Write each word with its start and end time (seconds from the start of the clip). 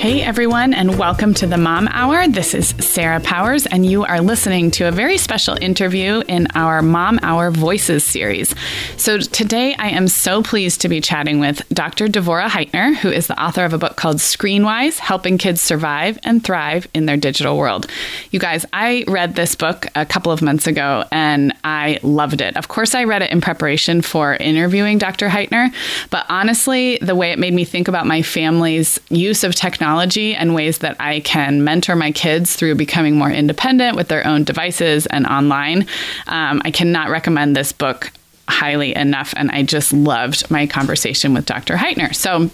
Hey 0.00 0.22
everyone, 0.22 0.72
and 0.72 0.98
welcome 0.98 1.34
to 1.34 1.46
the 1.46 1.58
Mom 1.58 1.86
Hour. 1.88 2.26
This 2.26 2.54
is 2.54 2.68
Sarah 2.78 3.20
Powers, 3.20 3.66
and 3.66 3.84
you 3.84 4.02
are 4.02 4.22
listening 4.22 4.70
to 4.70 4.88
a 4.88 4.90
very 4.90 5.18
special 5.18 5.58
interview 5.60 6.22
in 6.26 6.48
our 6.54 6.80
Mom 6.80 7.20
Hour 7.22 7.50
Voices 7.50 8.02
series. 8.02 8.54
So 8.96 9.18
today 9.18 9.74
I 9.74 9.90
am 9.90 10.08
so 10.08 10.42
pleased 10.42 10.80
to 10.80 10.88
be 10.88 11.02
chatting 11.02 11.38
with 11.38 11.68
Dr. 11.68 12.06
Devorah 12.06 12.48
Heitner, 12.48 12.96
who 12.96 13.10
is 13.10 13.26
the 13.26 13.38
author 13.38 13.62
of 13.62 13.74
a 13.74 13.78
book 13.78 13.96
called 13.96 14.16
Screenwise 14.16 14.96
Helping 14.96 15.36
Kids 15.36 15.60
Survive 15.60 16.18
and 16.24 16.42
Thrive 16.42 16.88
in 16.94 17.04
Their 17.04 17.18
Digital 17.18 17.58
World. 17.58 17.86
You 18.30 18.40
guys, 18.40 18.64
I 18.72 19.04
read 19.06 19.34
this 19.34 19.54
book 19.54 19.86
a 19.94 20.06
couple 20.06 20.32
of 20.32 20.40
months 20.40 20.66
ago 20.66 21.04
and 21.12 21.52
I 21.62 21.98
loved 22.02 22.40
it. 22.40 22.56
Of 22.56 22.68
course, 22.68 22.94
I 22.94 23.04
read 23.04 23.20
it 23.20 23.32
in 23.32 23.42
preparation 23.42 24.00
for 24.00 24.34
interviewing 24.36 24.96
Dr. 24.96 25.28
Heitner, 25.28 25.74
but 26.08 26.24
honestly, 26.30 26.96
the 27.02 27.14
way 27.14 27.32
it 27.32 27.38
made 27.38 27.52
me 27.52 27.66
think 27.66 27.86
about 27.86 28.06
my 28.06 28.22
family's 28.22 28.98
use 29.10 29.44
of 29.44 29.54
technology 29.54 29.89
technology 29.90 30.36
and 30.36 30.54
ways 30.54 30.78
that 30.78 30.96
I 31.00 31.18
can 31.20 31.64
mentor 31.64 31.96
my 31.96 32.12
kids 32.12 32.54
through 32.54 32.76
becoming 32.76 33.16
more 33.16 33.30
independent 33.30 33.96
with 33.96 34.06
their 34.06 34.24
own 34.24 34.44
devices 34.44 35.06
and 35.06 35.26
online. 35.26 35.84
Um, 36.28 36.62
I 36.64 36.70
cannot 36.70 37.10
recommend 37.10 37.56
this 37.56 37.72
book 37.72 38.12
highly 38.48 38.94
enough. 38.94 39.34
And 39.36 39.50
I 39.50 39.64
just 39.64 39.92
loved 39.92 40.48
my 40.48 40.68
conversation 40.68 41.34
with 41.34 41.44
Dr. 41.44 41.74
Heitner. 41.74 42.14
So, 42.14 42.50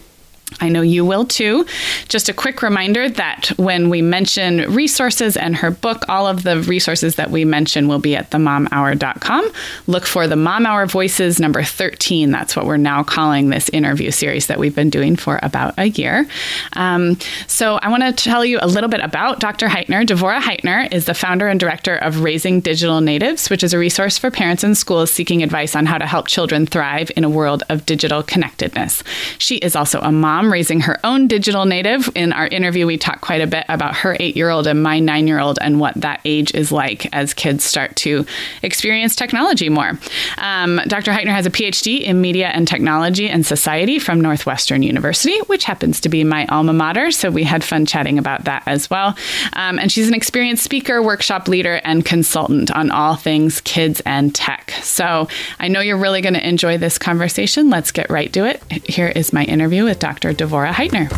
I 0.60 0.68
know 0.68 0.80
you 0.80 1.04
will 1.04 1.24
too. 1.24 1.66
Just 2.08 2.28
a 2.28 2.32
quick 2.32 2.62
reminder 2.62 3.08
that 3.08 3.48
when 3.56 3.90
we 3.90 4.00
mention 4.00 4.72
resources 4.72 5.36
and 5.36 5.56
her 5.56 5.72
book, 5.72 6.04
all 6.08 6.26
of 6.26 6.44
the 6.44 6.60
resources 6.62 7.16
that 7.16 7.30
we 7.30 7.44
mention 7.44 7.88
will 7.88 7.98
be 7.98 8.14
at 8.14 8.30
themomhour.com. 8.30 9.50
Look 9.88 10.06
for 10.06 10.28
the 10.28 10.36
Mom 10.36 10.64
Hour 10.64 10.86
Voices 10.86 11.40
number 11.40 11.64
13. 11.64 12.30
That's 12.30 12.54
what 12.54 12.64
we're 12.64 12.76
now 12.76 13.02
calling 13.02 13.50
this 13.50 13.68
interview 13.70 14.12
series 14.12 14.46
that 14.46 14.58
we've 14.58 14.74
been 14.74 14.88
doing 14.88 15.16
for 15.16 15.40
about 15.42 15.74
a 15.78 15.88
year. 15.88 16.26
Um, 16.74 17.18
so 17.48 17.76
I 17.76 17.88
want 17.88 18.04
to 18.04 18.12
tell 18.12 18.44
you 18.44 18.58
a 18.62 18.68
little 18.68 18.88
bit 18.88 19.00
about 19.00 19.40
Dr. 19.40 19.66
Heitner. 19.66 20.06
Devorah 20.06 20.40
Heitner 20.40 20.90
is 20.92 21.06
the 21.06 21.14
founder 21.14 21.48
and 21.48 21.58
director 21.58 21.96
of 21.96 22.20
Raising 22.20 22.60
Digital 22.60 23.00
Natives, 23.00 23.50
which 23.50 23.64
is 23.64 23.74
a 23.74 23.78
resource 23.78 24.16
for 24.16 24.30
parents 24.30 24.62
and 24.62 24.78
schools 24.78 25.10
seeking 25.10 25.42
advice 25.42 25.74
on 25.74 25.86
how 25.86 25.98
to 25.98 26.06
help 26.06 26.28
children 26.28 26.66
thrive 26.66 27.10
in 27.16 27.24
a 27.24 27.28
world 27.28 27.64
of 27.68 27.84
digital 27.84 28.22
connectedness. 28.22 29.02
She 29.38 29.56
is 29.56 29.74
also 29.74 30.00
a 30.00 30.12
mom 30.12 30.35
mom 30.36 30.52
raising 30.52 30.80
her 30.80 30.98
own 31.02 31.26
digital 31.28 31.64
native. 31.64 32.10
In 32.14 32.30
our 32.30 32.46
interview, 32.46 32.86
we 32.86 32.98
talked 32.98 33.22
quite 33.22 33.40
a 33.40 33.46
bit 33.46 33.64
about 33.70 33.96
her 33.96 34.18
eight 34.20 34.36
year 34.36 34.50
old 34.50 34.66
and 34.66 34.82
my 34.82 34.98
nine 34.98 35.26
year 35.26 35.38
old 35.38 35.58
and 35.62 35.80
what 35.80 35.94
that 35.94 36.20
age 36.26 36.54
is 36.54 36.70
like 36.70 37.08
as 37.14 37.32
kids 37.32 37.64
start 37.64 37.96
to 37.96 38.26
experience 38.62 39.16
technology 39.16 39.70
more. 39.70 39.98
Um, 40.36 40.78
Dr. 40.88 41.10
Heitner 41.10 41.32
has 41.32 41.46
a 41.46 41.50
PhD 41.50 42.02
in 42.02 42.20
media 42.20 42.48
and 42.48 42.68
technology 42.68 43.30
and 43.30 43.46
society 43.46 43.98
from 43.98 44.20
Northwestern 44.20 44.82
University, 44.82 45.38
which 45.46 45.64
happens 45.64 46.02
to 46.02 46.10
be 46.10 46.22
my 46.22 46.44
alma 46.48 46.74
mater. 46.74 47.10
So 47.12 47.30
we 47.30 47.44
had 47.44 47.64
fun 47.64 47.86
chatting 47.86 48.18
about 48.18 48.44
that 48.44 48.62
as 48.66 48.90
well. 48.90 49.16
Um, 49.54 49.78
and 49.78 49.90
she's 49.90 50.08
an 50.08 50.14
experienced 50.14 50.64
speaker, 50.64 51.02
workshop 51.02 51.48
leader, 51.48 51.80
and 51.82 52.04
consultant 52.04 52.70
on 52.70 52.90
all 52.90 53.16
things 53.16 53.62
kids 53.62 54.02
and 54.04 54.34
tech. 54.34 54.72
So 54.82 55.28
I 55.58 55.68
know 55.68 55.80
you're 55.80 55.96
really 55.96 56.20
going 56.20 56.34
to 56.34 56.46
enjoy 56.46 56.76
this 56.76 56.98
conversation. 56.98 57.70
Let's 57.70 57.90
get 57.90 58.10
right 58.10 58.30
to 58.34 58.44
it. 58.44 58.62
Here 58.86 59.08
is 59.08 59.32
my 59.32 59.44
interview 59.44 59.84
with 59.84 59.98
Dr. 59.98 60.25
Dr. 60.26 60.44
Devorah 60.44 60.72
Heitner. 60.72 61.08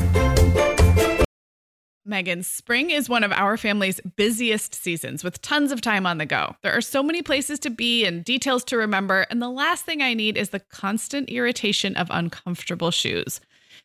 Megan, 2.05 2.43
spring 2.43 2.91
is 2.91 3.09
one 3.09 3.25
of 3.25 3.33
our 3.33 3.57
family's 3.57 4.01
busiest 4.17 4.75
seasons 4.75 5.25
with 5.25 5.41
tons 5.41 5.73
of 5.73 5.81
time 5.81 6.05
on 6.05 6.19
the 6.19 6.27
go. 6.27 6.57
There 6.63 6.77
are 6.77 6.83
so 6.83 7.03
many 7.03 7.23
places 7.23 7.59
to 7.61 7.71
be 7.71 8.05
and 8.05 8.23
details 8.23 8.65
to 8.65 8.77
remember, 8.77 9.27
and 9.31 9.41
the 9.41 9.49
last 9.49 9.87
thing 9.87 10.03
I 10.03 10.13
need 10.13 10.37
is 10.37 10.51
the 10.51 10.61
constant 10.61 11.31
irritation 11.31 11.97
of 11.97 12.09
uncomfortable 12.11 12.91
shoes. 12.91 13.41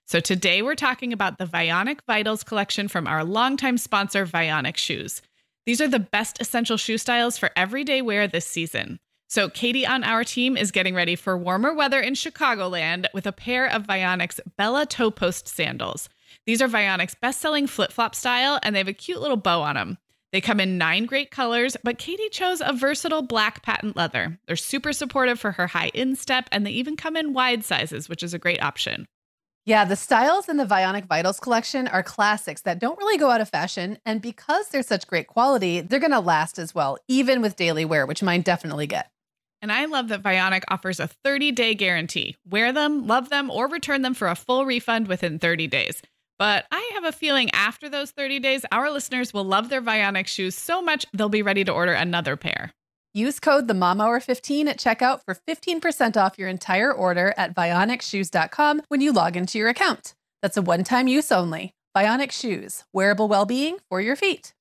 So 0.08 0.20
today 0.20 0.62
we're 0.62 0.76
talking 0.76 1.14
about 1.14 1.38
the 1.38 1.46
Vionic 1.46 2.00
Vitals 2.06 2.44
collection 2.44 2.90
from 2.90 3.08
our 3.08 3.24
longtime 3.24 3.78
sponsor, 3.78 4.26
Vionic 4.26 4.76
Shoes. 4.76 5.22
These 5.66 5.80
are 5.80 5.88
the 5.88 6.00
best 6.00 6.42
essential 6.42 6.76
shoe 6.76 6.98
styles 6.98 7.38
for 7.38 7.50
everyday 7.56 8.02
wear 8.02 8.28
this 8.28 8.46
season. 8.46 9.00
So, 9.34 9.50
Katie 9.50 9.84
on 9.84 10.04
our 10.04 10.24
team 10.24 10.56
is 10.56 10.70
getting 10.70 10.94
ready 10.94 11.16
for 11.16 11.36
warmer 11.36 11.74
weather 11.74 12.00
in 12.00 12.14
Chicagoland 12.14 13.08
with 13.16 13.26
a 13.26 13.32
pair 13.32 13.66
of 13.66 13.88
Vionic's 13.88 14.40
Bella 14.58 14.86
Toe 14.86 15.10
Post 15.10 15.48
sandals. 15.48 16.08
These 16.46 16.62
are 16.62 16.68
Vionic's 16.68 17.16
best 17.16 17.42
selling 17.42 17.66
flip 17.66 17.92
flop 17.92 18.14
style, 18.14 18.60
and 18.62 18.76
they 18.76 18.80
have 18.80 18.88
a 18.88 18.94
cute 18.94 19.22
little 19.22 19.36
bow 19.36 19.64
on 19.64 19.74
them. 19.74 19.98
They 20.32 20.40
come 20.40 20.60
in 20.60 20.78
nine 20.78 21.08
great 21.08 21.32
colors, 21.32 21.76
but 21.84 21.98
Katie 21.98 22.30
chose 22.30 22.62
a 22.64 22.74
versatile 22.74 23.24
black 23.24 23.64
patent 23.64 23.96
leather. 23.96 24.38
They're 24.46 24.56
super 24.56 24.94
supportive 24.94 25.40
for 25.40 25.54
her 25.54 25.66
high 25.66 25.90
instep, 25.96 26.48
and 26.52 26.64
they 26.64 26.70
even 26.70 26.96
come 26.96 27.18
in 27.18 27.34
wide 27.34 27.66
sizes, 27.66 28.08
which 28.08 28.22
is 28.22 28.36
a 28.36 28.40
great 28.40 28.62
option. 28.62 29.08
Yeah, 29.66 29.84
the 29.84 29.96
styles 29.96 30.48
in 30.48 30.58
the 30.58 30.66
Vionic 30.66 31.06
Vitals 31.06 31.40
collection 31.40 31.88
are 31.88 32.04
classics 32.04 32.62
that 32.62 32.78
don't 32.78 33.00
really 33.00 33.18
go 33.18 33.32
out 33.32 33.42
of 33.42 33.50
fashion. 33.50 33.98
And 34.06 34.22
because 34.22 34.68
they're 34.68 34.84
such 34.84 35.08
great 35.08 35.26
quality, 35.26 35.82
they're 35.82 36.00
going 36.00 36.12
to 36.12 36.20
last 36.20 36.60
as 36.60 36.76
well, 36.76 37.00
even 37.08 37.42
with 37.42 37.56
daily 37.56 37.84
wear, 37.86 38.06
which 38.06 38.22
mine 38.22 38.42
definitely 38.42 38.86
get. 38.86 39.10
And 39.64 39.72
I 39.72 39.86
love 39.86 40.10
that 40.10 40.22
Vionic 40.22 40.64
offers 40.68 41.00
a 41.00 41.08
30 41.08 41.54
day 41.54 41.74
guarantee. 41.74 42.36
Wear 42.46 42.74
them, 42.74 43.08
love 43.08 43.30
them, 43.30 43.50
or 43.50 43.70
return 43.70 44.02
them 44.02 44.14
for 44.14 44.28
a 44.28 44.36
full 44.36 44.66
refund 44.66 45.08
within 45.08 45.40
30 45.40 45.68
days. 45.68 46.02
But 46.38 46.66
I 46.70 46.92
have 46.96 47.06
a 47.06 47.14
feeling 47.14 47.50
after 47.52 47.88
those 47.88 48.12
30 48.12 48.40
days, 48.40 48.66
our 48.74 48.92
listeners 48.92 49.34
will 49.34 49.46
love 49.46 49.70
their 49.70 49.82
Vionic 49.82 50.28
shoes 50.28 50.54
so 50.54 50.82
much 50.82 51.06
they'll 51.14 51.30
be 51.30 51.42
ready 51.42 51.64
to 51.64 51.72
order 51.72 51.94
another 51.94 52.36
pair. 52.36 52.74
Use 53.14 53.40
code 53.40 53.70
the 53.70 53.74
Mom 53.74 54.02
Hour 54.02 54.20
15 54.20 54.68
at 54.68 54.80
checkout 54.80 55.22
for 55.24 55.38
15% 55.48 56.18
off 56.18 56.38
your 56.38 56.50
entire 56.50 56.92
order 56.92 57.34
at 57.38 57.56
vionicshoes.com 57.56 58.82
when 58.90 59.00
you 59.00 59.14
log 59.14 59.38
into 59.38 59.58
your 59.58 59.70
account. 59.70 60.14
That's 60.42 60.58
a 60.58 60.62
one-time 60.62 61.08
use 61.08 61.32
only. 61.32 61.74
Vionic 61.96 62.32
Shoes, 62.32 62.84
wearable 62.92 63.30
well-being 63.30 63.78
for 63.88 64.02
your 64.02 64.18
feet. 64.18 64.54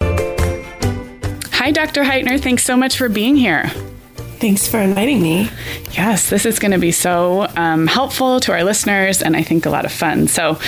Hi, 0.01 1.69
Dr. 1.69 2.03
Heitner. 2.03 2.41
Thanks 2.41 2.63
so 2.63 2.75
much 2.75 2.97
for 2.97 3.07
being 3.07 3.35
here. 3.35 3.69
Thanks 4.39 4.67
for 4.67 4.79
inviting 4.79 5.19
me. 5.19 5.49
Yes, 5.93 6.29
this 6.29 6.45
is 6.45 6.59
going 6.59 6.71
to 6.71 6.77
be 6.77 6.91
so 6.91 7.47
um, 7.55 7.87
helpful 7.87 8.39
to 8.41 8.51
our 8.51 8.63
listeners 8.63 9.23
and 9.23 9.35
I 9.35 9.41
think 9.41 9.65
a 9.65 9.71
lot 9.71 9.83
of 9.83 9.91
fun. 9.91 10.27
So, 10.27 10.59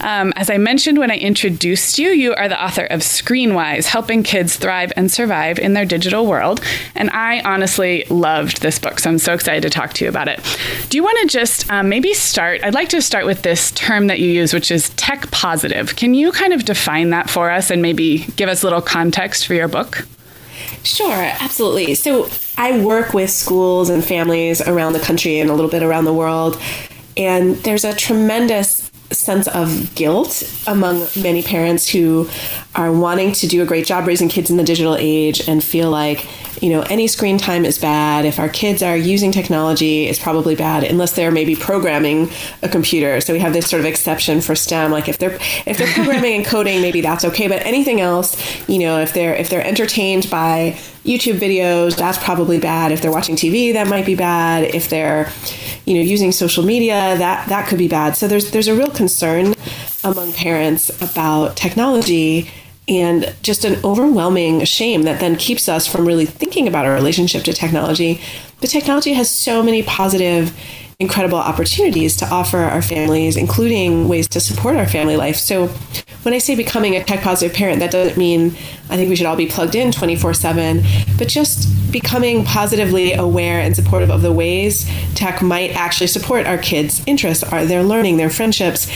um, 0.00 0.32
as 0.36 0.48
I 0.48 0.58
mentioned 0.58 0.98
when 0.98 1.10
I 1.10 1.16
introduced 1.16 1.98
you, 1.98 2.10
you 2.10 2.36
are 2.36 2.48
the 2.48 2.62
author 2.62 2.84
of 2.84 3.00
Screenwise 3.00 3.86
Helping 3.86 4.22
Kids 4.22 4.54
Thrive 4.54 4.92
and 4.94 5.10
Survive 5.10 5.58
in 5.58 5.72
Their 5.72 5.84
Digital 5.84 6.24
World. 6.24 6.60
And 6.94 7.10
I 7.10 7.40
honestly 7.40 8.04
loved 8.10 8.62
this 8.62 8.78
book, 8.78 9.00
so 9.00 9.10
I'm 9.10 9.18
so 9.18 9.34
excited 9.34 9.62
to 9.64 9.70
talk 9.70 9.92
to 9.94 10.04
you 10.04 10.08
about 10.08 10.28
it. 10.28 10.40
Do 10.88 10.96
you 10.96 11.02
want 11.02 11.18
to 11.22 11.26
just 11.26 11.68
um, 11.68 11.88
maybe 11.88 12.14
start? 12.14 12.62
I'd 12.62 12.74
like 12.74 12.90
to 12.90 13.02
start 13.02 13.26
with 13.26 13.42
this 13.42 13.72
term 13.72 14.06
that 14.06 14.20
you 14.20 14.30
use, 14.30 14.54
which 14.54 14.70
is 14.70 14.90
tech 14.90 15.28
positive. 15.32 15.96
Can 15.96 16.14
you 16.14 16.30
kind 16.30 16.52
of 16.52 16.64
define 16.64 17.10
that 17.10 17.28
for 17.28 17.50
us 17.50 17.72
and 17.72 17.82
maybe 17.82 18.18
give 18.36 18.48
us 18.48 18.62
a 18.62 18.66
little 18.66 18.82
context 18.82 19.48
for 19.48 19.54
your 19.54 19.66
book? 19.66 20.06
Sure, 20.82 21.12
absolutely. 21.40 21.94
So 21.94 22.28
I 22.56 22.80
work 22.80 23.12
with 23.12 23.30
schools 23.30 23.90
and 23.90 24.04
families 24.04 24.60
around 24.60 24.92
the 24.92 25.00
country 25.00 25.38
and 25.40 25.50
a 25.50 25.54
little 25.54 25.70
bit 25.70 25.82
around 25.82 26.04
the 26.04 26.14
world. 26.14 26.60
And 27.16 27.56
there's 27.56 27.84
a 27.84 27.94
tremendous 27.94 28.85
sense 29.12 29.48
of 29.48 29.94
guilt 29.94 30.42
among 30.66 31.06
many 31.16 31.42
parents 31.42 31.88
who 31.88 32.28
are 32.74 32.92
wanting 32.92 33.32
to 33.32 33.46
do 33.46 33.62
a 33.62 33.66
great 33.66 33.86
job 33.86 34.06
raising 34.06 34.28
kids 34.28 34.50
in 34.50 34.56
the 34.56 34.64
digital 34.64 34.96
age 34.98 35.48
and 35.48 35.62
feel 35.62 35.90
like 35.90 36.26
you 36.62 36.70
know 36.70 36.82
any 36.82 37.06
screen 37.06 37.38
time 37.38 37.64
is 37.64 37.78
bad. 37.78 38.24
If 38.24 38.38
our 38.38 38.48
kids 38.48 38.82
are 38.82 38.96
using 38.96 39.32
technology 39.32 40.06
it's 40.06 40.18
probably 40.18 40.54
bad 40.54 40.84
unless 40.84 41.12
they're 41.12 41.30
maybe 41.30 41.54
programming 41.54 42.30
a 42.62 42.68
computer. 42.68 43.20
So 43.20 43.32
we 43.32 43.38
have 43.40 43.52
this 43.52 43.68
sort 43.68 43.80
of 43.80 43.86
exception 43.86 44.40
for 44.40 44.54
stem. 44.54 44.90
Like 44.90 45.08
if 45.08 45.18
they're 45.18 45.38
if 45.66 45.78
they're 45.78 45.92
programming 45.94 46.34
and 46.34 46.44
coding 46.44 46.80
maybe 46.80 47.00
that's 47.00 47.24
okay. 47.24 47.48
But 47.48 47.64
anything 47.64 48.00
else 48.00 48.36
you 48.68 48.78
know 48.78 49.00
if 49.00 49.12
they're 49.12 49.34
if 49.34 49.50
they're 49.50 49.66
entertained 49.66 50.28
by 50.30 50.78
youtube 51.06 51.38
videos 51.38 51.96
that's 51.96 52.18
probably 52.18 52.58
bad 52.58 52.92
if 52.92 53.00
they're 53.00 53.12
watching 53.12 53.36
tv 53.36 53.72
that 53.72 53.86
might 53.86 54.04
be 54.04 54.14
bad 54.14 54.64
if 54.74 54.88
they're 54.88 55.30
you 55.84 55.94
know 55.94 56.00
using 56.00 56.32
social 56.32 56.64
media 56.64 57.16
that 57.18 57.48
that 57.48 57.68
could 57.68 57.78
be 57.78 57.88
bad 57.88 58.16
so 58.16 58.28
there's 58.28 58.50
there's 58.50 58.68
a 58.68 58.74
real 58.74 58.90
concern 58.90 59.54
among 60.04 60.32
parents 60.32 60.90
about 61.02 61.56
technology 61.56 62.50
and 62.88 63.34
just 63.42 63.64
an 63.64 63.82
overwhelming 63.84 64.64
shame 64.64 65.02
that 65.02 65.20
then 65.20 65.36
keeps 65.36 65.68
us 65.68 65.86
from 65.86 66.06
really 66.06 66.26
thinking 66.26 66.68
about 66.68 66.86
our 66.86 66.94
relationship 66.94 67.42
to 67.44 67.52
technology. 67.52 68.20
But 68.60 68.70
technology 68.70 69.12
has 69.14 69.28
so 69.28 69.62
many 69.62 69.82
positive 69.82 70.56
incredible 70.98 71.38
opportunities 71.38 72.16
to 72.16 72.26
offer 72.28 72.58
our 72.58 72.80
families, 72.80 73.36
including 73.36 74.08
ways 74.08 74.28
to 74.28 74.40
support 74.40 74.76
our 74.76 74.86
family 74.86 75.16
life. 75.16 75.36
So, 75.36 75.70
when 76.26 76.34
I 76.34 76.38
say 76.38 76.56
becoming 76.56 76.96
a 76.96 77.04
tech 77.04 77.22
positive 77.22 77.56
parent, 77.56 77.78
that 77.78 77.92
doesn't 77.92 78.18
mean 78.18 78.56
I 78.90 78.96
think 78.96 79.08
we 79.08 79.14
should 79.14 79.26
all 79.26 79.36
be 79.36 79.46
plugged 79.46 79.76
in 79.76 79.92
24 79.92 80.34
7, 80.34 80.82
but 81.18 81.28
just 81.28 81.68
becoming 81.92 82.44
positively 82.44 83.12
aware 83.12 83.60
and 83.60 83.74
supportive 83.74 84.10
of 84.10 84.22
the 84.22 84.32
ways 84.32 84.90
tech 85.14 85.40
might 85.40 85.70
actually 85.70 86.06
support 86.06 86.46
our 86.46 86.58
kids' 86.58 87.02
interests, 87.06 87.48
their 87.48 87.82
learning, 87.82 88.16
their 88.16 88.28
friendships, 88.28 88.90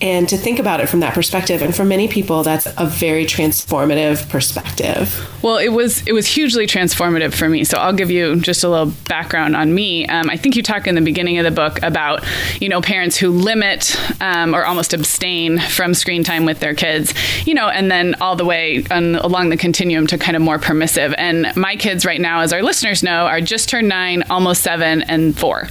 and 0.00 0.28
to 0.28 0.36
think 0.36 0.58
about 0.58 0.80
it 0.80 0.88
from 0.88 1.00
that 1.00 1.12
perspective. 1.12 1.60
And 1.60 1.74
for 1.74 1.84
many 1.84 2.08
people, 2.08 2.42
that's 2.42 2.66
a 2.78 2.86
very 2.86 3.24
transformative 3.24 4.28
perspective. 4.30 5.28
Well, 5.42 5.58
it 5.58 5.68
was 5.68 6.06
it 6.06 6.12
was 6.12 6.26
hugely 6.26 6.66
transformative 6.66 7.34
for 7.34 7.48
me. 7.48 7.64
So 7.64 7.78
I'll 7.78 7.92
give 7.92 8.10
you 8.10 8.40
just 8.40 8.64
a 8.64 8.68
little 8.68 8.92
background 9.08 9.54
on 9.54 9.74
me. 9.74 10.06
Um, 10.06 10.30
I 10.30 10.36
think 10.36 10.56
you 10.56 10.62
talk 10.62 10.86
in 10.86 10.94
the 10.94 11.00
beginning 11.00 11.38
of 11.38 11.44
the 11.44 11.50
book 11.50 11.82
about 11.82 12.24
you 12.60 12.68
know 12.68 12.80
parents 12.80 13.16
who 13.16 13.30
limit 13.30 13.96
um, 14.20 14.54
or 14.54 14.64
almost 14.64 14.92
abstain 14.94 15.58
from 15.58 15.94
screen 15.94 16.24
time 16.24 16.44
with 16.44 16.60
their 16.60 16.74
kids, 16.76 17.14
you 17.46 17.54
know, 17.54 17.68
and 17.68 17.90
then 17.90 18.14
all 18.20 18.36
the 18.36 18.44
way 18.44 18.84
on, 18.90 19.16
along 19.16 19.48
the 19.48 19.56
continuum 19.56 20.06
to 20.06 20.18
kind 20.18 20.36
of 20.36 20.42
more 20.42 20.58
permissive. 20.58 21.14
And 21.18 21.54
my 21.56 21.74
kids 21.76 22.04
right 22.04 22.20
now, 22.20 22.40
as 22.40 22.52
our 22.52 22.62
listeners 22.62 23.02
know, 23.02 23.26
are 23.26 23.40
just 23.40 23.68
turned 23.68 23.88
nine, 23.88 24.22
almost 24.30 24.62
seven, 24.62 25.02
and 25.02 25.36
four. 25.36 25.68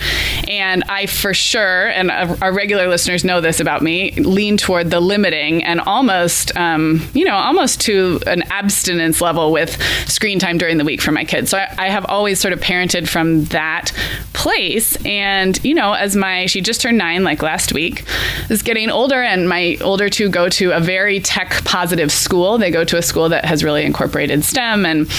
And 0.50 0.84
I 0.90 1.06
for 1.06 1.34
sure, 1.34 1.88
and 1.88 2.12
our 2.12 2.52
regular 2.52 2.88
listeners 2.88 3.24
know 3.24 3.42
this 3.42 3.60
about 3.60 3.82
me, 3.82 4.12
lean 4.14 4.58
toward 4.58 4.90
the 4.90 5.00
limiting 5.00 5.64
and 5.64 5.80
almost, 5.82 6.56
um, 6.58 7.08
you 7.14 7.26
know, 7.26 7.36
almost 7.36 7.82
to 7.82 8.20
an 8.26 8.42
abstinence 8.52 9.22
level 9.22 9.52
with 9.52 9.80
screen 10.08 10.40
time 10.40 10.58
during 10.58 10.78
the 10.78 10.86
week 10.86 11.02
for 11.02 11.12
my 11.12 11.24
kids. 11.26 11.52
So 11.52 11.58
I, 11.60 11.74
I 11.78 11.90
have 11.90 12.06
always 12.06 12.40
sort 12.40 12.54
of 12.54 12.60
parented 12.60 13.08
from 13.08 13.46
that 13.46 13.92
place. 14.34 14.98
And, 15.06 15.64
you 15.64 15.76
know, 15.76 15.94
as 15.94 16.16
my, 16.16 16.46
she 16.48 16.62
just 16.62 16.82
turned 16.82 16.98
nine 16.98 17.24
like 17.24 17.42
last 17.42 17.74
week, 17.74 18.04
is 18.50 18.62
getting 18.62 18.90
older, 18.90 19.22
and 19.22 19.48
my 19.48 19.78
older 19.82 20.10
two 20.10 20.30
go 20.30 20.50
to 20.50 20.72
a 20.72 20.80
very 20.80 20.95
tech 21.20 21.64
positive 21.66 22.12
school. 22.12 22.58
They 22.58 22.72
go 22.72 22.84
to 22.84 22.98
a 22.98 23.02
school 23.02 23.30
that 23.30 23.46
has 23.46 23.64
really 23.64 23.84
incorporated 23.84 24.44
STEM. 24.44 24.86
And 24.86 25.12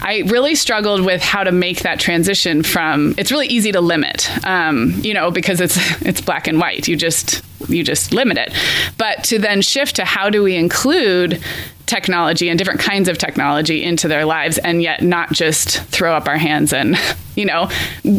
I 0.00 0.22
really 0.26 0.54
struggled 0.54 1.04
with 1.04 1.22
how 1.22 1.44
to 1.44 1.52
make 1.52 1.80
that 1.82 2.00
transition 2.00 2.62
from, 2.62 3.14
it's 3.18 3.30
really 3.30 3.46
easy 3.46 3.72
to 3.72 3.80
limit, 3.80 4.30
um, 4.46 4.94
you 5.02 5.14
know, 5.14 5.30
because 5.30 5.60
it's, 5.60 5.76
it's 6.02 6.20
black 6.20 6.46
and 6.46 6.58
white. 6.58 6.88
You 6.88 6.96
just, 6.96 7.42
you 7.68 7.82
just 7.82 8.12
limit 8.12 8.38
it. 8.38 8.52
But 8.96 9.24
to 9.24 9.38
then 9.38 9.62
shift 9.62 9.96
to 9.96 10.04
how 10.04 10.30
do 10.30 10.42
we 10.42 10.56
include 10.56 11.42
technology 11.86 12.48
and 12.50 12.58
different 12.58 12.80
kinds 12.80 13.08
of 13.08 13.18
technology 13.18 13.82
into 13.82 14.08
their 14.08 14.24
lives 14.24 14.58
and 14.58 14.82
yet 14.82 15.02
not 15.02 15.32
just 15.32 15.78
throw 15.84 16.14
up 16.14 16.28
our 16.28 16.36
hands 16.36 16.72
and, 16.72 16.96
you 17.34 17.44
know, 17.44 17.70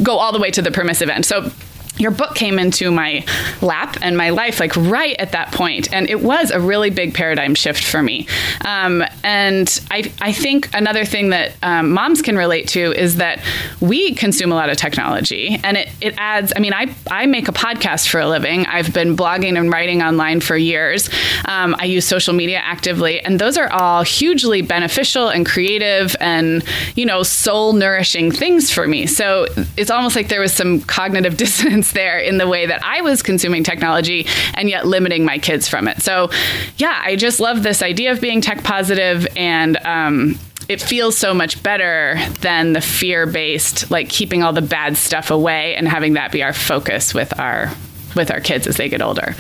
go 0.03 0.17
all 0.17 0.31
the 0.31 0.39
way 0.39 0.51
to 0.51 0.61
the 0.61 0.71
permissive 0.71 1.09
end. 1.09 1.25
So 1.25 1.51
your 1.99 2.11
book 2.11 2.33
came 2.33 2.57
into 2.57 2.91
my 2.91 3.25
lap 3.61 3.97
and 4.01 4.17
my 4.17 4.29
life 4.29 4.59
like 4.59 4.75
right 4.75 5.15
at 5.19 5.33
that 5.33 5.51
point 5.51 5.91
and 5.93 6.09
it 6.09 6.21
was 6.21 6.49
a 6.49 6.59
really 6.59 6.89
big 6.89 7.13
paradigm 7.13 7.53
shift 7.53 7.83
for 7.83 8.01
me. 8.01 8.27
Um, 8.65 9.03
and 9.23 9.79
I, 9.91 10.11
I 10.21 10.31
think 10.31 10.73
another 10.73 11.05
thing 11.05 11.29
that 11.29 11.55
um, 11.61 11.91
moms 11.91 12.21
can 12.21 12.37
relate 12.37 12.69
to 12.69 12.93
is 12.93 13.17
that 13.17 13.43
we 13.81 14.15
consume 14.15 14.51
a 14.51 14.55
lot 14.55 14.69
of 14.69 14.77
technology 14.77 15.59
and 15.63 15.77
it, 15.77 15.89
it 15.99 16.13
adds 16.17 16.53
i 16.55 16.59
mean 16.59 16.73
I, 16.73 16.95
I 17.11 17.25
make 17.25 17.47
a 17.47 17.51
podcast 17.51 18.07
for 18.07 18.19
a 18.19 18.27
living. 18.27 18.65
I've 18.65 18.93
been 18.93 19.15
blogging 19.15 19.57
and 19.57 19.71
writing 19.71 20.01
online 20.01 20.39
for 20.39 20.55
years. 20.55 21.09
Um, 21.45 21.75
i 21.79 21.83
use 21.83 22.05
social 22.05 22.33
media 22.33 22.59
actively 22.59 23.19
and 23.19 23.39
those 23.39 23.57
are 23.57 23.71
all 23.71 24.03
hugely 24.03 24.61
beneficial 24.61 25.27
and 25.27 25.45
creative 25.45 26.15
and 26.21 26.63
you 26.95 27.05
know 27.05 27.23
soul 27.23 27.73
nourishing 27.73 28.31
things 28.31 28.71
for 28.71 28.87
me. 28.87 29.05
So 29.05 29.47
it's 29.75 29.91
almost 29.91 30.15
like 30.15 30.29
there 30.29 30.41
was 30.41 30.53
some 30.53 30.81
cognitive 30.81 31.35
dissonance 31.43 31.88
there 31.91 32.19
in 32.19 32.37
the 32.37 32.47
way 32.47 32.65
that 32.65 32.83
I 32.83 33.01
was 33.01 33.21
consuming 33.21 33.63
technology 33.63 34.27
and 34.53 34.69
yet 34.69 34.85
limiting 34.85 35.25
my 35.25 35.37
kids 35.37 35.67
from 35.67 35.87
it. 35.87 36.01
So, 36.01 36.29
yeah, 36.77 37.01
I 37.03 37.15
just 37.15 37.39
love 37.39 37.63
this 37.63 37.81
idea 37.81 38.11
of 38.11 38.21
being 38.21 38.41
tech 38.41 38.63
positive 38.63 39.27
and, 39.35 39.77
um, 39.85 40.39
it 40.67 40.79
feels 40.79 41.17
so 41.17 41.33
much 41.33 41.63
better 41.63 42.19
than 42.41 42.73
the 42.73 42.81
fear 42.81 43.25
based, 43.25 43.89
like 43.89 44.07
keeping 44.07 44.43
all 44.43 44.53
the 44.53 44.61
bad 44.61 44.97
stuff 44.97 45.31
away 45.31 45.75
and 45.75 45.87
having 45.87 46.13
that 46.13 46.31
be 46.31 46.43
our 46.43 46.53
focus 46.53 47.13
with 47.13 47.37
our 47.39 47.73
with 48.15 48.31
our 48.31 48.39
kids 48.39 48.67
as 48.67 48.77
they 48.77 48.89
get 48.89 49.01
older. 49.01 49.35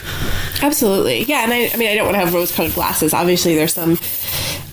Absolutely. 0.61 1.23
Yeah. 1.23 1.43
And 1.43 1.53
I, 1.53 1.69
I 1.73 1.77
mean, 1.77 1.89
I 1.89 1.95
don't 1.95 2.05
want 2.05 2.15
to 2.15 2.19
have 2.19 2.33
rose 2.33 2.51
colored 2.51 2.73
glasses. 2.73 3.13
Obviously, 3.13 3.55
there's 3.55 3.73
some 3.73 3.97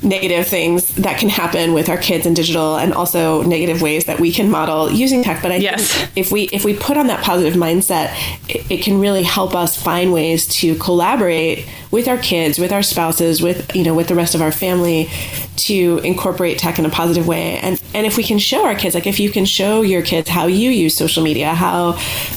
negative 0.03 0.47
things 0.47 0.89
that 0.97 1.19
can 1.19 1.29
happen 1.29 1.73
with 1.73 1.89
our 1.89 1.97
kids 1.97 2.27
in 2.27 2.35
digital 2.35 2.77
and 2.77 2.93
also 2.93 3.43
negative 3.43 3.83
ways 3.83 4.05
that 4.05 4.21
we 4.21 4.31
can 4.31 4.51
model 4.51 4.91
using 4.91 5.23
tech 5.23 5.43
but 5.43 5.51
i 5.51 5.57
yes. 5.57 5.93
think 5.93 6.11
if 6.17 6.31
we 6.31 6.45
if 6.53 6.65
we 6.65 6.75
put 6.75 6.97
on 6.97 7.07
that 7.07 7.23
positive 7.25 7.55
mindset 7.55 8.15
it, 8.49 8.71
it 8.71 8.83
can 8.83 9.01
really 9.01 9.23
help 9.23 9.55
us 9.55 9.81
find 9.81 10.13
ways 10.13 10.47
to 10.47 10.75
collaborate 10.77 11.67
with 11.91 12.09
our 12.09 12.19
kids 12.19 12.59
with 12.59 12.73
our 12.73 12.83
spouses 12.83 13.43
with 13.43 13.75
you 13.75 13.83
know 13.83 13.95
with 13.95 14.09
the 14.09 14.15
rest 14.15 14.35
of 14.35 14.43
our 14.43 14.53
family 14.53 15.09
to 15.57 15.99
incorporate 16.05 16.59
tech 16.59 16.79
in 16.79 16.85
a 16.85 16.91
positive 16.91 17.27
way 17.27 17.59
and 17.59 17.83
and 17.95 18.07
if 18.07 18.17
we 18.17 18.23
can 18.23 18.39
show 18.39 18.65
our 18.65 18.75
kids 18.75 18.95
like 18.95 19.07
if 19.07 19.19
you 19.19 19.31
can 19.31 19.45
show 19.45 19.83
your 19.83 20.03
kids 20.03 20.29
how 20.29 20.47
you 20.47 20.71
use 20.71 20.97
social 20.97 21.23
media 21.23 21.55
how 21.55 21.93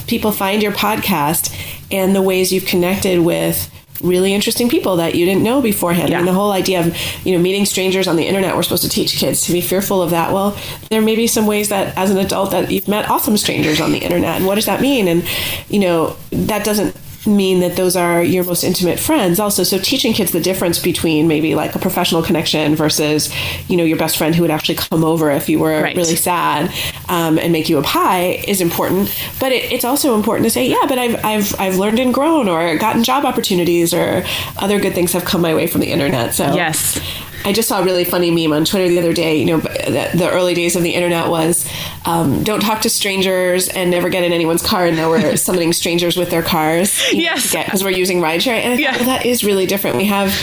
people 0.07 0.31
find 0.31 0.63
your 0.63 0.71
podcast 0.71 1.53
and 1.91 2.15
the 2.15 2.21
ways 2.21 2.51
you've 2.51 2.65
connected 2.65 3.19
with 3.19 3.69
really 4.01 4.33
interesting 4.33 4.69
people 4.69 4.97
that 4.97 5.15
you 5.15 5.25
didn't 5.25 5.43
know 5.43 5.61
beforehand. 5.61 6.09
Yeah. 6.09 6.17
I 6.17 6.19
mean, 6.19 6.27
the 6.27 6.33
whole 6.33 6.51
idea 6.51 6.79
of 6.79 6.97
you 7.25 7.35
know 7.35 7.41
meeting 7.41 7.65
strangers 7.65 8.07
on 8.07 8.15
the 8.15 8.25
internet, 8.25 8.55
we're 8.55 8.63
supposed 8.63 8.83
to 8.83 8.89
teach 8.89 9.13
kids 9.13 9.41
to 9.43 9.51
be 9.51 9.61
fearful 9.61 10.01
of 10.01 10.11
that. 10.11 10.31
Well, 10.31 10.57
there 10.89 11.01
may 11.01 11.15
be 11.15 11.27
some 11.27 11.45
ways 11.45 11.69
that 11.69 11.97
as 11.97 12.11
an 12.11 12.17
adult 12.17 12.51
that 12.51 12.71
you've 12.71 12.87
met 12.87 13.09
awesome 13.09 13.37
strangers 13.37 13.81
on 13.81 13.91
the 13.91 13.99
internet, 13.99 14.37
and 14.37 14.45
what 14.45 14.55
does 14.55 14.65
that 14.65 14.81
mean? 14.81 15.07
And 15.07 15.27
you 15.69 15.79
know 15.79 16.15
that 16.31 16.63
doesn't 16.63 16.95
mean 17.35 17.59
that 17.61 17.75
those 17.75 17.95
are 17.95 18.23
your 18.23 18.43
most 18.43 18.63
intimate 18.63 18.99
friends 18.99 19.39
also. 19.39 19.63
So 19.63 19.77
teaching 19.77 20.13
kids 20.13 20.31
the 20.31 20.39
difference 20.39 20.79
between 20.79 21.27
maybe 21.27 21.55
like 21.55 21.75
a 21.75 21.79
professional 21.79 22.23
connection 22.23 22.75
versus 22.75 23.33
you 23.69 23.77
know 23.77 23.83
your 23.83 23.97
best 23.97 24.17
friend 24.17 24.35
who 24.35 24.41
would 24.41 24.51
actually 24.51 24.75
come 24.75 25.03
over 25.03 25.31
if 25.31 25.49
you 25.49 25.59
were 25.59 25.81
right. 25.81 25.95
really 25.95 26.15
sad 26.15 26.73
um, 27.07 27.37
and 27.37 27.51
make 27.51 27.69
you 27.69 27.77
a 27.77 27.83
pie 27.83 28.43
is 28.47 28.61
important. 28.61 29.15
But 29.39 29.51
it, 29.51 29.71
it's 29.71 29.85
also 29.85 30.15
important 30.15 30.45
to 30.45 30.49
say 30.49 30.67
yeah 30.67 30.85
but 30.87 30.97
I've, 30.97 31.23
I've 31.23 31.59
i've 31.59 31.77
learned 31.77 31.99
and 31.99 32.13
grown 32.13 32.47
or 32.47 32.77
gotten 32.77 33.03
job 33.03 33.25
opportunities 33.25 33.93
or 33.93 34.23
other 34.57 34.79
good 34.79 34.93
things 34.93 35.13
have 35.13 35.25
come 35.25 35.41
my 35.41 35.53
way 35.53 35.67
from 35.67 35.81
the 35.81 35.91
internet. 35.91 36.33
So 36.33 36.53
yes 36.53 36.99
I 37.45 37.53
just 37.53 37.67
saw 37.69 37.79
a 37.81 37.83
really 37.83 38.03
funny 38.03 38.31
meme 38.31 38.53
on 38.53 38.65
Twitter 38.65 38.87
the 38.87 38.99
other 38.99 39.13
day. 39.13 39.37
You 39.37 39.45
know, 39.45 39.57
the, 39.59 40.09
the 40.15 40.29
early 40.29 40.53
days 40.53 40.75
of 40.75 40.83
the 40.83 40.93
internet 40.93 41.29
was 41.29 41.67
um, 42.05 42.43
don't 42.43 42.59
talk 42.61 42.81
to 42.81 42.89
strangers 42.89 43.67
and 43.69 43.89
never 43.91 44.09
get 44.09 44.23
in 44.23 44.31
anyone's 44.33 44.61
car. 44.61 44.85
And 44.85 44.95
now 44.97 45.09
we're 45.09 45.35
summoning 45.37 45.73
strangers 45.73 46.17
with 46.17 46.29
their 46.29 46.41
cars. 46.43 47.01
Yes. 47.13 47.53
Because 47.53 47.83
we're 47.83 47.91
using 47.91 48.19
rideshare. 48.21 48.53
And 48.59 48.73
I 48.73 48.75
thought, 48.75 48.79
Yeah. 48.81 48.95
well, 48.97 49.05
that 49.05 49.25
is 49.25 49.43
really 49.43 49.65
different. 49.65 49.97
We 49.97 50.05
have, 50.05 50.33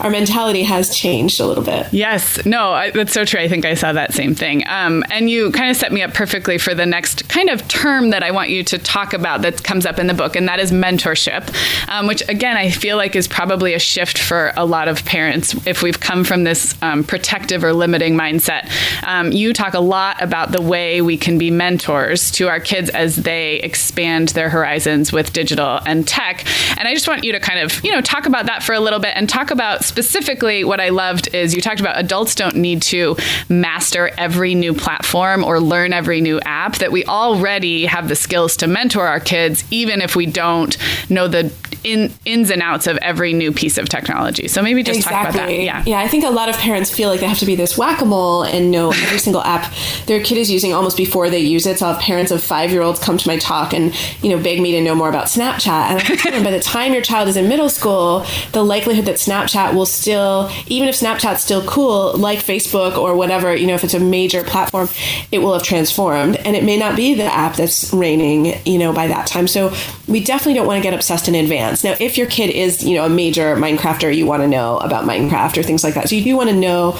our 0.00 0.10
mentality 0.10 0.62
has 0.64 0.94
changed 0.94 1.40
a 1.40 1.46
little 1.46 1.64
bit. 1.64 1.86
Yes, 1.92 2.44
no, 2.44 2.72
I, 2.72 2.90
that's 2.90 3.12
so 3.12 3.24
true. 3.24 3.40
I 3.40 3.48
think 3.48 3.64
I 3.64 3.74
saw 3.74 3.92
that 3.92 4.12
same 4.14 4.34
thing. 4.34 4.62
Um, 4.66 5.04
and 5.10 5.28
you 5.30 5.50
kind 5.52 5.70
of 5.70 5.76
set 5.76 5.92
me 5.92 6.02
up 6.02 6.14
perfectly 6.14 6.58
for 6.58 6.74
the 6.74 6.86
next 6.86 7.28
kind 7.28 7.48
of 7.50 7.66
term 7.68 8.10
that 8.10 8.22
I 8.22 8.30
want 8.30 8.50
you 8.50 8.62
to 8.64 8.78
talk 8.78 9.12
about 9.14 9.42
that 9.42 9.62
comes 9.64 9.86
up 9.86 9.98
in 9.98 10.06
the 10.06 10.14
book, 10.14 10.36
and 10.36 10.48
that 10.48 10.60
is 10.60 10.70
mentorship, 10.72 11.48
um, 11.88 12.06
which 12.06 12.26
again, 12.28 12.56
I 12.56 12.70
feel 12.70 12.96
like 12.96 13.16
is 13.16 13.28
probably 13.28 13.74
a 13.74 13.78
shift 13.78 14.18
for 14.18 14.52
a 14.56 14.64
lot 14.64 14.88
of 14.88 15.04
parents 15.04 15.54
if 15.66 15.82
we've 15.82 16.00
come 16.00 16.24
from 16.24 16.41
this 16.44 16.74
um, 16.82 17.04
protective 17.04 17.64
or 17.64 17.72
limiting 17.72 18.14
mindset. 18.14 18.70
Um, 19.06 19.32
you 19.32 19.52
talk 19.52 19.74
a 19.74 19.80
lot 19.80 20.22
about 20.22 20.52
the 20.52 20.60
way 20.60 21.00
we 21.02 21.16
can 21.16 21.38
be 21.38 21.50
mentors 21.50 22.30
to 22.32 22.48
our 22.48 22.60
kids 22.60 22.90
as 22.90 23.16
they 23.16 23.56
expand 23.56 24.28
their 24.30 24.48
horizons 24.48 25.12
with 25.12 25.32
digital 25.32 25.80
and 25.86 26.06
tech. 26.06 26.44
And 26.78 26.88
I 26.88 26.94
just 26.94 27.08
want 27.08 27.24
you 27.24 27.32
to 27.32 27.40
kind 27.40 27.60
of, 27.60 27.84
you 27.84 27.92
know, 27.92 28.00
talk 28.00 28.26
about 28.26 28.46
that 28.46 28.62
for 28.62 28.72
a 28.72 28.80
little 28.80 28.98
bit 28.98 29.12
and 29.16 29.28
talk 29.28 29.50
about 29.50 29.84
specifically 29.84 30.64
what 30.64 30.80
I 30.80 30.88
loved 30.90 31.34
is 31.34 31.54
you 31.54 31.60
talked 31.60 31.80
about 31.80 31.98
adults 31.98 32.34
don't 32.34 32.56
need 32.56 32.82
to 32.82 33.16
master 33.48 34.10
every 34.18 34.54
new 34.54 34.74
platform 34.74 35.44
or 35.44 35.60
learn 35.60 35.92
every 35.92 36.20
new 36.20 36.40
app, 36.40 36.76
that 36.76 36.92
we 36.92 37.04
already 37.04 37.86
have 37.86 38.08
the 38.08 38.16
skills 38.16 38.56
to 38.58 38.66
mentor 38.66 39.06
our 39.06 39.20
kids, 39.20 39.64
even 39.70 40.00
if 40.00 40.16
we 40.16 40.26
don't 40.26 40.76
know 41.10 41.28
the 41.28 41.52
in, 41.84 42.12
ins 42.24 42.50
and 42.50 42.62
outs 42.62 42.86
of 42.86 42.96
every 42.98 43.32
new 43.32 43.52
piece 43.52 43.78
of 43.78 43.88
technology. 43.88 44.48
So 44.48 44.62
maybe 44.62 44.82
just 44.82 45.02
talk 45.02 45.12
about 45.12 45.34
that. 45.34 45.52
Yeah. 45.52 45.82
Yeah, 45.86 46.00
I 46.00 46.08
think 46.08 46.24
a 46.24 46.30
lot 46.30 46.48
of 46.48 46.56
parents 46.56 46.90
feel 46.90 47.08
like 47.08 47.20
they 47.20 47.26
have 47.26 47.38
to 47.38 47.46
be 47.46 47.54
this 47.54 47.76
whack 47.76 48.00
a 48.00 48.04
mole 48.04 48.42
and 48.44 48.70
know 48.70 48.90
every 48.90 49.18
single 49.26 49.42
app 49.42 49.72
their 50.06 50.22
kid 50.22 50.38
is 50.38 50.50
using 50.50 50.72
almost 50.72 50.96
before 50.96 51.30
they 51.30 51.38
use 51.38 51.66
it. 51.66 51.78
So 51.78 51.86
I'll 51.86 51.94
have 51.94 52.02
parents 52.02 52.30
of 52.30 52.42
five 52.42 52.70
year 52.70 52.82
olds 52.82 53.00
come 53.00 53.18
to 53.18 53.28
my 53.28 53.38
talk 53.38 53.72
and, 53.72 53.94
you 54.22 54.30
know, 54.30 54.42
beg 54.42 54.60
me 54.60 54.72
to 54.72 54.80
know 54.80 54.94
more 54.94 55.08
about 55.08 55.26
Snapchat. 55.26 55.90
And 55.90 56.00
I 56.00 56.16
tell 56.16 56.32
them 56.32 56.44
by 56.44 56.50
the 56.50 56.60
time 56.60 56.92
your 56.92 57.02
child 57.02 57.28
is 57.28 57.36
in 57.36 57.48
middle 57.48 57.68
school, 57.68 58.26
the 58.52 58.64
likelihood 58.64 59.06
that 59.06 59.16
Snapchat 59.16 59.74
will 59.74 59.86
still, 59.86 60.50
even 60.66 60.88
if 60.88 60.94
Snapchat's 60.98 61.42
still 61.42 61.64
cool, 61.64 62.16
like 62.16 62.38
Facebook 62.38 62.96
or 62.96 63.14
whatever, 63.16 63.54
you 63.54 63.66
know, 63.66 63.74
if 63.74 63.84
it's 63.84 63.94
a 63.94 64.00
major 64.00 64.44
platform, 64.44 64.88
it 65.30 65.38
will 65.38 65.52
have 65.52 65.62
transformed. 65.62 66.36
And 66.36 66.56
it 66.56 66.64
may 66.64 66.76
not 66.76 66.96
be 66.96 67.14
the 67.14 67.24
app 67.24 67.56
that's 67.56 67.92
reigning, 67.92 68.60
you 68.64 68.78
know, 68.78 68.92
by 68.92 69.06
that 69.06 69.26
time. 69.26 69.46
So 69.46 69.74
we 70.08 70.22
definitely 70.22 70.54
don't 70.54 70.66
want 70.66 70.78
to 70.78 70.82
get 70.82 70.94
obsessed 70.94 71.28
in 71.28 71.34
advance. 71.34 71.71
Now, 71.84 71.96
if 72.00 72.18
your 72.18 72.26
kid 72.26 72.50
is, 72.50 72.84
you 72.84 72.96
know, 72.96 73.04
a 73.04 73.08
major 73.08 73.56
Minecrafter, 73.56 74.14
you 74.14 74.26
want 74.26 74.42
to 74.42 74.48
know 74.48 74.78
about 74.78 75.04
Minecraft 75.04 75.58
or 75.58 75.62
things 75.62 75.82
like 75.84 75.94
that. 75.94 76.08
So 76.08 76.16
you 76.16 76.24
do 76.24 76.36
want 76.36 76.50
to 76.50 76.56
know 76.56 76.98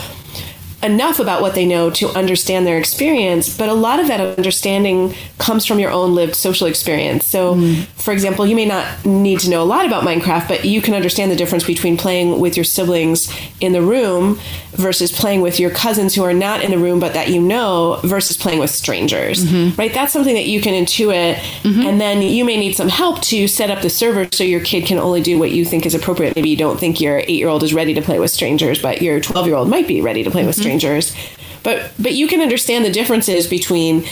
enough 0.82 1.18
about 1.18 1.40
what 1.42 1.54
they 1.54 1.64
know 1.64 1.90
to 1.90 2.08
understand 2.10 2.66
their 2.66 2.78
experience, 2.78 3.56
but 3.56 3.68
a 3.68 3.74
lot 3.74 4.00
of 4.00 4.08
that 4.08 4.20
understanding 4.20 5.14
comes 5.38 5.64
from 5.64 5.78
your 5.78 5.90
own 5.90 6.14
lived 6.14 6.34
social 6.34 6.66
experience. 6.66 7.26
So, 7.26 7.54
mm. 7.54 7.84
for 7.84 8.12
example, 8.12 8.46
you 8.46 8.56
may 8.56 8.66
not 8.66 9.04
need 9.04 9.40
to 9.40 9.50
know 9.50 9.62
a 9.62 9.64
lot 9.64 9.86
about 9.86 10.04
Minecraft, 10.04 10.48
but 10.48 10.64
you 10.64 10.82
can 10.82 10.94
understand 10.94 11.30
the 11.30 11.36
difference 11.36 11.64
between 11.64 11.96
playing 11.96 12.40
with 12.40 12.56
your 12.56 12.64
siblings 12.64 13.32
in 13.60 13.72
the 13.72 13.82
room 13.82 14.38
versus 14.72 15.12
playing 15.12 15.42
with 15.42 15.60
your 15.60 15.70
cousins 15.70 16.14
who 16.14 16.22
are 16.22 16.32
not 16.32 16.62
in 16.62 16.70
the 16.70 16.78
room 16.78 16.98
but 16.98 17.12
that 17.12 17.28
you 17.28 17.40
know 17.40 18.00
versus 18.04 18.36
playing 18.36 18.58
with 18.58 18.70
strangers. 18.70 19.44
Mm-hmm. 19.44 19.76
Right? 19.76 19.92
That's 19.92 20.12
something 20.12 20.34
that 20.34 20.46
you 20.46 20.60
can 20.60 20.72
intuit 20.72 21.34
mm-hmm. 21.34 21.82
and 21.82 22.00
then 22.00 22.22
you 22.22 22.44
may 22.44 22.56
need 22.56 22.74
some 22.74 22.88
help 22.88 23.20
to 23.22 23.46
set 23.46 23.70
up 23.70 23.82
the 23.82 23.90
server 23.90 24.28
so 24.32 24.44
your 24.44 24.60
kid 24.60 24.86
can 24.86 24.98
only 24.98 25.20
do 25.20 25.38
what 25.38 25.50
you 25.50 25.64
think 25.64 25.84
is 25.84 25.94
appropriate. 25.94 26.34
Maybe 26.34 26.48
you 26.48 26.56
don't 26.56 26.80
think 26.80 27.00
your 27.00 27.20
8-year-old 27.20 27.62
is 27.62 27.74
ready 27.74 27.94
to 27.94 28.02
play 28.02 28.18
with 28.18 28.30
strangers, 28.30 28.80
but 28.80 29.02
your 29.02 29.20
12-year-old 29.20 29.68
might 29.68 29.86
be 29.86 30.00
ready 30.00 30.22
to 30.22 30.30
play 30.30 30.46
with 30.46 30.56
strangers. 30.56 30.71
But 31.62 31.92
but 31.98 32.12
you 32.12 32.26
can 32.26 32.40
understand 32.40 32.84
the 32.84 32.90
differences 32.90 33.46
between 33.46 34.04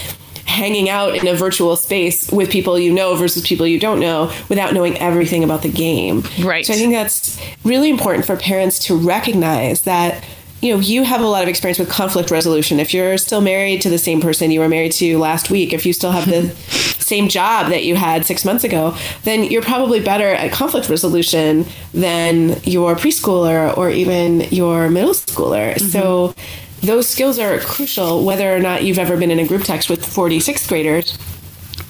hanging 0.47 0.89
out 0.89 1.15
in 1.15 1.27
a 1.29 1.35
virtual 1.35 1.77
space 1.77 2.31
with 2.33 2.51
people 2.51 2.77
you 2.79 2.93
know 2.93 3.15
versus 3.15 3.47
people 3.47 3.67
you 3.67 3.79
don't 3.79 4.01
know 4.01 4.33
without 4.49 4.75
knowing 4.75 4.99
everything 4.99 5.45
about 5.45 5.63
the 5.63 5.71
game. 5.71 6.25
Right. 6.43 6.67
So 6.67 6.73
I 6.73 6.77
think 6.77 6.93
that's 6.93 7.41
really 7.65 7.89
important 7.89 8.27
for 8.27 8.37
parents 8.37 8.79
to 8.87 8.97
recognize 8.97 9.83
that 9.83 10.25
you 10.61 10.75
know 10.75 10.81
you 10.81 11.05
have 11.05 11.21
a 11.21 11.27
lot 11.27 11.43
of 11.43 11.49
experience 11.49 11.79
with 11.79 11.89
conflict 11.89 12.31
resolution. 12.31 12.81
If 12.81 12.93
you're 12.93 13.19
still 13.19 13.41
married 13.41 13.81
to 13.83 13.91
the 13.91 13.99
same 13.99 14.21
person 14.21 14.51
you 14.51 14.61
were 14.61 14.69
married 14.69 14.93
to 14.93 15.19
last 15.19 15.51
week 15.51 15.73
if 15.73 15.87
you 15.87 15.93
still 15.93 16.13
have 16.13 16.27
the 16.27 16.51
same 17.01 17.29
job 17.29 17.71
that 17.71 17.85
you 17.85 17.97
had 17.97 18.25
six 18.25 18.45
months 18.45 18.63
ago 18.63 18.97
then 19.25 19.45
you're 19.45 19.63
probably 19.63 20.01
better 20.01 20.29
at 20.29 20.53
conflict 20.53 20.89
resolution 20.89 21.67
than 21.93 22.61
your 22.63 22.95
preschooler 22.95 23.77
or 23.77 23.91
even 23.91 24.41
your 24.51 24.89
middle 24.89 25.15
schooler. 25.15 25.75
Mm-hmm. 25.75 25.87
So 25.87 26.35
those 26.83 27.09
skills 27.09 27.39
are 27.39 27.59
crucial 27.61 28.25
whether 28.25 28.55
or 28.55 28.61
not 28.61 28.85
you've 28.85 28.99
ever 28.99 29.17
been 29.17 29.31
in 29.31 29.39
a 29.39 29.47
group 29.47 29.65
text 29.65 29.91
with 29.91 30.05
46th 30.05 30.69
graders 30.69 31.19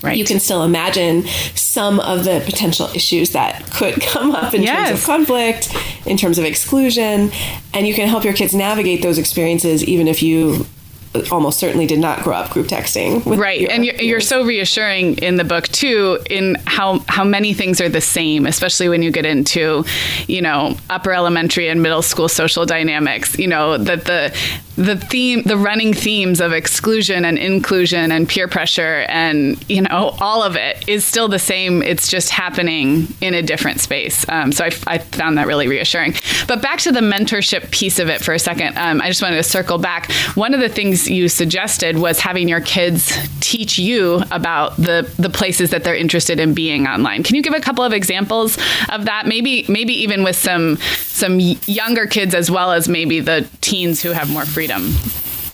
Right. 0.03 0.17
you 0.17 0.25
can 0.25 0.41
still 0.41 0.65
imagine 0.65 1.27
some 1.55 2.01
of 2.01 2.25
the 2.25 2.43
potential 2.45 2.89
issues 2.95 3.31
that 3.33 3.71
could 3.71 4.01
come 4.01 4.33
up 4.33 4.55
in 4.55 4.65
terms 4.65 4.91
of 4.91 5.05
conflict, 5.05 5.75
in 6.07 6.17
terms 6.17 6.39
of 6.39 6.45
exclusion, 6.45 7.31
and 7.75 7.87
you 7.87 7.95
can 7.95 8.09
help 8.09 8.25
your 8.25 8.35
kids 8.35 8.55
navigate 8.55 9.03
those 9.03 9.19
experiences 9.19 9.85
even 9.85 10.09
if 10.09 10.23
you 10.23 10.67
uh, 11.13 11.25
almost 11.33 11.59
certainly 11.59 11.87
did 11.87 11.99
not 11.99 12.23
grow 12.23 12.37
up 12.37 12.51
group 12.51 12.69
texting. 12.69 13.25
With 13.27 13.41
right 13.41 13.61
your 13.61 13.71
and 13.73 13.85
you're, 13.85 13.97
you're 13.97 14.21
so 14.21 14.45
reassuring 14.45 15.19
in 15.19 15.37
the 15.37 15.45
book 15.45 15.67
too 15.69 16.21
in 16.31 16.57
how 16.67 17.01
how 17.09 17.25
many 17.25 17.53
things 17.53 17.81
are 17.81 17.89
the 17.89 18.01
same 18.01 18.47
especially 18.47 18.89
when 18.89 19.03
you 19.03 19.11
get 19.11 19.27
into 19.27 19.85
you 20.29 20.41
know 20.41 20.77
upper 20.89 21.13
elementary 21.13 21.69
and 21.69 21.83
middle 21.83 22.03
school 22.03 22.29
social 22.29 22.65
dynamics 22.65 23.37
you 23.39 23.49
know 23.49 23.77
that 23.77 24.05
the 24.05 24.33
the 24.81 24.97
theme 24.97 25.43
the 25.43 25.59
running 25.59 25.93
themes 25.93 26.41
of 26.41 26.53
exclusion 26.53 27.27
and 27.27 27.37
inclusion 27.37 28.11
and 28.11 28.27
peer 28.27 28.49
pressure 28.49 29.05
and 29.09 29.63
you 29.69 29.83
know 29.83 30.17
all 30.21 30.43
of 30.43 30.57
it 30.57 30.89
is 30.89 31.05
still 31.05 31.29
the 31.29 31.39
same. 31.39 31.83
It's 31.83 32.09
just 32.09 32.31
happening 32.31 33.07
in 33.21 33.35
a 33.35 33.43
different 33.43 33.81
space. 33.81 34.27
Um, 34.29 34.53
so 34.53 34.65
I, 34.65 34.71
I 34.87 34.99
found 34.99 35.37
that 35.37 35.47
really 35.47 35.69
reassuring. 35.69 36.15
But 36.49 36.63
back 36.63 36.79
to 36.81 36.93
the 36.93 37.01
mentorship 37.01 37.71
piece 37.71 37.99
of 37.99 38.09
it 38.09 38.23
for 38.23 38.33
a 38.33 38.39
second. 38.39 38.77
Um, 38.79 39.03
i 39.03 39.09
just 39.09 39.21
wanted 39.21 39.37
to 39.37 39.43
circle 39.43 39.77
back. 39.77 40.11
One 40.35 40.55
of 40.55 40.61
the 40.61 40.69
things 40.69 41.11
you 41.11 41.29
suggested 41.29 41.99
was 41.99 42.19
having 42.19 42.49
your 42.49 42.61
kids 42.63 43.13
teach 43.41 43.79
you 43.79 44.23
about 44.31 44.77
the 44.77 45.13
the 45.19 45.31
places 45.31 45.71
that 45.71 45.85
they're 45.85 45.97
interested 45.97 46.41
in 46.41 46.55
being 46.55 46.87
online. 46.87 47.23
Can 47.23 47.37
you 47.37 47.43
give 47.43 47.53
a 47.53 47.61
couple 47.61 47.85
of 47.85 47.93
examples 47.93 48.57
of 48.89 49.05
that? 49.05 49.27
Maybe 49.27 49.67
maybe 49.69 49.93
even 49.93 50.25
with 50.25 50.37
some 50.37 50.79
some 50.97 51.39
younger 51.39 52.07
kids 52.07 52.35
as 52.35 52.51
well 52.51 52.73
as 52.73 52.89
maybe 52.89 53.21
the 53.21 53.47
teens 53.61 54.01
who 54.01 54.13
have 54.13 54.31
more 54.31 54.47
freedom 54.47 54.70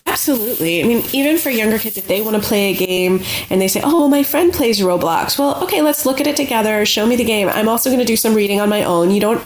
Absolutely. 0.06 0.82
I 0.82 0.87
mean, 0.87 1.04
even 1.12 1.37
for 1.37 1.50
younger 1.50 1.78
kids, 1.78 1.96
if 1.96 2.06
they 2.06 2.23
want 2.23 2.37
to 2.37 2.42
play 2.42 2.73
a 2.73 2.76
game 2.76 3.23
and 3.50 3.61
they 3.61 3.68
say, 3.68 3.80
oh, 3.85 3.99
well, 3.99 4.08
my 4.08 4.23
friend 4.23 4.52
plays 4.52 4.80
Roblox, 4.80 5.38
well, 5.38 5.62
okay, 5.64 5.82
let's 5.82 6.06
look 6.06 6.20
at 6.20 6.26
it 6.26 6.37
together. 6.37 6.87
Show 6.87 7.06
me 7.06 7.16
the 7.16 7.25
game. 7.25 7.49
I'm 7.49 7.68
also 7.68 7.90
going 7.90 8.00
to 8.00 8.06
do 8.06 8.16
some 8.16 8.35
reading 8.35 8.61
on 8.61 8.68
my 8.68 8.85
own. 8.85 9.11
You 9.11 9.20
don't. 9.20 9.44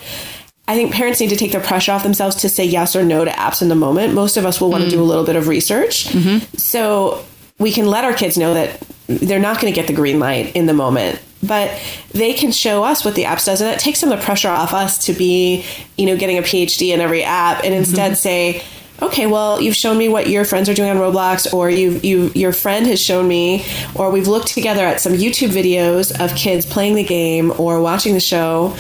I 0.68 0.76
think 0.76 0.92
parents 0.92 1.18
need 1.18 1.30
to 1.30 1.36
take 1.36 1.50
the 1.50 1.58
pressure 1.58 1.90
off 1.90 2.04
themselves 2.04 2.36
to 2.36 2.48
say 2.48 2.64
yes 2.64 2.94
or 2.94 3.04
no 3.04 3.24
to 3.24 3.30
apps 3.32 3.62
in 3.62 3.68
the 3.68 3.74
moment. 3.74 4.14
Most 4.14 4.36
of 4.36 4.46
us 4.46 4.60
will 4.60 4.70
want 4.70 4.84
to 4.84 4.90
do 4.90 5.02
a 5.02 5.04
little 5.04 5.24
bit 5.24 5.34
of 5.34 5.48
research. 5.48 6.06
So 6.56 7.24
we 7.58 7.72
can 7.72 7.86
let 7.86 8.04
our 8.04 8.14
kids 8.14 8.38
know 8.38 8.54
that 8.54 8.80
they're 9.08 9.40
not 9.40 9.60
going 9.60 9.72
to 9.72 9.76
get 9.76 9.88
the 9.88 9.92
green 9.92 10.20
light 10.20 10.54
in 10.54 10.66
the 10.66 10.74
moment 10.74 11.20
but 11.42 11.70
they 12.12 12.34
can 12.34 12.52
show 12.52 12.84
us 12.84 13.02
what 13.02 13.14
the 13.14 13.24
apps 13.24 13.46
does 13.46 13.62
and 13.62 13.70
that 13.70 13.80
takes 13.80 13.98
some 13.98 14.12
of 14.12 14.18
the 14.18 14.24
pressure 14.24 14.48
off 14.48 14.74
us 14.74 15.06
to 15.06 15.12
be 15.14 15.64
you 15.96 16.06
know 16.06 16.16
getting 16.16 16.36
a 16.36 16.42
phd 16.42 16.92
in 16.92 17.00
every 17.00 17.22
app 17.22 17.64
and 17.64 17.72
instead 17.74 18.12
mm-hmm. 18.12 18.14
say 18.14 18.62
okay 19.02 19.26
well 19.26 19.60
you've 19.60 19.76
shown 19.76 19.96
me 19.96 20.08
what 20.08 20.28
your 20.28 20.44
friends 20.44 20.68
are 20.68 20.74
doing 20.74 20.90
on 20.90 20.96
roblox 20.96 21.52
or 21.52 21.70
you 21.70 22.00
you 22.02 22.30
your 22.34 22.52
friend 22.52 22.86
has 22.86 23.00
shown 23.00 23.26
me 23.26 23.64
or 23.94 24.10
we've 24.10 24.28
looked 24.28 24.48
together 24.48 24.84
at 24.84 25.00
some 25.00 25.12
youtube 25.12 25.50
videos 25.50 26.12
of 26.22 26.34
kids 26.36 26.66
playing 26.66 26.94
the 26.94 27.04
game 27.04 27.52
or 27.58 27.80
watching 27.80 28.14
the 28.14 28.20
show 28.20 28.76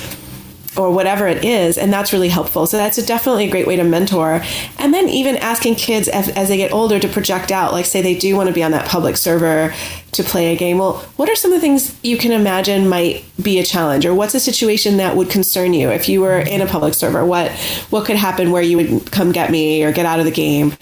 or 0.76 0.90
whatever 0.90 1.26
it 1.26 1.44
is 1.44 1.76
and 1.78 1.92
that's 1.92 2.12
really 2.12 2.28
helpful. 2.28 2.66
So 2.66 2.76
that's 2.76 2.98
a 2.98 3.04
definitely 3.04 3.46
a 3.46 3.50
great 3.50 3.66
way 3.66 3.76
to 3.76 3.84
mentor. 3.84 4.42
And 4.78 4.94
then 4.94 5.08
even 5.08 5.36
asking 5.36 5.74
kids 5.74 6.08
as, 6.08 6.28
as, 6.30 6.48
they 6.48 6.56
get 6.56 6.72
older 6.72 6.98
to 6.98 7.08
project 7.08 7.52
out 7.52 7.72
like 7.72 7.84
say 7.84 8.02
they 8.02 8.16
do 8.16 8.34
want 8.34 8.48
to 8.48 8.52
be 8.52 8.62
on 8.62 8.72
that 8.72 8.88
public 8.88 9.16
server 9.16 9.74
to 10.12 10.22
play 10.22 10.52
a 10.52 10.56
game. 10.56 10.78
Well 10.78 10.98
what 11.16 11.28
are 11.28 11.36
some 11.36 11.52
of 11.52 11.56
the 11.56 11.60
things 11.60 11.98
you 12.02 12.16
can 12.16 12.32
imagine 12.32 12.88
might 12.88 13.24
be 13.40 13.58
a 13.58 13.64
challenge? 13.64 14.06
Or 14.06 14.14
what's 14.14 14.34
a 14.34 14.40
situation 14.40 14.96
that 14.98 15.16
would 15.16 15.30
concern 15.30 15.72
you? 15.72 15.90
If 15.90 16.08
you 16.08 16.20
were 16.20 16.38
in 16.40 16.60
a 16.60 16.66
public 16.66 16.94
server 16.94 17.24
what 17.24 17.52
what 17.90 18.04
could 18.04 18.16
happen 18.16 18.50
where 18.50 18.62
you 18.62 18.76
would 18.76 19.12
come 19.12 19.32
get 19.32 19.50
me 19.50 19.82
or 19.84 19.92
get 19.92 20.06
out 20.06 20.18
of 20.18 20.24
the 20.24 20.30
game? 20.30 20.74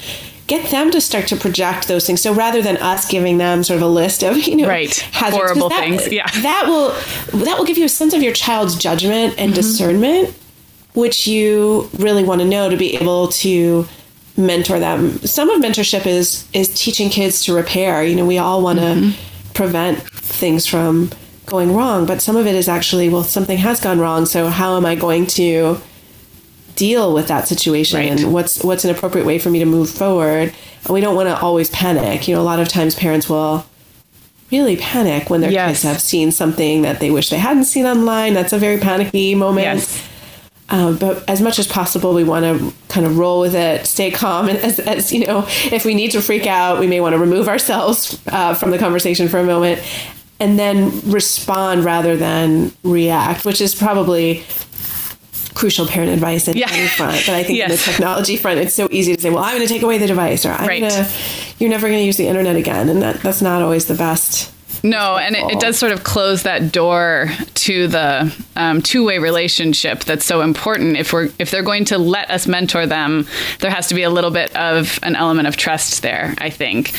Get 0.46 0.70
them 0.70 0.90
to 0.92 1.00
start 1.02 1.26
to 1.26 1.36
project 1.36 1.88
those 1.88 2.06
things. 2.06 2.22
So 2.22 2.32
rather 2.32 2.62
than 2.62 2.78
us 2.78 3.06
giving 3.06 3.36
them 3.36 3.62
sort 3.62 3.76
of 3.76 3.82
a 3.82 3.88
list 3.88 4.22
of 4.22 4.36
you 4.46 4.56
know 4.56 4.68
right. 4.68 4.94
hazards, 4.94 5.36
horrible 5.36 5.68
that, 5.68 5.80
things, 5.80 6.10
yeah, 6.10 6.26
that 6.42 6.64
will 6.66 6.88
that 7.44 7.58
will 7.58 7.66
give 7.66 7.78
you 7.78 7.84
a 7.84 7.88
sense 7.88 8.14
of 8.14 8.22
your 8.22 8.32
child's 8.32 8.76
judgment 8.76 9.34
and 9.38 9.52
mm-hmm. 9.52 9.60
discernment, 9.60 10.34
which 10.94 11.26
you 11.26 11.90
really 11.98 12.24
want 12.24 12.40
to 12.40 12.46
know 12.46 12.70
to 12.70 12.76
be 12.76 12.96
able 12.96 13.28
to 13.28 13.86
mentor 14.38 14.78
them. 14.78 15.18
Some 15.18 15.50
of 15.50 15.60
mentorship 15.60 16.06
is 16.06 16.48
is 16.52 16.68
teaching 16.80 17.10
kids 17.10 17.44
to 17.44 17.54
repair. 17.54 18.02
You 18.02 18.16
know, 18.16 18.24
we 18.24 18.38
all 18.38 18.62
want 18.62 18.78
to 18.78 18.84
mm-hmm. 18.84 19.52
prevent 19.52 20.00
things 20.00 20.66
from 20.66 21.10
going 21.46 21.74
wrong, 21.74 22.06
but 22.06 22.22
some 22.22 22.36
of 22.36 22.46
it 22.46 22.54
is 22.54 22.68
actually 22.68 23.08
well, 23.08 23.24
something 23.24 23.58
has 23.58 23.80
gone 23.80 23.98
wrong. 23.98 24.24
So 24.24 24.48
how 24.48 24.76
am 24.76 24.86
I 24.86 24.94
going 24.94 25.26
to 25.26 25.80
deal 26.78 27.12
with 27.12 27.26
that 27.26 27.48
situation 27.48 27.98
right. 27.98 28.08
and 28.08 28.32
what's 28.32 28.62
what's 28.62 28.84
an 28.84 28.90
appropriate 28.94 29.26
way 29.26 29.36
for 29.36 29.50
me 29.50 29.58
to 29.58 29.64
move 29.64 29.90
forward 29.90 30.54
and 30.84 30.90
we 30.90 31.00
don't 31.00 31.16
want 31.16 31.28
to 31.28 31.36
always 31.40 31.68
panic 31.70 32.28
you 32.28 32.36
know 32.36 32.40
a 32.40 32.44
lot 32.44 32.60
of 32.60 32.68
times 32.68 32.94
parents 32.94 33.28
will 33.28 33.66
really 34.52 34.76
panic 34.76 35.28
when 35.28 35.40
their 35.40 35.50
yes. 35.50 35.70
kids 35.70 35.82
have 35.82 36.00
seen 36.00 36.30
something 36.30 36.82
that 36.82 37.00
they 37.00 37.10
wish 37.10 37.30
they 37.30 37.36
hadn't 37.36 37.64
seen 37.64 37.84
online 37.84 38.32
that's 38.32 38.52
a 38.52 38.58
very 38.58 38.78
panicky 38.78 39.34
moment 39.34 39.64
yes. 39.64 40.07
Um, 40.70 40.98
but 40.98 41.28
as 41.28 41.40
much 41.40 41.58
as 41.58 41.66
possible, 41.66 42.12
we 42.12 42.24
want 42.24 42.44
to 42.44 42.74
kind 42.88 43.06
of 43.06 43.16
roll 43.16 43.40
with 43.40 43.54
it, 43.54 43.86
stay 43.86 44.10
calm, 44.10 44.48
and 44.48 44.58
as, 44.58 44.78
as 44.80 45.12
you 45.12 45.26
know, 45.26 45.46
if 45.72 45.84
we 45.84 45.94
need 45.94 46.10
to 46.10 46.20
freak 46.20 46.46
out, 46.46 46.78
we 46.78 46.86
may 46.86 47.00
want 47.00 47.14
to 47.14 47.18
remove 47.18 47.48
ourselves 47.48 48.20
uh, 48.26 48.52
from 48.54 48.70
the 48.70 48.78
conversation 48.78 49.28
for 49.28 49.38
a 49.38 49.44
moment, 49.44 49.82
and 50.40 50.58
then 50.58 51.00
respond 51.10 51.84
rather 51.84 52.16
than 52.16 52.72
react, 52.82 53.46
which 53.46 53.62
is 53.62 53.74
probably 53.74 54.44
crucial 55.58 55.86
parent 55.86 56.12
advice 56.12 56.46
in 56.46 56.56
yeah. 56.56 56.70
any 56.70 56.86
front. 56.86 57.20
But 57.26 57.34
I 57.34 57.42
think 57.42 57.58
yes. 57.58 57.70
in 57.70 57.76
the 57.76 57.82
technology 57.92 58.36
front, 58.36 58.60
it's 58.60 58.74
so 58.74 58.88
easy 58.90 59.16
to 59.16 59.20
say, 59.20 59.30
well, 59.30 59.42
I'm 59.42 59.56
going 59.56 59.66
to 59.66 59.72
take 59.72 59.82
away 59.82 59.98
the 59.98 60.06
device 60.06 60.46
or 60.46 60.50
I'm 60.50 60.68
right. 60.68 60.80
going 60.80 60.92
to, 60.92 61.10
you're 61.58 61.70
never 61.70 61.88
going 61.88 61.98
to 61.98 62.04
use 62.04 62.16
the 62.16 62.28
internet 62.28 62.54
again. 62.54 62.88
And 62.88 63.02
that, 63.02 63.20
that's 63.22 63.42
not 63.42 63.60
always 63.60 63.86
the 63.86 63.94
best. 63.94 64.52
No, 64.82 65.16
and 65.16 65.34
it, 65.34 65.50
it, 65.52 65.60
does 65.60 65.78
sort 65.78 65.92
of 65.92 66.04
close 66.04 66.44
that 66.44 66.72
door 66.72 67.28
to 67.54 67.88
the 67.88 68.34
um, 68.56 68.82
two-way 68.82 69.18
relationship 69.18 70.04
that's 70.04 70.24
so 70.24 70.40
important. 70.40 70.96
If 70.96 71.12
we're 71.12 71.28
if 71.38 71.50
they're 71.50 71.62
going 71.62 71.84
to 71.86 71.98
let 71.98 72.30
us 72.30 72.46
mentor 72.46 72.86
them, 72.86 73.26
there 73.60 73.70
has 73.70 73.88
to 73.88 73.94
be 73.94 74.02
a 74.02 74.10
little 74.10 74.30
bit 74.30 74.54
of 74.56 74.98
an 75.02 75.16
element 75.16 75.48
of 75.48 75.56
trust 75.56 76.02
there. 76.02 76.34
I 76.38 76.50
think. 76.50 76.92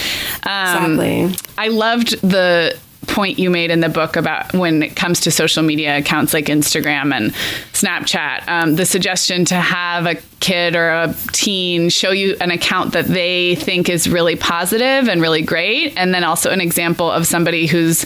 Um, 0.45 0.99
exactly. 0.99 1.35
I 1.57 1.67
loved 1.69 2.21
the 2.21 2.77
point 3.07 3.39
you 3.39 3.49
made 3.49 3.71
in 3.71 3.79
the 3.79 3.89
book 3.89 4.15
about 4.15 4.53
when 4.53 4.83
it 4.83 4.95
comes 4.95 5.21
to 5.21 5.31
social 5.31 5.63
media 5.63 5.97
accounts 5.97 6.33
like 6.33 6.45
Instagram 6.45 7.15
and 7.15 7.31
Snapchat, 7.73 8.47
um, 8.47 8.75
the 8.75 8.85
suggestion 8.85 9.45
to 9.45 9.55
have 9.55 10.05
a 10.05 10.15
kid 10.39 10.75
or 10.75 10.89
a 10.89 11.15
teen 11.31 11.89
show 11.89 12.11
you 12.11 12.35
an 12.41 12.51
account 12.51 12.93
that 12.93 13.05
they 13.05 13.55
think 13.55 13.89
is 13.89 14.09
really 14.09 14.35
positive 14.35 15.07
and 15.07 15.21
really 15.21 15.41
great, 15.41 15.93
and 15.97 16.13
then 16.13 16.23
also 16.23 16.51
an 16.51 16.61
example 16.61 17.09
of 17.09 17.25
somebody 17.25 17.67
who's 17.67 18.05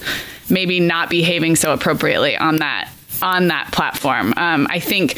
maybe 0.49 0.79
not 0.79 1.09
behaving 1.09 1.55
so 1.55 1.73
appropriately 1.73 2.35
on 2.37 2.57
that 2.57 2.89
on 3.23 3.47
that 3.47 3.71
platform. 3.71 4.33
Um, 4.35 4.67
I 4.69 4.79
think 4.79 5.17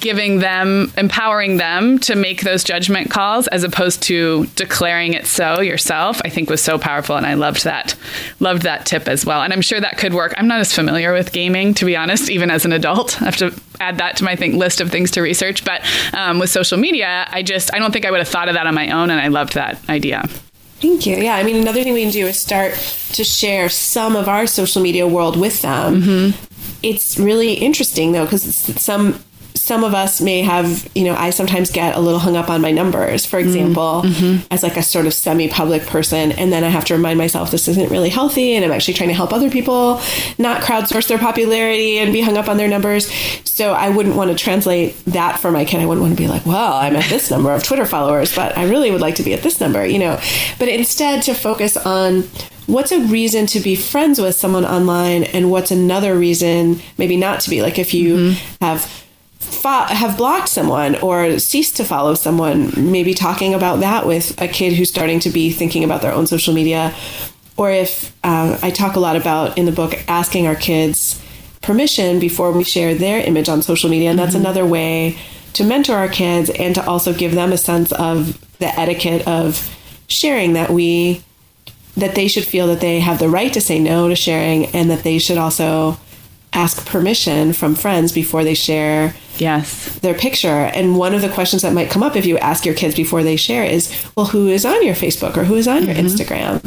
giving 0.00 0.38
them, 0.38 0.90
empowering 0.96 1.58
them 1.58 1.98
to 2.00 2.16
make 2.16 2.40
those 2.40 2.64
judgment 2.64 3.10
calls 3.10 3.46
as 3.48 3.62
opposed 3.62 4.02
to 4.04 4.46
declaring 4.56 5.12
it 5.12 5.26
so 5.26 5.60
yourself, 5.60 6.20
I 6.24 6.30
think 6.30 6.48
was 6.48 6.62
so 6.62 6.78
powerful. 6.78 7.16
And 7.16 7.26
I 7.26 7.34
loved 7.34 7.64
that, 7.64 7.94
loved 8.40 8.62
that 8.62 8.86
tip 8.86 9.06
as 9.06 9.26
well. 9.26 9.42
And 9.42 9.52
I'm 9.52 9.60
sure 9.60 9.80
that 9.80 9.98
could 9.98 10.14
work. 10.14 10.34
I'm 10.38 10.48
not 10.48 10.60
as 10.60 10.72
familiar 10.74 11.12
with 11.12 11.32
gaming, 11.32 11.74
to 11.74 11.84
be 11.84 11.94
honest, 11.94 12.30
even 12.30 12.50
as 12.50 12.64
an 12.64 12.72
adult. 12.72 13.20
I 13.20 13.26
have 13.26 13.36
to 13.36 13.54
add 13.78 13.98
that 13.98 14.16
to 14.16 14.24
my 14.24 14.34
think 14.34 14.54
list 14.54 14.80
of 14.80 14.90
things 14.90 15.10
to 15.12 15.20
research. 15.20 15.62
But 15.64 15.82
um, 16.14 16.38
with 16.38 16.48
social 16.48 16.78
media, 16.78 17.26
I 17.30 17.42
just, 17.42 17.72
I 17.74 17.78
don't 17.78 17.92
think 17.92 18.06
I 18.06 18.10
would 18.10 18.20
have 18.20 18.28
thought 18.28 18.48
of 18.48 18.54
that 18.54 18.66
on 18.66 18.74
my 18.74 18.90
own. 18.90 19.10
And 19.10 19.20
I 19.20 19.28
loved 19.28 19.54
that 19.54 19.78
idea. 19.90 20.26
Thank 20.80 21.06
you. 21.06 21.16
Yeah, 21.18 21.36
I 21.36 21.44
mean, 21.44 21.56
another 21.56 21.84
thing 21.84 21.92
we 21.92 22.02
can 22.02 22.10
do 22.10 22.26
is 22.26 22.40
start 22.40 22.72
to 23.12 23.22
share 23.22 23.68
some 23.68 24.16
of 24.16 24.26
our 24.26 24.48
social 24.48 24.82
media 24.82 25.06
world 25.06 25.38
with 25.38 25.62
them. 25.62 26.02
Mm-hmm 26.02 26.51
it's 26.82 27.18
really 27.18 27.54
interesting 27.54 28.12
though 28.12 28.24
because 28.24 28.42
some 28.80 29.22
some 29.54 29.84
of 29.84 29.94
us 29.94 30.20
may 30.20 30.40
have, 30.42 30.88
you 30.94 31.04
know, 31.04 31.14
I 31.14 31.30
sometimes 31.30 31.70
get 31.70 31.94
a 31.94 32.00
little 32.00 32.18
hung 32.18 32.36
up 32.36 32.50
on 32.50 32.60
my 32.60 32.72
numbers, 32.72 33.26
for 33.26 33.38
example, 33.38 34.02
mm-hmm. 34.04 34.46
as 34.50 34.62
like 34.62 34.76
a 34.76 34.82
sort 34.82 35.06
of 35.06 35.14
semi 35.14 35.48
public 35.48 35.86
person. 35.86 36.32
And 36.32 36.52
then 36.52 36.64
I 36.64 36.68
have 36.68 36.84
to 36.86 36.94
remind 36.94 37.18
myself 37.18 37.50
this 37.50 37.68
isn't 37.68 37.90
really 37.90 38.08
healthy. 38.08 38.54
And 38.54 38.64
I'm 38.64 38.72
actually 38.72 38.94
trying 38.94 39.10
to 39.10 39.14
help 39.14 39.32
other 39.32 39.50
people 39.50 40.00
not 40.38 40.62
crowdsource 40.62 41.08
their 41.08 41.18
popularity 41.18 41.98
and 41.98 42.12
be 42.12 42.20
hung 42.20 42.36
up 42.36 42.48
on 42.48 42.56
their 42.56 42.68
numbers. 42.68 43.12
So 43.44 43.72
I 43.72 43.90
wouldn't 43.90 44.16
want 44.16 44.30
to 44.30 44.36
translate 44.36 44.96
that 45.06 45.38
for 45.38 45.50
my 45.50 45.64
kid. 45.64 45.80
I 45.80 45.86
wouldn't 45.86 46.02
want 46.02 46.16
to 46.16 46.22
be 46.22 46.28
like, 46.28 46.46
well, 46.46 46.72
I'm 46.74 46.96
at 46.96 47.08
this 47.08 47.30
number 47.30 47.52
of 47.52 47.62
Twitter 47.62 47.86
followers, 47.86 48.34
but 48.34 48.56
I 48.56 48.64
really 48.64 48.90
would 48.90 49.00
like 49.00 49.16
to 49.16 49.22
be 49.22 49.34
at 49.34 49.42
this 49.42 49.60
number, 49.60 49.86
you 49.86 49.98
know. 49.98 50.20
But 50.58 50.68
instead 50.68 51.22
to 51.24 51.34
focus 51.34 51.76
on 51.76 52.22
what's 52.66 52.92
a 52.92 53.00
reason 53.00 53.46
to 53.46 53.60
be 53.60 53.76
friends 53.76 54.20
with 54.20 54.34
someone 54.34 54.64
online 54.64 55.24
and 55.24 55.50
what's 55.50 55.70
another 55.70 56.16
reason 56.16 56.80
maybe 56.96 57.16
not 57.16 57.40
to 57.40 57.50
be 57.50 57.60
like 57.60 57.76
if 57.76 57.92
you 57.92 58.16
mm-hmm. 58.16 58.64
have 58.64 59.01
fo- 59.52 59.84
have 59.84 60.16
blocked 60.16 60.48
someone 60.48 60.96
or 60.96 61.38
ceased 61.38 61.76
to 61.76 61.84
follow 61.84 62.14
someone, 62.14 62.72
maybe 62.76 63.14
talking 63.14 63.54
about 63.54 63.80
that 63.80 64.06
with 64.06 64.40
a 64.40 64.48
kid 64.48 64.72
who's 64.72 64.90
starting 64.90 65.20
to 65.20 65.30
be 65.30 65.50
thinking 65.50 65.84
about 65.84 66.02
their 66.02 66.12
own 66.12 66.26
social 66.26 66.54
media. 66.54 66.94
Or 67.56 67.70
if 67.70 68.16
uh, 68.24 68.58
I 68.62 68.70
talk 68.70 68.96
a 68.96 69.00
lot 69.00 69.16
about 69.16 69.58
in 69.58 69.66
the 69.66 69.72
book 69.72 69.94
asking 70.08 70.46
our 70.46 70.56
kids 70.56 71.22
permission 71.60 72.18
before 72.18 72.50
we 72.52 72.64
share 72.64 72.94
their 72.94 73.20
image 73.20 73.48
on 73.48 73.62
social 73.62 73.88
media. 73.88 74.10
And 74.10 74.18
that's 74.18 74.34
mm-hmm. 74.34 74.44
another 74.44 74.66
way 74.66 75.18
to 75.54 75.64
mentor 75.64 75.96
our 75.96 76.08
kids 76.08 76.50
and 76.50 76.74
to 76.74 76.84
also 76.86 77.12
give 77.12 77.34
them 77.34 77.52
a 77.52 77.58
sense 77.58 77.92
of 77.92 78.40
the 78.58 78.68
etiquette 78.78 79.26
of 79.28 79.70
sharing 80.08 80.54
that 80.54 80.70
we 80.70 81.22
that 81.94 82.14
they 82.14 82.26
should 82.26 82.44
feel 82.44 82.66
that 82.68 82.80
they 82.80 83.00
have 83.00 83.18
the 83.18 83.28
right 83.28 83.52
to 83.52 83.60
say 83.60 83.78
no 83.78 84.08
to 84.08 84.16
sharing 84.16 84.64
and 84.66 84.90
that 84.90 85.02
they 85.02 85.18
should 85.18 85.36
also 85.36 85.98
ask 86.52 86.86
permission 86.86 87.52
from 87.52 87.74
friends 87.74 88.12
before 88.12 88.44
they 88.44 88.54
share 88.54 89.14
yes. 89.38 89.98
their 90.00 90.14
picture. 90.14 90.48
And 90.48 90.96
one 90.96 91.14
of 91.14 91.22
the 91.22 91.28
questions 91.28 91.62
that 91.62 91.72
might 91.72 91.90
come 91.90 92.02
up 92.02 92.16
if 92.16 92.26
you 92.26 92.38
ask 92.38 92.66
your 92.66 92.74
kids 92.74 92.94
before 92.94 93.22
they 93.22 93.36
share 93.36 93.64
is 93.64 93.90
well 94.16 94.26
who 94.26 94.48
is 94.48 94.64
on 94.64 94.84
your 94.84 94.94
facebook 94.94 95.36
or 95.36 95.44
who 95.44 95.54
is 95.54 95.66
on 95.66 95.82
mm-hmm. 95.82 95.90
your 95.90 95.96
instagram? 95.96 96.62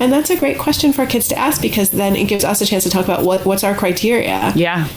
And 0.00 0.12
that's 0.12 0.30
a 0.30 0.36
great 0.36 0.58
question 0.58 0.92
for 0.92 1.06
kids 1.06 1.28
to 1.28 1.38
ask 1.38 1.60
because 1.60 1.90
then 1.90 2.16
it 2.16 2.24
gives 2.24 2.44
us 2.44 2.60
a 2.60 2.66
chance 2.66 2.84
to 2.84 2.90
talk 2.90 3.04
about 3.04 3.24
what 3.24 3.44
what's 3.44 3.64
our 3.64 3.74
criteria. 3.74 4.52
Yeah. 4.54 4.88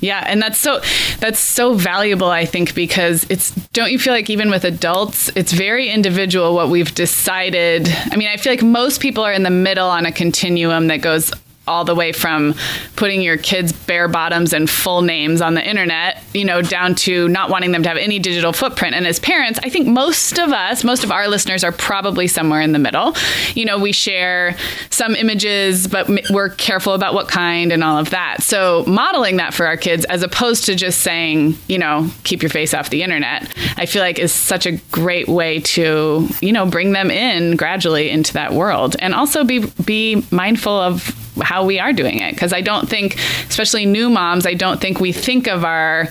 Yeah, 0.00 0.22
and 0.26 0.42
that's 0.42 0.58
so 0.58 0.80
that's 1.20 1.38
so 1.38 1.72
valuable 1.72 2.28
I 2.28 2.44
think 2.44 2.74
because 2.74 3.24
it's 3.30 3.52
don't 3.72 3.90
you 3.90 3.98
feel 3.98 4.12
like 4.12 4.28
even 4.28 4.50
with 4.50 4.64
adults 4.64 5.30
it's 5.34 5.52
very 5.52 5.88
individual 5.88 6.54
what 6.54 6.68
we've 6.68 6.94
decided. 6.94 7.88
I 7.88 8.16
mean, 8.16 8.28
I 8.28 8.36
feel 8.36 8.52
like 8.52 8.62
most 8.62 9.00
people 9.00 9.24
are 9.24 9.32
in 9.32 9.42
the 9.42 9.50
middle 9.50 9.88
on 9.88 10.04
a 10.04 10.12
continuum 10.12 10.88
that 10.88 10.98
goes 10.98 11.32
all 11.66 11.84
the 11.84 11.94
way 11.94 12.12
from 12.12 12.54
putting 12.96 13.22
your 13.22 13.36
kids' 13.36 13.72
bare 13.72 14.08
bottoms 14.08 14.52
and 14.52 14.68
full 14.68 15.02
names 15.02 15.40
on 15.40 15.54
the 15.54 15.68
internet, 15.68 16.22
you 16.32 16.44
know, 16.44 16.62
down 16.62 16.94
to 16.94 17.28
not 17.28 17.50
wanting 17.50 17.72
them 17.72 17.82
to 17.82 17.88
have 17.88 17.98
any 17.98 18.18
digital 18.18 18.52
footprint. 18.52 18.94
And 18.94 19.06
as 19.06 19.18
parents, 19.18 19.58
I 19.62 19.68
think 19.68 19.86
most 19.88 20.38
of 20.38 20.52
us, 20.52 20.84
most 20.84 21.04
of 21.04 21.10
our 21.10 21.28
listeners 21.28 21.64
are 21.64 21.72
probably 21.72 22.26
somewhere 22.26 22.60
in 22.60 22.72
the 22.72 22.78
middle. 22.78 23.14
You 23.54 23.64
know, 23.64 23.78
we 23.78 23.92
share 23.92 24.56
some 24.90 25.14
images, 25.14 25.86
but 25.86 26.08
we're 26.30 26.50
careful 26.50 26.94
about 26.94 27.14
what 27.14 27.28
kind 27.28 27.72
and 27.72 27.82
all 27.82 27.98
of 27.98 28.10
that. 28.10 28.42
So 28.42 28.84
modeling 28.86 29.36
that 29.36 29.54
for 29.54 29.66
our 29.66 29.76
kids 29.76 30.04
as 30.06 30.22
opposed 30.22 30.66
to 30.66 30.74
just 30.74 31.00
saying, 31.00 31.56
you 31.68 31.78
know, 31.78 32.10
keep 32.24 32.42
your 32.42 32.50
face 32.50 32.74
off 32.74 32.90
the 32.90 33.02
internet, 33.02 33.52
I 33.76 33.86
feel 33.86 34.02
like 34.02 34.18
is 34.18 34.32
such 34.32 34.66
a 34.66 34.72
great 34.92 35.28
way 35.28 35.60
to, 35.60 36.28
you 36.40 36.52
know, 36.52 36.66
bring 36.66 36.92
them 36.92 37.10
in 37.10 37.56
gradually 37.56 38.10
into 38.10 38.32
that 38.34 38.52
world 38.52 38.96
and 39.00 39.14
also 39.14 39.44
be 39.44 39.66
be 39.84 40.24
mindful 40.30 40.72
of 40.72 41.25
how 41.42 41.64
we 41.64 41.78
are 41.78 41.92
doing 41.92 42.20
it. 42.20 42.34
Because 42.34 42.52
I 42.52 42.60
don't 42.60 42.88
think, 42.88 43.16
especially 43.48 43.86
new 43.86 44.08
moms, 44.10 44.46
I 44.46 44.54
don't 44.54 44.80
think 44.80 45.00
we 45.00 45.12
think 45.12 45.46
of 45.46 45.64
our 45.64 46.08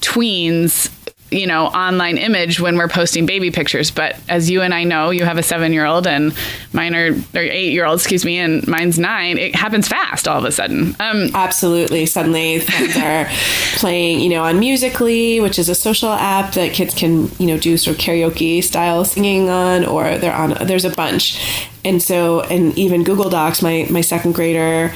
tweens 0.00 0.90
you 1.32 1.46
know, 1.46 1.66
online 1.66 2.18
image 2.18 2.60
when 2.60 2.76
we're 2.76 2.88
posting 2.88 3.26
baby 3.26 3.50
pictures. 3.50 3.90
But 3.90 4.16
as 4.28 4.50
you 4.50 4.62
and 4.62 4.72
I 4.74 4.84
know, 4.84 5.10
you 5.10 5.24
have 5.24 5.38
a 5.38 5.42
seven 5.42 5.72
year 5.72 5.84
old 5.86 6.06
and 6.06 6.34
mine 6.72 6.94
are, 6.94 7.12
or 7.34 7.40
eight 7.40 7.72
year 7.72 7.84
old, 7.86 7.98
excuse 8.00 8.24
me, 8.24 8.38
and 8.38 8.66
mine's 8.68 8.98
nine. 8.98 9.38
It 9.38 9.54
happens 9.54 9.88
fast 9.88 10.28
all 10.28 10.38
of 10.38 10.44
a 10.44 10.52
sudden. 10.52 10.94
Um, 11.00 11.30
Absolutely. 11.34 12.06
Suddenly 12.06 12.60
friends 12.60 12.96
are 12.96 13.26
playing, 13.76 14.20
you 14.20 14.28
know, 14.28 14.42
on 14.44 14.58
Musical.ly, 14.60 15.38
which 15.40 15.58
is 15.58 15.68
a 15.68 15.74
social 15.74 16.10
app 16.12 16.54
that 16.54 16.72
kids 16.72 16.94
can, 16.94 17.30
you 17.38 17.46
know, 17.46 17.58
do 17.58 17.76
sort 17.76 17.96
of 17.96 18.02
karaoke 18.02 18.62
style 18.62 19.04
singing 19.04 19.48
on, 19.48 19.84
or 19.84 20.18
they're 20.18 20.34
on, 20.34 20.50
there's 20.66 20.84
a 20.84 20.90
bunch. 20.90 21.66
And 21.84 22.00
so, 22.02 22.42
and 22.42 22.76
even 22.78 23.02
Google 23.04 23.28
Docs, 23.30 23.62
my, 23.62 23.86
my 23.90 24.02
second 24.02 24.32
grader, 24.32 24.94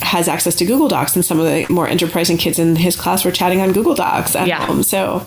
has 0.00 0.28
access 0.28 0.54
to 0.56 0.64
Google 0.64 0.86
Docs, 0.88 1.16
and 1.16 1.24
some 1.24 1.40
of 1.40 1.46
the 1.46 1.66
more 1.72 1.88
enterprising 1.88 2.36
kids 2.36 2.58
in 2.58 2.76
his 2.76 2.94
class 2.94 3.24
were 3.24 3.32
chatting 3.32 3.60
on 3.60 3.72
Google 3.72 3.94
Docs 3.94 4.36
at 4.36 4.46
Yeah. 4.46 4.64
home. 4.64 4.82
So 4.82 5.26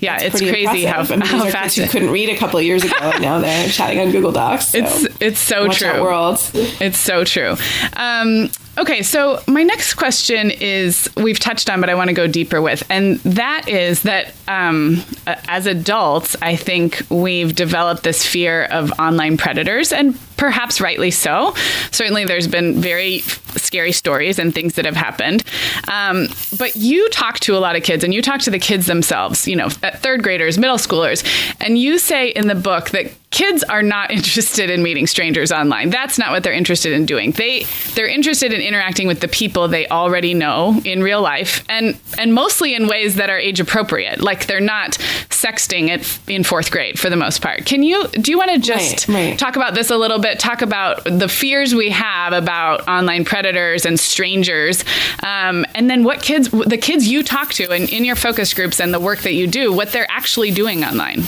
yeah, 0.00 0.20
it's 0.20 0.36
pretty 0.36 0.50
crazy 0.50 0.84
how, 0.84 1.04
how 1.24 1.48
fast 1.50 1.76
you 1.76 1.86
couldn't 1.86 2.10
read 2.10 2.28
a 2.28 2.36
couple 2.36 2.58
of 2.58 2.64
years 2.64 2.84
ago, 2.84 2.94
and 3.00 3.22
now 3.22 3.38
they're 3.38 3.68
chatting 3.70 4.00
on 4.00 4.10
Google 4.10 4.32
Docs. 4.32 4.68
So. 4.68 4.78
It's 4.78 5.06
it's 5.20 5.40
so 5.40 5.68
true. 5.68 6.02
world. 6.02 6.38
It's 6.54 6.98
so 6.98 7.24
true. 7.24 7.56
Um, 7.96 8.50
okay, 8.78 9.02
so 9.02 9.40
my 9.46 9.62
next 9.62 9.94
question 9.94 10.50
is 10.50 11.08
we've 11.16 11.38
touched 11.38 11.70
on, 11.70 11.80
but 11.80 11.90
I 11.90 11.94
want 11.94 12.08
to 12.08 12.14
go 12.14 12.26
deeper 12.26 12.60
with, 12.60 12.82
and 12.90 13.16
that 13.20 13.68
is 13.68 14.02
that 14.02 14.34
um, 14.48 15.02
as 15.26 15.66
adults, 15.66 16.36
I 16.42 16.56
think 16.56 17.02
we've 17.08 17.54
developed 17.54 18.02
this 18.02 18.24
fear 18.24 18.64
of 18.64 18.92
online 18.98 19.36
predators, 19.36 19.92
and 19.92 20.18
perhaps 20.36 20.80
rightly 20.80 21.10
so. 21.10 21.54
Certainly, 21.90 22.26
there's 22.26 22.48
been 22.48 22.80
very 22.80 23.20
scary 23.56 23.92
stories 23.92 24.38
and 24.38 24.54
things 24.54 24.74
that 24.74 24.84
have 24.84 24.96
happened. 24.96 25.42
Um, 25.88 26.28
but 26.58 26.76
you 26.76 27.08
talk 27.10 27.40
to 27.40 27.56
a 27.56 27.60
lot 27.60 27.76
of 27.76 27.82
kids, 27.82 28.04
and 28.04 28.12
you 28.12 28.22
talk 28.22 28.40
to 28.40 28.50
the 28.50 28.58
kids 28.58 28.86
themselves. 28.86 29.48
You 29.48 29.56
know, 29.56 29.68
third 29.68 30.22
graders, 30.22 30.58
middle 30.58 30.78
schoolers, 30.78 31.24
and 31.60 31.78
you 31.78 31.98
say 31.98 32.28
in 32.28 32.48
the 32.48 32.54
book 32.54 32.90
that 32.90 33.10
kids 33.36 33.62
are 33.64 33.82
not 33.82 34.10
interested 34.18 34.70
in 34.70 34.82
meeting 34.82 35.06
strangers 35.06 35.52
online. 35.52 35.90
That's 35.90 36.18
not 36.18 36.30
what 36.30 36.42
they're 36.42 36.52
interested 36.62 36.92
in 36.92 37.04
doing. 37.06 37.32
They 37.32 37.66
they're 37.94 38.08
interested 38.08 38.52
in 38.52 38.60
interacting 38.60 39.06
with 39.06 39.20
the 39.20 39.28
people 39.28 39.68
they 39.68 39.86
already 39.88 40.32
know 40.34 40.80
in 40.84 41.02
real 41.02 41.20
life 41.20 41.64
and 41.68 41.96
and 42.18 42.32
mostly 42.34 42.74
in 42.74 42.88
ways 42.88 43.16
that 43.16 43.28
are 43.30 43.38
age 43.38 43.60
appropriate. 43.60 44.20
Like 44.22 44.46
they're 44.46 44.60
not 44.76 44.92
sexting 45.30 45.90
at 45.90 46.00
in 46.28 46.42
4th 46.42 46.70
grade 46.70 46.98
for 46.98 47.10
the 47.10 47.16
most 47.16 47.42
part. 47.42 47.66
Can 47.66 47.82
you 47.82 48.08
do 48.08 48.30
you 48.30 48.38
want 48.38 48.52
to 48.52 48.58
just 48.58 49.08
Right, 49.08 49.14
right. 49.30 49.38
talk 49.38 49.56
about 49.56 49.74
this 49.74 49.90
a 49.90 49.96
little 49.96 50.18
bit? 50.18 50.38
Talk 50.38 50.62
about 50.62 51.04
the 51.04 51.28
fears 51.28 51.74
we 51.74 51.90
have 51.90 52.32
about 52.32 52.88
online 52.88 53.24
predators 53.24 53.84
and 53.84 54.00
strangers. 54.00 54.82
Um, 55.22 55.66
and 55.74 55.90
then 55.90 56.04
what 56.04 56.22
kids 56.22 56.48
the 56.50 56.78
kids 56.78 57.06
you 57.06 57.22
talk 57.22 57.52
to 57.54 57.70
and 57.70 57.88
in 57.90 58.04
your 58.04 58.16
focus 58.16 58.54
groups 58.54 58.80
and 58.80 58.94
the 58.94 59.00
work 59.00 59.20
that 59.20 59.34
you 59.34 59.46
do, 59.46 59.72
what 59.72 59.92
they're 59.92 60.10
actually 60.10 60.50
doing 60.50 60.84
online. 60.84 61.22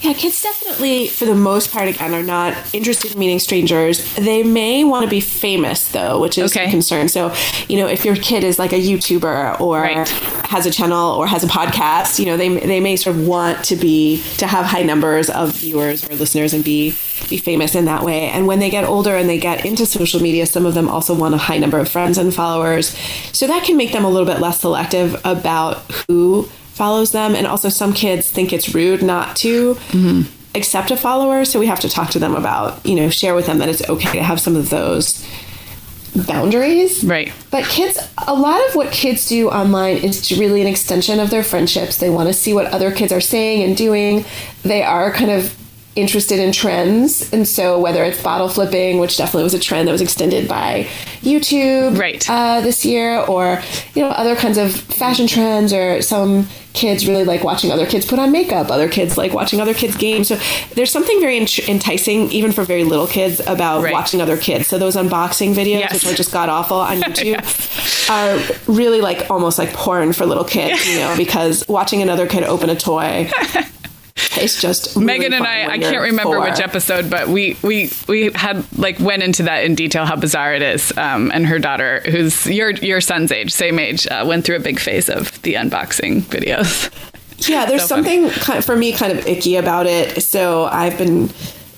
Yeah, 0.00 0.12
kids 0.12 0.40
definitely, 0.42 1.08
for 1.08 1.24
the 1.28 1.34
most 1.34 1.70
part, 1.70 1.88
again, 1.88 2.12
are 2.14 2.22
not 2.22 2.56
interested 2.74 3.12
in 3.12 3.18
meeting 3.18 3.38
strangers. 3.38 4.14
They 4.16 4.42
may 4.42 4.82
want 4.84 5.04
to 5.04 5.10
be 5.10 5.20
famous, 5.20 5.88
though, 5.88 6.18
which 6.20 6.36
is 6.38 6.50
Okay. 6.56 6.66
a 6.66 6.70
concern. 6.70 7.08
So, 7.08 7.32
you 7.68 7.76
know, 7.78 7.86
if 7.86 8.04
your 8.04 8.16
kid 8.16 8.42
is 8.44 8.58
like 8.58 8.72
a 8.72 8.80
YouTuber 8.80 9.60
or 9.60 9.82
Right. 9.82 10.08
has 10.48 10.66
a 10.66 10.70
channel 10.70 11.12
or 11.12 11.26
has 11.26 11.44
a 11.44 11.46
podcast, 11.46 12.18
you 12.18 12.26
know, 12.26 12.36
they, 12.36 12.48
they 12.48 12.80
may 12.80 12.96
sort 12.96 13.16
of 13.16 13.26
want 13.26 13.64
to 13.66 13.76
be 13.76 14.22
to 14.38 14.46
have 14.46 14.64
high 14.66 14.82
numbers 14.82 15.30
of 15.30 15.52
viewers 15.52 16.08
or 16.08 16.14
listeners 16.16 16.52
and 16.54 16.64
be 16.64 16.94
be 17.28 17.36
famous 17.36 17.74
in 17.74 17.84
that 17.84 18.02
way. 18.04 18.28
And 18.30 18.46
when 18.46 18.58
they 18.58 18.70
get 18.70 18.84
older 18.84 19.14
and 19.14 19.28
they 19.28 19.38
get 19.38 19.66
into 19.66 19.84
social 19.84 20.20
media, 20.20 20.46
some 20.46 20.64
of 20.64 20.74
them 20.74 20.88
also 20.88 21.12
want 21.14 21.34
a 21.34 21.38
high 21.38 21.58
number 21.58 21.78
of 21.78 21.88
friends 21.88 22.16
and 22.16 22.32
followers. 22.32 22.96
So 23.32 23.46
that 23.48 23.64
can 23.64 23.76
make 23.76 23.92
them 23.92 24.04
a 24.04 24.08
little 24.08 24.24
bit 24.26 24.40
less 24.40 24.60
selective 24.60 25.20
about 25.24 25.78
who 26.08 26.44
follows 26.72 27.10
them. 27.12 27.34
And 27.34 27.46
also, 27.46 27.68
some 27.68 27.92
kids 27.92 28.30
think 28.30 28.52
it's 28.52 28.74
rude 28.74 29.02
not 29.02 29.36
to 29.38 29.74
mm-hmm. 29.74 30.22
Accept 30.58 30.90
a 30.90 30.96
follower. 30.96 31.44
So 31.46 31.58
we 31.58 31.66
have 31.66 31.80
to 31.80 31.88
talk 31.88 32.10
to 32.10 32.18
them 32.18 32.34
about, 32.34 32.84
you 32.84 32.94
know, 32.94 33.08
share 33.08 33.34
with 33.34 33.46
them 33.46 33.58
that 33.58 33.68
it's 33.70 33.88
okay 33.88 34.12
to 34.18 34.22
have 34.22 34.40
some 34.40 34.56
of 34.56 34.68
those 34.68 35.26
boundaries. 36.26 37.04
Right. 37.04 37.32
But 37.50 37.64
kids, 37.64 37.98
a 38.26 38.34
lot 38.34 38.60
of 38.68 38.74
what 38.74 38.92
kids 38.92 39.28
do 39.28 39.48
online 39.48 39.98
is 39.98 40.36
really 40.38 40.60
an 40.60 40.66
extension 40.66 41.20
of 41.20 41.30
their 41.30 41.44
friendships. 41.44 41.98
They 41.98 42.10
want 42.10 42.28
to 42.28 42.34
see 42.34 42.52
what 42.52 42.66
other 42.66 42.90
kids 42.92 43.12
are 43.12 43.20
saying 43.20 43.62
and 43.62 43.76
doing. 43.76 44.24
They 44.62 44.82
are 44.82 45.12
kind 45.12 45.30
of 45.30 45.54
interested 45.96 46.38
in 46.38 46.52
trends. 46.52 47.32
And 47.32 47.46
so, 47.46 47.80
whether 47.80 48.04
it's 48.04 48.22
bottle 48.22 48.48
flipping, 48.48 48.98
which 48.98 49.16
definitely 49.16 49.42
was 49.44 49.54
a 49.54 49.58
trend 49.58 49.88
that 49.88 49.92
was 49.92 50.00
extended 50.00 50.48
by 50.48 50.86
YouTube 51.22 51.98
Right. 51.98 52.24
uh, 52.30 52.60
this 52.60 52.84
year, 52.84 53.18
or, 53.20 53.60
you 53.94 54.02
know, 54.02 54.08
other 54.08 54.36
kinds 54.36 54.58
of 54.58 54.72
fashion 54.72 55.26
trends, 55.26 55.72
or 55.72 56.00
some 56.02 56.46
kids 56.78 57.06
really 57.08 57.24
like 57.24 57.42
watching 57.44 57.70
other 57.72 57.86
kids 57.86 58.06
put 58.06 58.18
on 58.18 58.30
makeup, 58.32 58.70
other 58.70 58.88
kids 58.88 59.18
like 59.18 59.32
watching 59.32 59.60
other 59.60 59.74
kids 59.74 59.96
game. 59.96 60.22
So, 60.24 60.38
there's 60.74 60.90
something 60.92 61.20
very 61.20 61.36
enticing, 61.38 62.30
even 62.30 62.52
for 62.52 62.62
very 62.64 62.84
little 62.84 63.06
kids, 63.08 63.40
about 63.46 63.82
Right. 63.82 63.92
watching 63.92 64.20
other 64.20 64.36
kids. 64.36 64.68
So, 64.68 64.78
those 64.78 64.96
unboxing 64.96 65.54
videos, 65.54 65.80
Yes. 65.80 65.92
which 65.92 66.12
are 66.12 66.16
just 66.16 66.32
god 66.32 66.48
awful 66.48 66.78
on 66.78 67.00
YouTube 67.02 67.40
are 68.10 68.38
really 68.72 69.00
like 69.00 69.30
almost 69.30 69.58
like 69.58 69.72
porn 69.72 70.12
for 70.12 70.24
little 70.26 70.44
kids, 70.44 70.86
you 70.88 70.98
know, 71.00 71.14
because 71.24 71.64
watching 71.68 72.00
another 72.02 72.26
kid 72.26 72.44
open 72.44 72.70
a 72.70 72.76
toy 72.76 73.28
is 74.40 74.60
just 74.60 74.94
really 74.96 75.06
Megan 75.06 75.32
and 75.34 75.46
I, 75.46 75.66
I 75.72 75.78
can't 75.78 76.02
remember 76.02 76.36
four. 76.36 76.40
which 76.40 76.60
episode, 76.60 77.08
but 77.10 77.28
we 77.28 77.56
we 77.62 77.90
we 78.08 78.30
had 78.34 78.64
like 78.78 78.98
went 79.00 79.22
into 79.22 79.42
that 79.44 79.64
in 79.64 79.74
detail 79.74 80.04
how 80.06 80.16
bizarre 80.16 80.54
it 80.54 80.62
is. 80.62 80.96
Um, 80.96 81.30
and 81.32 81.46
her 81.46 81.58
daughter, 81.58 82.00
who's 82.06 82.46
your 82.46 82.70
your 82.70 83.00
son's 83.00 83.30
age, 83.32 83.52
same 83.52 83.78
age, 83.78 84.06
uh, 84.08 84.24
went 84.26 84.44
through 84.44 84.56
a 84.56 84.60
big 84.60 84.78
phase 84.80 85.08
of 85.08 85.40
the 85.42 85.54
unboxing 85.54 86.22
videos. 86.22 86.90
Yeah, 87.48 87.66
there's 87.68 87.82
So 87.82 87.86
something 87.88 88.28
kind 88.30 88.64
for 88.64 88.76
me 88.76 88.92
kind 88.92 89.16
of 89.16 89.26
icky 89.26 89.56
about 89.56 89.86
it. 89.86 90.22
So 90.22 90.64
I've 90.64 90.98
been, 90.98 91.30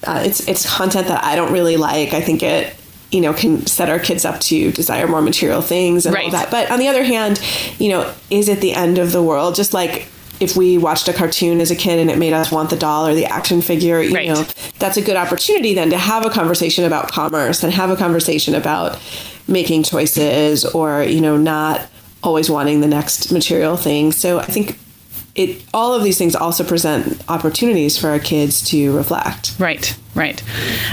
uh, 0.07 0.22
it's 0.24 0.46
it's 0.48 0.68
content 0.74 1.09
that 1.09 1.22
I 1.24 1.37
don't 1.37 1.53
really 1.53 1.76
like. 1.76 2.14
I 2.14 2.20
think 2.22 2.42
it, 2.42 2.74
you 3.11 3.20
know, 3.20 3.35
can 3.35 3.66
set 3.66 3.90
our 3.90 3.98
kids 3.98 4.24
up 4.24 4.40
to 4.40 4.72
desire 4.72 5.07
more 5.07 5.20
material 5.20 5.61
things 5.62 6.07
and 6.07 6.14
all 6.16 6.22
Right. 6.22 6.33
that. 6.33 6.50
But 6.50 6.70
on 6.70 6.79
the 6.79 6.88
other 6.88 7.03
hand, 7.05 7.40
you 7.79 7.90
know, 7.90 8.11
is 8.31 8.48
it 8.48 8.61
the 8.61 8.72
end 8.72 8.98
of 8.98 9.12
the 9.12 9.22
world? 9.22 9.55
Just 9.55 9.74
like 9.74 10.07
if 10.40 10.57
we 10.57 10.79
watched 10.79 11.07
a 11.09 11.12
cartoon 11.12 11.61
as 11.61 11.70
a 11.70 11.76
kid 11.76 11.98
and 11.98 12.11
it 12.11 12.18
made 12.18 12.33
us 12.33 12.50
want 12.50 12.70
the 12.70 12.76
doll 12.76 13.07
or 13.07 13.14
the 13.14 13.26
action 13.26 13.61
figure, 13.62 14.00
you 14.03 14.14
Right. 14.14 14.29
know, 14.29 14.44
that's 14.79 14.96
a 14.96 15.03
good 15.03 15.16
opportunity 15.16 15.74
then 15.74 15.90
to 15.90 15.98
have 15.98 16.24
a 16.24 16.31
conversation 16.31 16.85
about 16.85 17.09
commerce 17.12 17.62
and 17.62 17.72
have 17.72 17.90
a 17.90 17.96
conversation 17.96 18.55
about 18.55 18.98
making 19.46 19.83
choices 19.83 20.64
or 20.64 21.03
you 21.03 21.20
know 21.20 21.37
not 21.37 21.83
always 22.22 22.48
wanting 22.50 22.81
the 22.81 22.87
next 22.88 23.31
material 23.33 23.76
thing. 23.76 24.12
So 24.12 24.38
I 24.38 24.44
think 24.46 24.79
it 25.35 25.62
all 25.72 25.94
of 25.94 26.03
these 26.05 26.18
things 26.18 26.35
also 26.35 26.64
present 26.64 27.22
opportunities 27.29 27.96
for 27.98 28.09
our 28.09 28.18
kids 28.18 28.62
to 28.70 28.96
reflect. 28.96 29.55
Right, 29.59 29.96
right. 30.14 30.42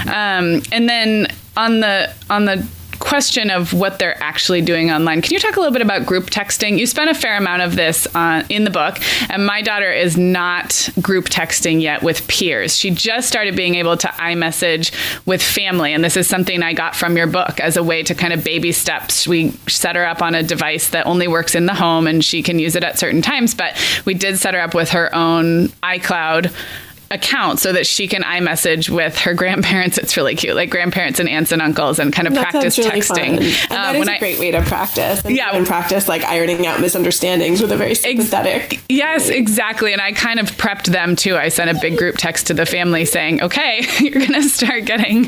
Um, 0.06 0.62
and 0.72 0.88
then 0.88 1.26
on 1.56 1.80
the 1.80 2.12
on 2.30 2.44
the 2.44 2.66
question 2.98 3.50
of 3.50 3.72
what 3.72 3.98
they're 3.98 4.20
actually 4.22 4.62
doing 4.62 4.90
online, 4.90 5.22
can 5.22 5.32
you 5.32 5.38
talk 5.38 5.56
a 5.56 5.60
little 5.60 5.72
bit 5.72 5.82
about 5.82 6.06
group 6.06 6.30
texting? 6.30 6.78
You 6.78 6.86
spent 6.86 7.10
a 7.10 7.14
fair 7.14 7.36
amount 7.36 7.62
of 7.62 7.76
this 7.76 8.06
on, 8.14 8.44
in 8.48 8.64
the 8.64 8.70
book, 8.70 8.98
and 9.30 9.46
my 9.46 9.62
daughter 9.62 9.90
is 9.90 10.16
not 10.16 10.88
group 11.00 11.26
texting 11.26 11.80
yet 11.80 12.02
with 12.02 12.26
peers. 12.28 12.76
She 12.76 12.90
just 12.90 13.28
started 13.28 13.56
being 13.56 13.74
able 13.76 13.96
to 13.96 14.08
iMessage 14.08 14.92
with 15.26 15.42
family, 15.42 15.92
and 15.92 16.04
this 16.04 16.16
is 16.16 16.26
something 16.26 16.62
I 16.62 16.72
got 16.72 16.94
from 16.94 17.16
your 17.16 17.26
book 17.26 17.60
as 17.60 17.76
a 17.76 17.82
way 17.82 18.02
to 18.02 18.14
kind 18.14 18.32
of 18.32 18.44
baby 18.44 18.72
steps. 18.72 19.26
We 19.26 19.50
set 19.68 19.96
her 19.96 20.06
up 20.06 20.22
on 20.22 20.34
a 20.34 20.42
device 20.42 20.90
that 20.90 21.06
only 21.06 21.28
works 21.28 21.54
in 21.54 21.66
the 21.66 21.74
home, 21.74 22.06
and 22.06 22.24
she 22.24 22.42
can 22.42 22.58
use 22.58 22.76
it 22.76 22.84
at 22.84 22.98
certain 22.98 23.22
times. 23.22 23.54
But 23.54 23.76
we 24.04 24.14
did 24.14 24.38
set 24.38 24.54
her 24.54 24.60
up 24.60 24.74
with 24.74 24.90
her 24.90 25.14
own 25.14 25.68
iCloud 25.82 26.52
account 27.10 27.58
so 27.58 27.72
that 27.72 27.86
she 27.86 28.06
can 28.08 28.22
iMessage 28.22 28.90
with 28.90 29.16
her 29.18 29.34
grandparents. 29.34 29.96
It's 29.98 30.16
really 30.16 30.34
cute, 30.34 30.54
like 30.54 30.70
grandparents 30.70 31.18
and 31.20 31.28
aunts 31.28 31.52
and 31.52 31.62
uncles, 31.62 31.98
and 31.98 32.12
kind 32.12 32.28
of 32.28 32.34
That 32.34 32.50
practice 32.50 32.76
really 32.78 32.90
texting. 33.00 33.38
Um, 33.70 33.70
that 33.70 33.96
is 33.96 34.08
a 34.08 34.12
I- 34.12 34.18
great 34.18 34.38
way 34.38 34.50
to 34.50 34.62
practice. 34.62 35.20
And 35.24 35.34
Yeah. 35.36 35.50
and 35.54 35.66
practice 35.66 36.08
like 36.08 36.24
ironing 36.24 36.66
out 36.66 36.80
misunderstandings 36.80 37.60
with 37.62 37.72
a 37.72 37.76
very 37.76 37.94
sympathetic. 37.94 38.80
Yes, 38.88 39.28
exactly. 39.28 39.92
And 39.92 40.00
I 40.02 40.12
kind 40.12 40.38
of 40.40 40.50
prepped 40.56 40.86
them 40.86 41.16
too. 41.16 41.36
I 41.36 41.48
sent 41.48 41.70
a 41.70 41.80
big 41.80 41.96
group 41.96 42.16
text 42.18 42.46
to 42.48 42.54
the 42.54 42.66
family 42.66 43.04
saying, 43.04 43.42
okay, 43.42 43.86
you're 44.00 44.12
going 44.20 44.32
to 44.34 44.42
start 44.42 44.84
getting 44.84 45.26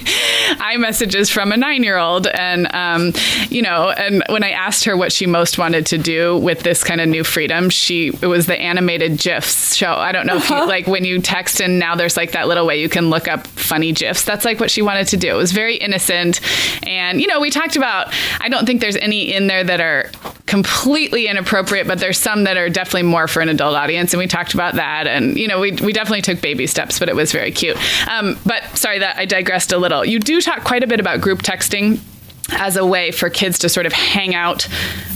iMessages 0.59 1.31
from 1.31 1.53
a 1.53 1.57
nine 1.57 1.83
year 1.83 1.97
old. 1.97 2.27
And, 2.27 2.73
um, 2.75 3.13
you 3.49 3.63
know, 3.63 3.91
and 3.91 4.23
when 4.29 4.43
I 4.45 4.51
asked 4.51 4.85
her 4.85 4.97
what 4.97 5.13
she 5.13 5.27
most 5.27 5.59
wanted 5.59 5.87
to 5.87 5.99
do 5.99 6.37
with 6.39 6.61
this 6.61 6.85
kind 6.85 7.01
of 7.01 7.09
new 7.09 7.25
freedom, 7.25 7.71
she, 7.71 8.09
it 8.09 8.27
was 8.27 8.47
the 8.47 8.59
animated 8.59 9.19
GIFs 9.19 9.75
show. 9.75 9.93
I 9.93 10.13
don't 10.13 10.27
know 10.27 10.37
if 10.37 10.49
you, 10.51 10.57
like 10.67 10.87
when 10.87 11.05
you 11.05 11.21
text 11.21 11.61
and 11.61 11.70
now 11.79 11.95
there's 11.95 12.17
like 12.17 12.33
that 12.33 12.49
little 12.49 12.67
way 12.67 12.81
you 12.81 12.89
can 12.89 13.11
look 13.11 13.29
up 13.29 13.47
funny 13.47 13.93
GIFs. 13.93 14.25
That's 14.25 14.45
like 14.45 14.61
what 14.61 14.71
she 14.71 14.83
wanted 14.83 15.09
to 15.09 15.17
do. 15.17 15.31
It 15.31 15.37
was 15.37 15.53
very 15.53 15.77
innocent. 15.77 16.41
And, 16.87 17.21
you 17.21 17.27
know, 17.27 17.41
we 17.41 17.51
talked 17.51 17.77
about, 17.77 18.13
I 18.41 18.49
don't 18.49 18.67
think 18.67 18.81
there's 18.81 18.97
any 18.97 19.33
in 19.33 19.47
there 19.47 19.65
that 19.65 19.81
are 19.81 20.11
completely 20.47 21.27
inappropriate, 21.27 21.87
but 21.87 21.99
there's 21.99 22.19
some 22.19 22.45
that 22.45 22.57
are 22.57 22.69
definitely 22.69 23.05
more 23.05 23.29
for 23.29 23.41
an 23.41 23.49
adult 23.49 23.77
audience. 23.77 24.13
And 24.13 24.19
we 24.19 24.27
talked 24.27 24.55
about 24.55 24.75
that. 24.75 25.07
And, 25.07 25.37
you 25.37 25.47
know, 25.47 25.61
we, 25.61 25.73
we 25.73 25.93
definitely 25.93 26.23
took 26.23 26.41
baby 26.41 26.67
steps, 26.67 26.99
but 26.99 27.09
it 27.09 27.15
was 27.15 27.33
very 27.33 27.53
cute. 27.53 27.77
Um, 28.09 28.39
but 28.45 28.65
sorry 28.77 28.99
that 28.99 29.17
I 29.17 29.27
digressed 29.27 29.73
a 29.73 29.79
little. 29.79 30.05
You 30.05 30.19
do 30.19 30.41
talk 30.41 30.65
quite 30.65 30.83
a 30.83 30.87
bit 30.87 30.99
about 30.99 31.21
group 31.21 31.43
texting 31.43 32.01
as 32.53 32.77
a 32.77 32.85
way 32.85 33.11
for 33.11 33.31
kids 33.31 33.59
to 33.61 33.69
sort 33.69 33.87
of 33.87 33.93
hang 33.93 34.35
out 34.35 34.65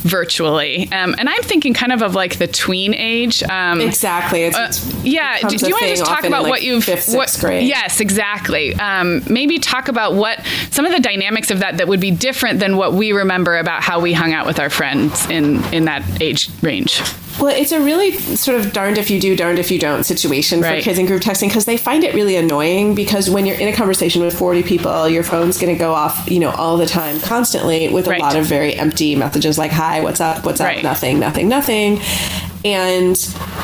virtually. 0.03 0.91
Um, 0.93 1.15
and 1.19 1.29
I'm 1.29 1.43
thinking 1.43 1.75
kind 1.75 1.93
of 1.93 2.03
of 2.03 2.15
like 2.15 2.39
the 2.39 2.47
tween 2.47 2.95
age. 2.95 3.43
Um, 3.43 3.81
exactly. 3.81 4.45
It's, 4.45 4.57
uh, 4.57 5.01
yeah. 5.03 5.41
Do, 5.41 5.57
do, 5.57 5.67
you 5.67 5.75
want 5.75 5.85
to 5.85 5.91
just 5.91 6.05
talk 6.05 6.25
about 6.25 6.43
like 6.43 6.51
what 6.51 6.63
you've 6.63 6.85
fifth, 6.85 7.15
what, 7.15 7.37
grade. 7.41 7.67
Yes, 7.67 8.01
exactly. 8.01 8.75
Um, 8.75 9.23
maybe 9.29 9.59
talk 9.59 9.89
about 9.89 10.15
what 10.15 10.45
some 10.71 10.85
of 10.85 10.93
the 10.93 11.01
dynamics 11.01 11.51
of 11.51 11.61
that 11.61 11.79
that 11.79 11.89
would 11.89 12.01
be 12.01 12.11
different 12.11 12.61
than 12.61 12.77
what 12.77 12.93
we 12.93 13.13
remember 13.13 13.57
about 13.57 13.83
how 13.83 14.01
we 14.01 14.13
hung 14.13 14.33
out 14.33 14.47
with 14.47 14.59
our 14.59 14.71
friends 14.71 15.29
in 15.31 15.63
in 15.73 15.87
that 15.87 16.05
age 16.21 16.51
range. 16.63 17.03
Well, 17.41 17.49
it's 17.55 17.73
a 17.73 17.81
really 17.81 18.13
sort 18.37 18.59
of 18.61 18.73
darned 18.73 18.97
if 18.97 19.11
you 19.11 19.21
do, 19.21 19.35
darned 19.35 19.59
if 19.59 19.71
you 19.71 19.79
don't 19.79 20.05
situation 20.05 20.61
Right. 20.61 20.79
for 20.79 20.85
kids 20.85 20.99
in 20.99 21.07
group 21.07 21.21
texting 21.21 21.49
because 21.49 21.65
they 21.65 21.77
find 21.77 22.05
it 22.05 22.15
really 22.15 22.37
annoying 22.37 22.95
because 22.95 23.29
when 23.29 23.45
you're 23.45 23.59
in 23.59 23.69
a 23.69 23.73
conversation 23.73 24.23
with 24.23 24.39
40 24.39 24.63
people, 24.63 25.09
your 25.09 25.25
phone's 25.25 25.59
going 25.59 25.75
to 25.75 25.79
go 25.79 25.93
off, 25.93 26.31
you 26.31 26.39
know, 26.39 26.51
all 26.51 26.77
the 26.77 26.87
time, 26.87 27.19
constantly 27.21 27.89
with 27.89 28.07
Right. 28.07 28.21
a 28.21 28.23
lot 28.23 28.37
of 28.37 28.47
very 28.47 28.75
empty 28.75 29.17
messages 29.17 29.59
like, 29.59 29.73
hi, 29.73 30.01
what's 30.01 30.21
up, 30.21 30.45
what's 30.47 30.61
up, 30.61 30.67
Right. 30.69 30.83
nothing, 30.83 31.19
nothing, 31.19 31.49
nothing. 31.49 32.01
And 32.65 33.17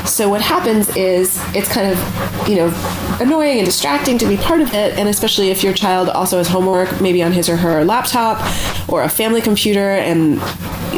so 0.05 0.29
what 0.29 0.41
happens 0.41 0.95
is 0.95 1.41
it's 1.55 1.67
kind 1.67 1.91
of, 1.91 2.47
you 2.47 2.55
know, 2.55 3.17
annoying 3.19 3.57
and 3.57 3.65
distracting 3.65 4.17
to 4.19 4.27
be 4.27 4.37
part 4.37 4.61
of 4.61 4.73
it. 4.73 4.97
And 4.99 5.09
especially 5.09 5.49
if 5.49 5.63
your 5.63 5.73
child 5.73 6.09
also 6.09 6.37
has 6.37 6.47
homework, 6.47 7.01
maybe 7.01 7.23
on 7.23 7.31
his 7.31 7.49
or 7.49 7.57
her 7.57 7.83
laptop 7.83 8.39
or 8.87 9.01
a 9.03 9.09
family 9.09 9.41
computer 9.41 9.91
and 9.91 10.37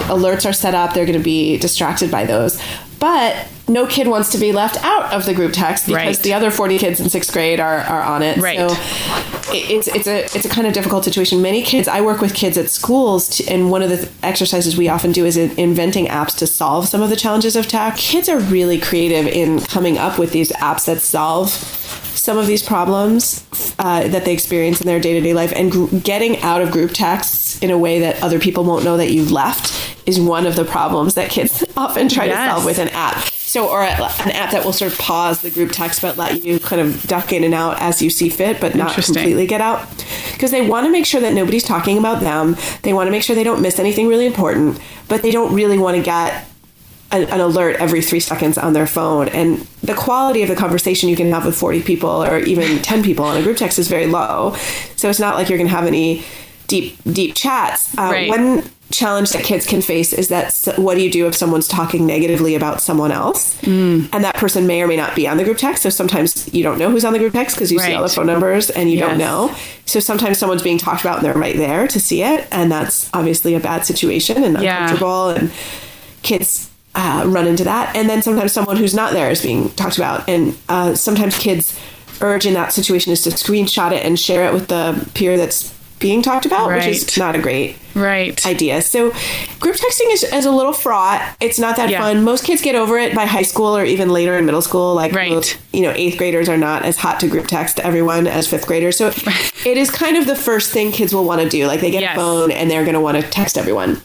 alerts 0.10 0.48
are 0.48 0.54
set 0.54 0.76
up, 0.76 0.94
they're 0.94 1.06
going 1.06 1.18
to 1.18 1.24
be 1.24 1.58
distracted 1.58 2.12
by 2.12 2.26
those. 2.26 2.62
But 3.00 3.48
no 3.68 3.86
kid 3.86 4.08
wants 4.08 4.32
to 4.32 4.38
be 4.38 4.52
left 4.52 4.78
out 4.84 5.12
of 5.14 5.26
the 5.26 5.34
group 5.34 5.52
text 5.54 5.86
because 5.88 5.96
Right. 6.06 6.18
the 6.18 6.34
other 6.34 6.52
40 6.52 6.78
kids 6.78 7.00
in 7.00 7.10
sixth 7.10 7.32
grade 7.34 7.60
are, 7.60 7.80
are 7.80 8.02
on 8.02 8.22
it. 8.22 8.38
Right. 8.38 8.58
So 8.58 8.76
it's, 9.56 9.88
it's 9.88 10.08
a 10.08 10.24
it's 10.36 10.46
a 10.46 10.50
kind 10.50 10.68
of 10.68 10.74
difficult 10.74 11.04
situation. 11.04 11.42
Many 11.42 11.62
kids, 11.64 11.88
I 11.88 12.02
work 12.02 12.22
with 12.22 12.34
kids 12.34 12.58
at 12.58 12.70
schools, 12.70 13.30
to, 13.38 13.46
and 13.52 13.70
one 13.72 13.82
of 13.82 13.90
the 13.90 14.10
exercises 14.24 14.78
we 14.78 14.90
often 14.90 15.12
do 15.12 15.26
is 15.26 15.38
in, 15.38 15.52
inventing 15.60 16.08
apps 16.08 16.36
to 16.38 16.48
solve 16.48 16.88
some 16.88 17.02
of 17.02 17.10
the 17.10 17.16
challenges 17.16 17.56
of 17.56 17.68
tech. 17.68 17.98
Kids 17.98 18.30
are 18.30 18.40
really 18.40 18.80
creative 18.80 19.28
in 19.28 19.60
coming 19.62 19.98
up 19.98 20.18
with 20.18 20.32
these 20.32 20.52
apps 20.54 20.86
that 20.86 21.00
solve 21.02 21.50
some 21.50 22.38
of 22.38 22.48
these 22.48 22.64
problems 22.64 23.46
uh, 23.80 24.08
that 24.08 24.24
they 24.24 24.32
experience 24.34 24.80
in 24.80 24.88
their 24.88 25.00
day 25.00 25.14
to 25.14 25.22
day 25.22 25.34
life, 25.34 25.52
and 25.56 25.72
gr- 25.72 25.88
getting 25.98 26.40
out 26.42 26.62
of 26.62 26.72
group 26.72 26.92
texts 26.94 27.60
in 27.62 27.70
a 27.70 27.78
way 27.78 28.00
that 28.00 28.22
other 28.24 28.40
people 28.40 28.64
won't 28.64 28.84
know 28.86 28.98
that 28.98 29.12
you've 29.12 29.32
left 29.32 29.93
is 30.06 30.20
one 30.20 30.46
of 30.46 30.56
the 30.56 30.66
problems 30.66 31.14
that 31.16 31.30
kids 31.30 31.64
often 31.78 32.10
try 32.10 32.28
to 32.28 32.34
solve 32.52 32.66
with 32.66 32.80
an 32.80 32.90
app. 32.90 33.30
So, 33.30 33.70
or 33.70 33.84
an 33.84 34.32
app 34.32 34.52
that 34.52 34.66
will 34.66 34.74
sort 34.74 34.92
of 34.92 34.98
pause 34.98 35.42
the 35.42 35.52
group 35.52 35.72
text 35.72 36.02
but 36.02 36.18
let 36.18 36.44
you 36.44 36.60
kind 36.60 36.82
of 36.82 37.04
duck 37.04 37.32
in 37.32 37.44
and 37.44 37.54
out 37.54 37.80
as 37.80 38.02
you 38.02 38.10
see 38.10 38.30
fit, 38.30 38.60
but 38.60 38.74
not 38.74 38.96
completely 39.16 39.46
get 39.46 39.62
out. 39.62 39.88
Because 40.32 40.50
they 40.50 40.68
want 40.68 40.86
to 40.88 40.92
make 40.92 41.06
sure 41.06 41.22
that 41.22 41.34
nobody's 41.34 41.64
talking 41.64 41.98
about 42.00 42.22
them. 42.22 42.56
They 42.82 42.94
want 42.94 43.08
to 43.08 43.12
make 43.12 43.22
sure 43.22 43.36
they 43.36 43.44
don't 43.44 43.62
miss 43.62 43.78
anything 43.80 44.08
really 44.08 44.26
important, 44.26 44.80
but 45.08 45.22
they 45.22 45.30
don't 45.30 45.54
really 45.54 45.78
want 45.78 45.98
to 45.98 46.02
get 46.04 46.48
an, 47.12 47.26
an 47.26 47.40
alert 47.42 47.76
every 47.76 48.02
three 48.02 48.20
seconds 48.20 48.58
on 48.58 48.74
their 48.74 48.88
phone. 48.88 49.28
And 49.30 49.60
the 49.84 49.94
quality 49.94 50.42
of 50.42 50.50
the 50.50 50.56
conversation 50.56 51.08
you 51.10 51.16
can 51.16 51.30
have 51.32 51.46
with 51.46 51.56
40 51.56 51.84
people 51.84 52.24
or 52.24 52.40
even 52.40 52.80
10 52.82 53.04
people 53.04 53.24
on 53.26 53.38
a 53.38 53.44
group 53.44 53.58
text 53.58 53.78
is 53.78 53.88
very 53.88 54.08
low. 54.08 54.56
So 54.96 55.10
it's 55.12 55.20
not 55.20 55.36
like 55.36 55.48
you're 55.50 55.60
going 55.60 55.70
to 55.70 55.76
have 55.76 55.86
any 55.86 56.24
deep, 56.68 56.98
deep 57.06 57.36
chats. 57.36 57.96
Uh, 57.96 58.10
Right. 58.12 58.30
One 58.30 58.64
challenge 58.92 59.32
that 59.32 59.44
kids 59.44 59.66
can 59.66 59.82
face 59.82 60.14
is 60.14 60.28
that 60.28 60.56
what 60.78 60.96
do 60.96 61.02
you 61.02 61.10
do 61.10 61.26
if 61.26 61.34
someone's 61.34 61.68
talking 61.68 62.06
negatively 62.06 62.54
about 62.54 62.80
someone 62.82 63.12
else? 63.12 63.58
And 63.64 64.24
that 64.24 64.36
person 64.36 64.68
may 64.68 64.82
or 64.84 64.88
may 64.88 64.96
not 64.98 65.16
be 65.16 65.28
on 65.28 65.38
the 65.38 65.44
group 65.44 65.58
text. 65.58 65.82
So 65.84 65.90
sometimes 65.90 66.54
you 66.54 66.62
don't 66.64 66.78
know 66.78 66.92
who's 66.92 67.04
on 67.06 67.14
the 67.14 67.20
group 67.20 67.34
text 67.34 67.56
because 67.56 67.72
you 67.72 67.80
see 67.80 67.94
all 67.94 68.04
the 68.04 68.10
phone 68.10 68.28
numbers 68.28 68.70
and 68.70 68.92
you 68.92 69.00
don't 69.00 69.18
know. 69.18 69.56
So 69.86 70.00
sometimes 70.00 70.38
someone's 70.38 70.62
being 70.62 70.78
talked 70.78 71.02
about 71.02 71.18
and 71.18 71.26
they're 71.26 71.34
right 71.34 71.56
there 71.58 71.88
to 71.88 72.00
see 72.00 72.22
it. 72.24 72.48
And 72.52 72.72
that's 72.72 73.10
obviously 73.14 73.56
a 73.56 73.60
bad 73.60 73.86
situation 73.86 74.44
and 74.44 74.62
Yeah. 74.62 74.84
uncomfortable 74.84 75.30
and 75.30 75.52
kids 76.22 76.70
uh, 76.96 77.24
run 77.26 77.48
into 77.48 77.64
that. 77.64 77.96
And 77.96 78.08
then 78.10 78.22
sometimes 78.22 78.52
someone 78.54 78.78
who's 78.78 78.94
not 78.94 79.14
there 79.14 79.32
is 79.32 79.42
being 79.42 79.70
talked 79.72 79.98
about. 79.98 80.30
And 80.30 80.56
uh, 80.70 80.94
sometimes 80.94 81.38
kids 81.38 81.80
urge 82.22 82.46
in 82.46 82.54
that 82.54 82.72
situation 82.72 83.12
is 83.12 83.22
to 83.24 83.32
screenshot 83.32 83.92
it 83.92 84.06
and 84.06 84.20
share 84.20 84.46
it 84.48 84.54
with 84.54 84.68
the 84.68 85.10
peer 85.16 85.36
that's 85.36 85.74
being 86.04 86.22
talked 86.22 86.46
about 86.46 86.68
which 86.70 86.86
is 86.86 87.18
not 87.18 87.34
a 87.36 87.40
great 87.40 87.78
Right. 87.96 88.44
idea. 88.46 88.82
So 88.82 89.12
group 89.60 89.76
texting 89.78 90.12
is, 90.12 90.24
is 90.24 90.46
a 90.46 90.52
little 90.52 90.74
fraught. 90.74 91.22
It's 91.40 91.58
not 91.60 91.76
that 91.78 91.90
Yeah. 91.90 92.02
fun. 92.02 92.24
Most 92.24 92.44
kids 92.44 92.62
get 92.62 92.76
over 92.76 92.98
it 92.98 93.16
by 93.16 93.26
high 93.26 93.44
school 93.44 93.78
or 93.78 93.86
even 93.86 94.10
later 94.10 94.38
in 94.38 94.46
middle 94.46 94.62
school. 94.64 94.96
Like 94.96 95.14
Right. 95.14 95.32
most, 95.32 95.58
you 95.72 95.82
know, 95.82 95.94
eighth 95.96 96.18
graders 96.18 96.50
are 96.50 96.58
not 96.58 96.84
as 96.84 96.98
hot 96.98 97.20
to 97.22 97.28
group 97.28 97.48
text 97.48 97.80
everyone 97.80 98.28
as 98.28 98.48
fifth 98.48 98.68
graders. 98.68 98.98
So 98.98 99.08
it 99.66 99.78
is 99.78 99.90
kind 99.90 100.18
of 100.18 100.26
the 100.26 100.36
first 100.36 100.72
thing 100.72 100.92
kids 100.92 101.14
will 101.14 101.24
want 101.24 101.42
to 101.42 101.48
do. 101.50 101.68
Like 101.68 101.82
they 101.82 101.92
get 101.92 102.02
Yes. 102.02 102.18
a 102.18 102.20
phone 102.20 102.52
and 102.52 102.70
they're 102.70 102.84
going 102.84 102.96
to 102.96 103.00
want 103.00 103.18
to 103.18 103.24
text 103.24 103.58
everyone. 103.58 104.02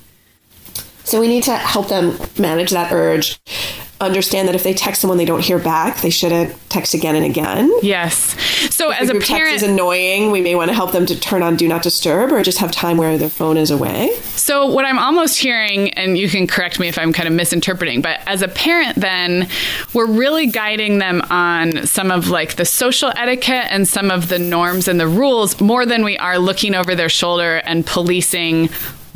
So 1.08 1.20
we 1.20 1.26
need 1.26 1.44
to 1.44 1.56
help 1.56 1.88
them 1.88 2.18
manage 2.38 2.70
that 2.72 2.92
urge. 2.92 3.40
Understand 3.98 4.46
that 4.46 4.54
if 4.54 4.62
they 4.62 4.74
text 4.74 5.00
someone 5.00 5.16
they 5.16 5.24
don't 5.24 5.40
hear 5.42 5.58
back, 5.58 6.02
they 6.02 6.10
shouldn't 6.10 6.54
text 6.68 6.92
again 6.92 7.16
and 7.16 7.24
again. 7.24 7.72
yes. 7.82 8.36
So 8.74 8.90
If 8.90 9.00
as 9.00 9.08
a 9.08 9.12
group 9.12 9.24
text 9.24 9.32
parent, 9.32 9.54
is 9.56 9.62
annoying, 9.62 10.30
we 10.30 10.40
may 10.40 10.54
want 10.54 10.68
to 10.68 10.74
help 10.74 10.92
them 10.92 11.06
to 11.06 11.18
turn 11.18 11.42
on 11.42 11.56
do 11.56 11.66
not 11.66 11.82
disturb 11.82 12.30
or 12.30 12.42
just 12.42 12.58
have 12.58 12.70
time 12.70 12.96
where 12.98 13.16
their 13.16 13.30
phone 13.30 13.56
is 13.56 13.70
away. 13.70 14.14
So, 14.36 14.66
what 14.66 14.84
I'm 14.84 14.98
almost 14.98 15.38
hearing, 15.38 15.90
and 15.94 16.16
you 16.18 16.28
can 16.28 16.46
correct 16.46 16.78
me 16.78 16.88
if 16.88 16.98
I'm 16.98 17.12
kind 17.12 17.26
of 17.26 17.34
misinterpreting, 17.34 18.02
but 18.02 18.20
as 18.26 18.42
a 18.42 18.48
parent, 18.48 18.96
then 18.96 19.48
we're 19.94 20.06
really 20.06 20.46
guiding 20.46 20.98
them 20.98 21.22
on 21.30 21.86
some 21.86 22.10
of 22.10 22.28
like 22.28 22.56
the 22.56 22.64
social 22.64 23.10
etiquette 23.16 23.66
and 23.70 23.88
some 23.88 24.10
of 24.10 24.28
the 24.28 24.38
norms 24.38 24.86
and 24.86 25.00
the 25.00 25.08
rules 25.08 25.60
more 25.60 25.86
than 25.86 26.04
we 26.04 26.18
are 26.18 26.38
looking 26.38 26.74
over 26.74 26.94
their 26.94 27.08
shoulder 27.08 27.56
and 27.64 27.84
policing 27.86 28.68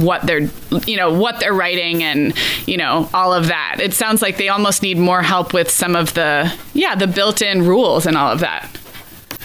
what 0.03 0.27
they're 0.27 0.49
you 0.87 0.97
know 0.97 1.13
what 1.13 1.41
they're 1.41 1.55
writing 1.55 2.03
and 2.03 2.35
you 2.67 2.77
know 2.77 3.09
all 3.15 3.33
of 3.33 3.49
that. 3.49 3.79
It 3.81 3.95
sounds 3.95 4.23
like 4.23 4.37
they 4.37 4.49
almost 4.49 4.83
need 4.83 4.99
more 4.99 5.23
help 5.23 5.53
with 5.53 5.71
some 5.71 5.97
of 5.97 6.15
the 6.15 6.53
yeah 6.75 6.95
the 6.95 7.07
built-in 7.07 7.67
rules 7.67 8.07
and 8.07 8.17
all 8.17 8.33
of 8.33 8.41
that 8.41 8.69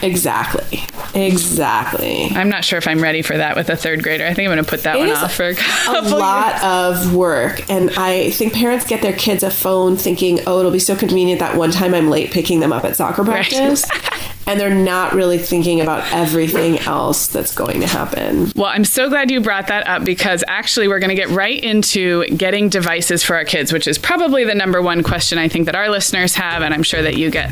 Exactly. 0.02 0.84
Exactly. 1.16 2.26
i'm 2.36 2.50
not 2.50 2.64
sure 2.64 2.78
if 2.78 2.88
i'm 2.88 3.02
ready 3.02 3.22
for 3.22 3.36
that 3.38 3.56
with 3.56 3.70
a 3.70 3.76
third 3.76 4.04
grader 4.04 4.26
i 4.26 4.34
think 4.34 4.48
i'm 4.48 4.54
going 4.54 4.64
to 4.64 4.70
put 4.70 4.84
that 4.84 5.00
one 5.00 5.10
off 5.10 5.34
for 5.34 5.50
a 5.50 5.56
a 5.88 6.02
lot 6.02 6.62
of 6.64 7.16
work 7.16 7.68
and 7.70 7.90
i 7.98 8.30
think 8.32 8.54
parents 8.54 8.86
get 8.86 9.02
their 9.02 9.14
kids 9.14 9.42
a 9.42 9.50
phone 9.50 9.96
thinking 9.98 10.40
oh 10.46 10.60
it'll 10.60 10.72
be 10.72 10.78
so 10.80 10.96
convenient 10.96 11.40
that 11.40 11.56
one 11.58 11.72
time 11.72 11.94
i'm 11.96 12.10
late 12.10 12.30
picking 12.32 12.60
them 12.60 12.72
up 12.74 12.84
at 12.84 12.96
soccer 12.96 13.24
Right. 13.24 13.50
practice 13.50 13.86
and 14.48 14.60
they're 14.60 14.70
not 14.74 15.14
really 15.14 15.38
thinking 15.38 15.82
about 15.82 16.04
everything 16.14 16.78
else 16.80 17.28
that's 17.28 17.56
going 17.56 17.82
to 17.82 17.88
happen 17.88 18.52
Well, 18.56 18.68
I'm 18.68 18.86
so 18.86 19.10
glad 19.10 19.30
you 19.32 19.42
brought 19.42 19.68
that 19.68 19.88
up 19.88 20.06
because 20.06 20.44
actually 20.48 20.88
we're 20.88 21.00
going 21.00 21.10
to 21.10 21.16
get 21.16 21.30
right 21.30 21.62
into 21.62 22.26
getting 22.28 22.70
devices 22.70 23.24
for 23.24 23.36
our 23.36 23.44
kids, 23.44 23.74
which 23.74 23.88
is 23.90 23.98
probably 23.98 24.46
the 24.46 24.56
number 24.56 24.82
one 24.82 25.04
question 25.04 25.38
I 25.38 25.50
think 25.50 25.66
that 25.66 25.76
our 25.76 25.90
listeners 25.90 26.34
have, 26.36 26.62
and 26.62 26.74
I'm 26.74 26.84
sure 26.84 27.02
that 27.02 27.18
you 27.18 27.30
get. 27.30 27.52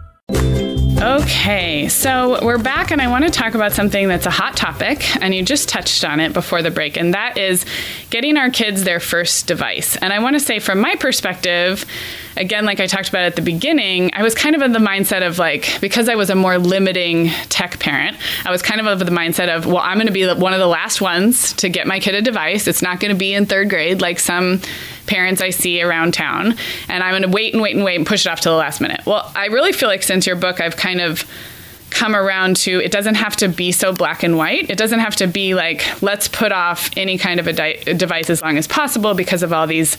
Okay, 1.01 1.87
so 1.87 2.37
we're 2.45 2.59
back, 2.59 2.91
and 2.91 3.01
I 3.01 3.07
want 3.07 3.25
to 3.25 3.31
talk 3.31 3.55
about 3.55 3.71
something 3.71 4.07
that's 4.07 4.27
a 4.27 4.29
hot 4.29 4.55
topic, 4.55 5.15
and 5.19 5.33
you 5.33 5.41
just 5.41 5.67
touched 5.67 6.03
on 6.03 6.19
it 6.19 6.31
before 6.31 6.61
the 6.61 6.69
break, 6.69 6.95
and 6.95 7.15
that 7.15 7.39
is 7.39 7.65
getting 8.11 8.37
our 8.37 8.51
kids 8.51 8.83
their 8.83 8.99
first 8.99 9.47
device. 9.47 9.95
And 9.95 10.13
I 10.13 10.19
want 10.19 10.35
to 10.35 10.39
say, 10.39 10.59
from 10.59 10.79
my 10.79 10.93
perspective, 10.93 11.87
again, 12.37 12.65
like 12.65 12.79
I 12.79 12.85
talked 12.85 13.09
about 13.09 13.23
at 13.23 13.35
the 13.35 13.41
beginning, 13.41 14.11
I 14.13 14.21
was 14.21 14.35
kind 14.35 14.55
of 14.55 14.61
in 14.61 14.73
the 14.73 14.79
mindset 14.79 15.25
of 15.25 15.39
like, 15.39 15.79
because 15.81 16.07
I 16.07 16.13
was 16.13 16.29
a 16.29 16.35
more 16.35 16.59
limiting 16.59 17.29
tech 17.49 17.79
parent, 17.79 18.15
I 18.45 18.51
was 18.51 18.61
kind 18.61 18.79
of 18.79 18.85
of 18.85 18.99
the 18.99 19.05
mindset 19.05 19.49
of, 19.49 19.65
well, 19.65 19.77
I'm 19.77 19.97
going 19.97 20.05
to 20.05 20.13
be 20.13 20.31
one 20.31 20.53
of 20.53 20.59
the 20.59 20.67
last 20.67 21.01
ones 21.01 21.53
to 21.53 21.69
get 21.69 21.87
my 21.87 21.99
kid 21.99 22.13
a 22.13 22.21
device. 22.21 22.67
It's 22.67 22.83
not 22.83 22.99
going 22.99 23.11
to 23.11 23.17
be 23.17 23.33
in 23.33 23.47
third 23.47 23.71
grade 23.71 24.01
like 24.01 24.19
some 24.19 24.61
parents 25.07 25.41
I 25.41 25.49
see 25.49 25.81
around 25.81 26.13
town. 26.13 26.55
And 26.87 27.03
I'm 27.03 27.11
going 27.11 27.23
to 27.23 27.29
wait 27.29 27.53
and 27.53 27.61
wait 27.61 27.75
and 27.75 27.83
wait 27.83 27.95
and 27.95 28.05
push 28.05 28.25
it 28.25 28.29
off 28.29 28.41
to 28.41 28.49
the 28.49 28.55
last 28.55 28.81
minute. 28.81 29.01
Well, 29.05 29.31
I 29.35 29.47
really 29.47 29.73
feel 29.73 29.89
like 29.89 30.03
since 30.03 30.25
your 30.25 30.35
book, 30.35 30.61
I've 30.61 30.77
kind 30.77 31.01
of 31.01 31.29
come 31.89 32.15
around 32.15 32.55
to 32.55 32.79
it 32.81 32.91
doesn't 32.91 33.15
have 33.15 33.35
to 33.35 33.49
be 33.49 33.71
so 33.71 33.93
black 33.93 34.23
and 34.23 34.37
white. 34.37 34.69
It 34.69 34.77
doesn't 34.77 34.99
have 34.99 35.15
to 35.17 35.27
be 35.27 35.53
like, 35.53 36.01
let's 36.01 36.27
put 36.27 36.51
off 36.51 36.89
any 36.95 37.17
kind 37.17 37.39
of 37.39 37.47
a, 37.47 37.53
di- 37.53 37.83
a 37.85 37.93
device 37.93 38.29
as 38.29 38.41
long 38.41 38.57
as 38.57 38.67
possible 38.67 39.13
because 39.13 39.43
of 39.43 39.51
all 39.51 39.67
these 39.67 39.97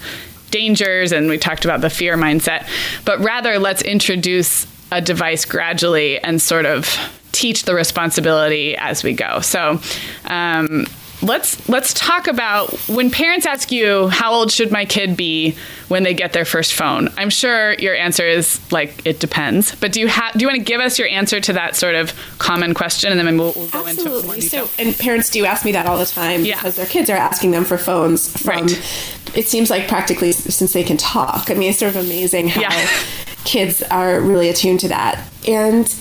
dangers 0.50 1.12
and 1.12 1.28
we 1.28 1.38
talked 1.38 1.64
about 1.64 1.80
the 1.80 1.90
fear 1.90 2.16
mindset, 2.16 2.68
but 3.04 3.18
rather 3.20 3.58
let's 3.58 3.82
introduce 3.82 4.66
a 4.92 5.00
device 5.00 5.44
gradually 5.44 6.18
and 6.20 6.40
sort 6.40 6.66
of 6.66 6.94
teach 7.32 7.64
the 7.64 7.74
responsibility 7.74 8.76
as 8.76 9.02
we 9.02 9.14
go. 9.14 9.40
So, 9.40 9.80
um, 10.26 10.86
let's 11.22 11.68
let's 11.68 11.94
talk 11.94 12.26
about 12.26 12.72
when 12.88 13.10
parents 13.10 13.46
ask 13.46 13.70
you 13.72 14.08
how 14.08 14.32
old 14.32 14.50
should 14.50 14.70
my 14.72 14.84
kid 14.84 15.16
be 15.16 15.56
when 15.88 16.02
they 16.02 16.14
get 16.14 16.32
their 16.32 16.44
first 16.44 16.74
phone. 16.74 17.08
I'm 17.16 17.30
sure 17.30 17.74
your 17.74 17.94
answer 17.94 18.26
is 18.26 18.60
like 18.72 19.06
it 19.06 19.20
depends. 19.20 19.74
But 19.76 19.92
do 19.92 20.00
you 20.00 20.08
have 20.08 20.32
do 20.34 20.40
you 20.40 20.46
want 20.48 20.58
to 20.58 20.64
give 20.64 20.80
us 20.80 20.98
your 20.98 21.08
answer 21.08 21.40
to 21.40 21.52
that 21.54 21.76
sort 21.76 21.94
of 21.94 22.12
common 22.38 22.74
question, 22.74 23.16
and 23.16 23.26
then 23.26 23.38
we'll, 23.38 23.52
we'll 23.54 23.68
go 23.68 23.86
Absolutely. 23.86 24.16
into 24.16 24.26
more 24.26 24.34
detail. 24.36 24.66
So, 24.66 24.82
and 24.82 24.98
parents 24.98 25.30
do 25.30 25.44
ask 25.44 25.64
me 25.64 25.72
that 25.72 25.86
all 25.86 25.98
the 25.98 26.06
time 26.06 26.44
Yeah. 26.44 26.56
because 26.56 26.76
their 26.76 26.86
kids 26.86 27.08
are 27.10 27.16
asking 27.16 27.52
them 27.52 27.64
for 27.64 27.78
phones 27.78 28.28
from. 28.42 28.66
Right. 28.66 29.08
It 29.34 29.48
seems 29.48 29.70
like 29.70 29.88
practically 29.88 30.32
since 30.32 30.72
they 30.74 30.84
can 30.84 30.96
talk. 30.98 31.50
I 31.50 31.54
mean, 31.54 31.70
it's 31.70 31.78
sort 31.78 31.94
of 31.96 32.04
amazing 32.04 32.48
how 32.48 32.60
Yeah. 32.60 32.88
kids 33.44 33.82
are 33.84 34.20
really 34.20 34.48
attuned 34.50 34.80
to 34.80 34.88
that. 34.88 35.26
And 35.48 35.92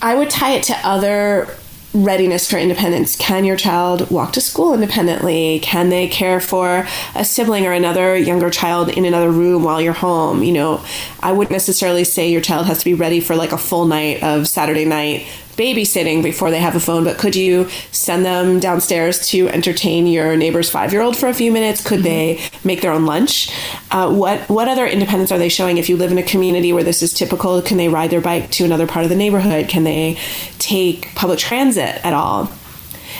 I 0.00 0.14
would 0.14 0.30
tie 0.30 0.52
it 0.52 0.62
to 0.64 0.76
other 0.86 1.48
readiness 1.94 2.48
for 2.48 2.58
independence. 2.58 3.16
Can 3.16 3.44
your 3.44 3.56
child 3.56 4.10
walk 4.10 4.32
to 4.34 4.40
school 4.40 4.74
independently? 4.74 5.58
Can 5.60 5.88
they 5.88 6.06
care 6.06 6.40
for 6.40 6.86
a 7.14 7.24
sibling 7.24 7.66
or 7.66 7.72
another 7.72 8.16
younger 8.16 8.50
child 8.50 8.90
in 8.90 9.04
another 9.04 9.30
room 9.30 9.62
while 9.62 9.80
you're 9.80 9.94
home? 9.94 10.42
You 10.42 10.52
know, 10.52 10.84
I 11.20 11.32
wouldn't 11.32 11.52
necessarily 11.52 12.04
say 12.04 12.30
your 12.30 12.42
child 12.42 12.66
has 12.66 12.78
to 12.80 12.84
be 12.84 12.94
ready 12.94 13.20
for 13.20 13.36
like 13.36 13.52
a 13.52 13.58
full 13.58 13.86
night 13.86 14.22
of 14.22 14.46
Saturday 14.46 14.84
night 14.84 15.26
babysitting 15.58 16.22
before 16.22 16.50
they 16.50 16.60
have 16.60 16.76
a 16.76 16.80
phone, 16.80 17.04
but 17.04 17.18
could 17.18 17.36
you 17.36 17.68
send 17.90 18.24
them 18.24 18.60
downstairs 18.60 19.28
to 19.28 19.48
entertain 19.48 20.06
your 20.06 20.36
neighbor's 20.36 20.70
five 20.70 20.92
year 20.92 21.02
old 21.02 21.16
for 21.16 21.28
a 21.28 21.34
few 21.34 21.52
minutes? 21.52 21.86
Could 21.86 22.04
they 22.04 22.40
make 22.64 22.80
their 22.80 22.92
own 22.92 23.04
lunch? 23.04 23.50
Uh, 23.90 24.10
what 24.10 24.48
what 24.48 24.68
other 24.68 24.86
independence 24.86 25.32
are 25.32 25.38
they 25.38 25.48
showing? 25.48 25.76
If 25.76 25.88
you 25.88 25.96
live 25.96 26.12
in 26.12 26.18
a 26.18 26.22
community 26.22 26.72
where 26.72 26.84
this 26.84 27.02
is 27.02 27.12
typical, 27.12 27.60
can 27.60 27.76
they 27.76 27.88
ride 27.88 28.10
their 28.10 28.20
bike 28.20 28.50
to 28.52 28.64
another 28.64 28.86
part 28.86 29.04
of 29.04 29.10
the 29.10 29.16
neighborhood? 29.16 29.68
Can 29.68 29.84
they 29.84 30.16
take 30.58 31.14
public 31.14 31.38
transit 31.38 32.00
at 32.04 32.14
all? 32.14 32.50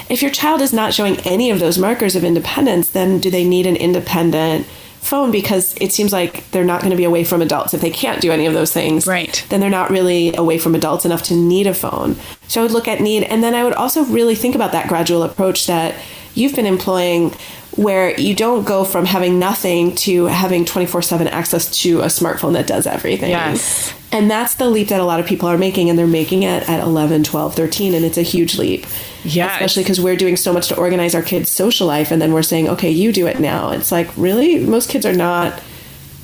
If 0.09 0.23
your 0.23 0.31
child 0.31 0.63
is 0.63 0.73
not 0.73 0.95
showing 0.95 1.19
any 1.21 1.51
of 1.51 1.59
those 1.59 1.77
markers 1.77 2.17
of 2.17 2.25
independence, 2.25 2.91
then 2.91 3.19
do 3.19 3.31
they 3.31 3.45
need 3.45 3.67
an 3.67 3.77
independent 3.77 4.67
phone? 5.09 5.31
Because 5.31 5.75
it 5.81 5.93
seems 5.93 6.13
like 6.13 6.49
they're 6.51 6.65
not 6.65 6.81
going 6.81 6.91
to 6.93 6.97
be 6.97 7.05
away 7.05 7.25
from 7.25 7.43
adults. 7.43 7.75
If 7.75 7.81
they 7.81 7.91
can't 7.91 8.21
do 8.21 8.31
any 8.31 8.47
of 8.47 8.55
those 8.55 8.73
things, 8.73 9.07
Right. 9.07 9.45
then 9.49 9.61
they're 9.61 9.71
not 9.71 9.91
really 9.91 10.35
away 10.37 10.59
from 10.59 10.75
adults 10.75 11.05
enough 11.05 11.23
to 11.25 11.35
need 11.35 11.67
a 11.67 11.75
phone. 11.75 12.17
So 12.47 12.61
I 12.61 12.65
would 12.65 12.73
look 12.73 12.87
at 12.89 13.01
need. 13.01 13.25
And 13.25 13.43
then 13.43 13.55
I 13.55 13.65
would 13.65 13.73
also 13.75 14.05
really 14.05 14.35
think 14.35 14.55
about 14.55 14.73
that 14.73 14.89
gradual 14.89 15.23
approach 15.23 15.67
that 15.67 15.95
you've 16.35 16.55
been 16.55 16.67
employing 16.67 17.35
where 17.79 18.19
you 18.21 18.35
don't 18.35 18.65
go 18.65 18.85
from 18.85 19.05
having 19.05 19.39
nothing 19.39 19.95
to 19.95 20.25
having 20.27 20.65
24 20.65 21.01
7 21.01 21.29
access 21.29 21.71
to 21.83 22.01
a 22.01 22.07
smartphone 22.07 22.55
that 22.55 22.67
does 22.67 22.89
everything. 22.89 23.31
Yes. 23.31 23.95
And 24.11 24.29
that's 24.29 24.57
the 24.57 24.69
leap 24.69 24.89
that 24.89 25.01
a 25.01 25.05
lot 25.05 25.21
of 25.21 25.27
people 25.27 25.49
are 25.49 25.59
making, 25.59 25.89
and 25.89 25.97
they're 25.99 26.07
making 26.07 26.43
it 26.43 26.69
at 26.69 26.81
11, 26.81 27.23
12, 27.25 27.55
13, 27.55 27.95
and 27.95 28.05
it's 28.05 28.19
a 28.19 28.23
huge 28.23 28.59
leap. 28.59 28.85
Yeah, 29.23 29.53
Especially 29.53 29.85
because 29.85 30.01
we're 30.01 30.17
doing 30.17 30.37
so 30.37 30.53
much 30.53 30.69
to 30.69 30.77
organize 30.77 31.15
our 31.15 31.23
kids' 31.23 31.51
social 31.51 31.87
life, 31.87 32.11
and 32.11 32.21
then 32.21 32.33
we're 32.33 32.43
saying, 32.43 32.69
okay, 32.69 32.91
you 32.91 33.13
do 33.13 33.27
it 33.27 33.39
now. 33.39 33.71
It's 33.71 33.93
like, 33.93 34.11
really? 34.17 34.65
Most 34.65 34.89
kids 34.89 35.07
are 35.07 35.15
not 35.15 35.63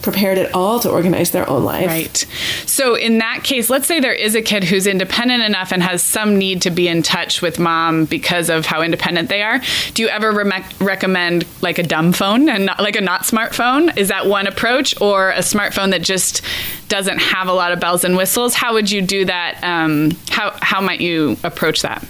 prepared 0.04 0.38
at 0.38 0.54
all 0.54 0.78
to 0.80 0.90
organize 0.90 1.30
their 1.30 1.48
own 1.48 1.64
life. 1.64 1.86
Right. 1.86 2.26
So 2.66 2.94
in 2.94 3.18
that 3.18 3.42
case, 3.42 3.70
let's 3.70 3.86
say 3.86 3.98
there 4.00 4.12
is 4.12 4.34
a 4.34 4.42
kid 4.42 4.62
who's 4.62 4.86
independent 4.86 5.42
enough 5.42 5.72
and 5.72 5.82
has 5.82 6.02
some 6.02 6.38
need 6.38 6.62
to 6.62 6.70
be 6.70 6.86
in 6.86 7.02
touch 7.02 7.40
with 7.40 7.58
mom 7.58 8.04
because 8.04 8.50
of 8.50 8.66
how 8.66 8.82
independent 8.82 9.30
they 9.30 9.42
are. 9.42 9.60
Do 9.94 10.02
you 10.02 10.08
ever 10.08 10.30
re- 10.30 10.64
recommend 10.78 11.46
like 11.62 11.78
a 11.78 11.82
dumb 11.82 12.12
phone 12.12 12.48
and 12.48 12.66
not, 12.66 12.80
like 12.80 12.96
a 12.96 13.00
not 13.00 13.22
smartphone? 13.22 13.96
Is 13.96 14.08
that 14.08 14.26
one 14.26 14.46
approach, 14.46 14.94
or 15.00 15.30
a 15.30 15.38
smartphone 15.38 15.90
that 15.90 16.02
just 16.02 16.42
doesn't 16.88 17.18
have 17.18 17.48
a 17.48 17.52
lot 17.52 17.72
of 17.72 17.80
bells 17.80 18.04
and 18.04 18.16
whistles? 18.16 18.54
How 18.54 18.74
would 18.74 18.90
you 18.90 19.00
do 19.00 19.24
that? 19.24 19.58
Um, 19.62 20.10
how 20.28 20.56
how 20.60 20.80
might 20.82 21.00
you 21.00 21.38
approach 21.42 21.80
that? 21.82 22.06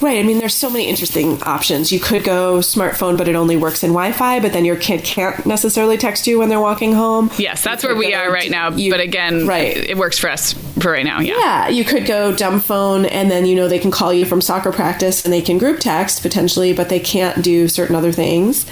Right. 0.00 0.18
I 0.18 0.22
mean, 0.22 0.38
there's 0.38 0.54
so 0.54 0.70
many 0.70 0.86
interesting 0.88 1.42
options. 1.42 1.92
You 1.92 2.00
could 2.00 2.24
go 2.24 2.58
smartphone, 2.60 3.18
but 3.18 3.28
it 3.28 3.34
only 3.36 3.56
works 3.58 3.82
in 3.82 3.90
Wi-Fi. 3.90 4.40
But 4.40 4.54
then 4.54 4.64
your 4.64 4.76
kid 4.76 5.04
can't 5.04 5.44
necessarily 5.44 5.98
text 5.98 6.26
you 6.26 6.38
when 6.38 6.48
they're 6.48 6.58
walking 6.60 6.94
home. 6.94 7.30
Yes, 7.36 7.62
that's 7.62 7.84
where 7.84 7.94
we 7.94 8.14
are 8.14 8.30
right 8.32 8.44
d- 8.44 8.48
now. 8.48 8.70
you- 8.70 8.90
but 8.90 9.00
again, 9.00 9.46
right. 9.46 9.76
it 9.76 9.98
works 9.98 10.18
for 10.18 10.30
us 10.30 10.54
for 10.80 10.92
right 10.92 11.04
now. 11.04 11.20
Yeah. 11.20 11.34
Yeah, 11.36 11.68
you 11.68 11.84
could 11.84 12.06
go 12.06 12.34
dumb 12.34 12.60
phone, 12.60 13.04
and 13.04 13.30
then 13.30 13.44
you 13.44 13.54
know 13.54 13.68
they 13.68 13.78
can 13.78 13.90
call 13.90 14.12
you 14.12 14.24
from 14.24 14.40
soccer 14.40 14.72
practice, 14.72 15.24
and 15.24 15.32
they 15.34 15.42
can 15.42 15.58
group 15.58 15.80
text 15.80 16.22
potentially, 16.22 16.72
but 16.72 16.88
they 16.88 17.00
can't 17.00 17.42
do 17.42 17.68
certain 17.68 17.94
other 17.94 18.10
things, 18.12 18.64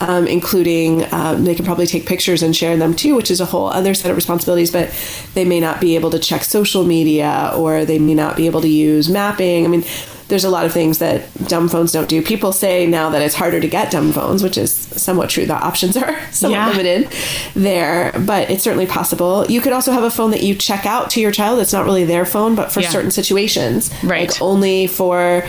um, 0.00 0.26
including 0.26 1.10
um, 1.14 1.44
they 1.46 1.54
can 1.54 1.64
probably 1.64 1.86
take 1.86 2.04
pictures 2.06 2.42
and 2.42 2.54
share 2.54 2.76
them 2.76 2.94
too, 2.94 3.14
which 3.14 3.30
is 3.30 3.40
a 3.40 3.46
whole 3.46 3.68
other 3.68 3.94
set 3.94 4.10
of 4.10 4.16
responsibilities. 4.16 4.70
But 4.70 4.90
they 5.32 5.46
may 5.46 5.60
not 5.60 5.80
be 5.80 5.94
able 5.94 6.10
to 6.10 6.18
check 6.18 6.44
social 6.44 6.84
media, 6.84 7.52
or 7.56 7.86
they 7.86 7.98
may 7.98 8.14
not 8.14 8.36
be 8.36 8.44
able 8.46 8.60
to 8.60 8.68
use 8.68 9.08
mapping. 9.08 9.64
I 9.64 9.68
mean. 9.68 9.84
There's 10.28 10.44
a 10.44 10.50
lot 10.50 10.64
of 10.64 10.72
things 10.72 10.98
that 10.98 11.22
dumb 11.48 11.68
phones 11.68 11.92
don't 11.92 12.08
do. 12.08 12.22
People 12.22 12.50
say 12.52 12.86
now 12.86 13.10
that 13.10 13.20
it's 13.20 13.34
harder 13.34 13.60
to 13.60 13.68
get 13.68 13.90
dumb 13.90 14.10
phones, 14.12 14.42
which 14.42 14.56
is 14.56 14.72
somewhat 14.72 15.28
true. 15.28 15.44
The 15.44 15.54
options 15.54 15.96
are 15.98 16.16
somewhat 16.32 16.56
Yeah. 16.56 16.68
limited 16.70 17.08
there, 17.54 18.12
but 18.24 18.48
it's 18.50 18.62
certainly 18.64 18.86
possible. 18.86 19.44
You 19.50 19.60
could 19.60 19.72
also 19.74 19.92
have 19.92 20.02
a 20.02 20.10
phone 20.10 20.30
that 20.30 20.42
you 20.42 20.54
check 20.54 20.86
out 20.86 21.10
to 21.10 21.20
your 21.20 21.30
child. 21.30 21.58
It's 21.60 21.72
not 21.74 21.84
really 21.84 22.04
their 22.04 22.24
phone, 22.24 22.54
but 22.54 22.72
for 22.72 22.80
Yeah. 22.80 22.88
certain 22.88 23.10
situations, 23.10 23.90
Right. 24.02 24.30
Like 24.30 24.40
only 24.40 24.86
for 24.86 25.44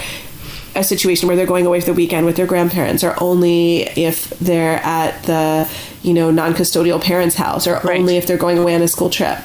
a 0.76 0.84
situation 0.84 1.28
where 1.28 1.38
they're 1.38 1.46
going 1.46 1.66
away 1.66 1.80
for 1.80 1.86
the 1.86 1.94
weekend 1.94 2.26
with 2.26 2.36
their 2.36 2.46
grandparents, 2.46 3.02
or 3.02 3.16
only 3.22 3.84
if 3.96 4.30
they're 4.42 4.82
at 4.84 5.24
the 5.24 5.68
you 6.04 6.14
know 6.14 6.30
non-custodial 6.32 7.02
parents' 7.02 7.36
house, 7.36 7.66
or 7.66 7.80
Right. 7.84 7.98
only 8.00 8.18
if 8.18 8.28
they're 8.28 8.36
going 8.38 8.58
away 8.58 8.76
on 8.76 8.82
a 8.82 8.88
school 8.90 9.10
trip. 9.10 9.38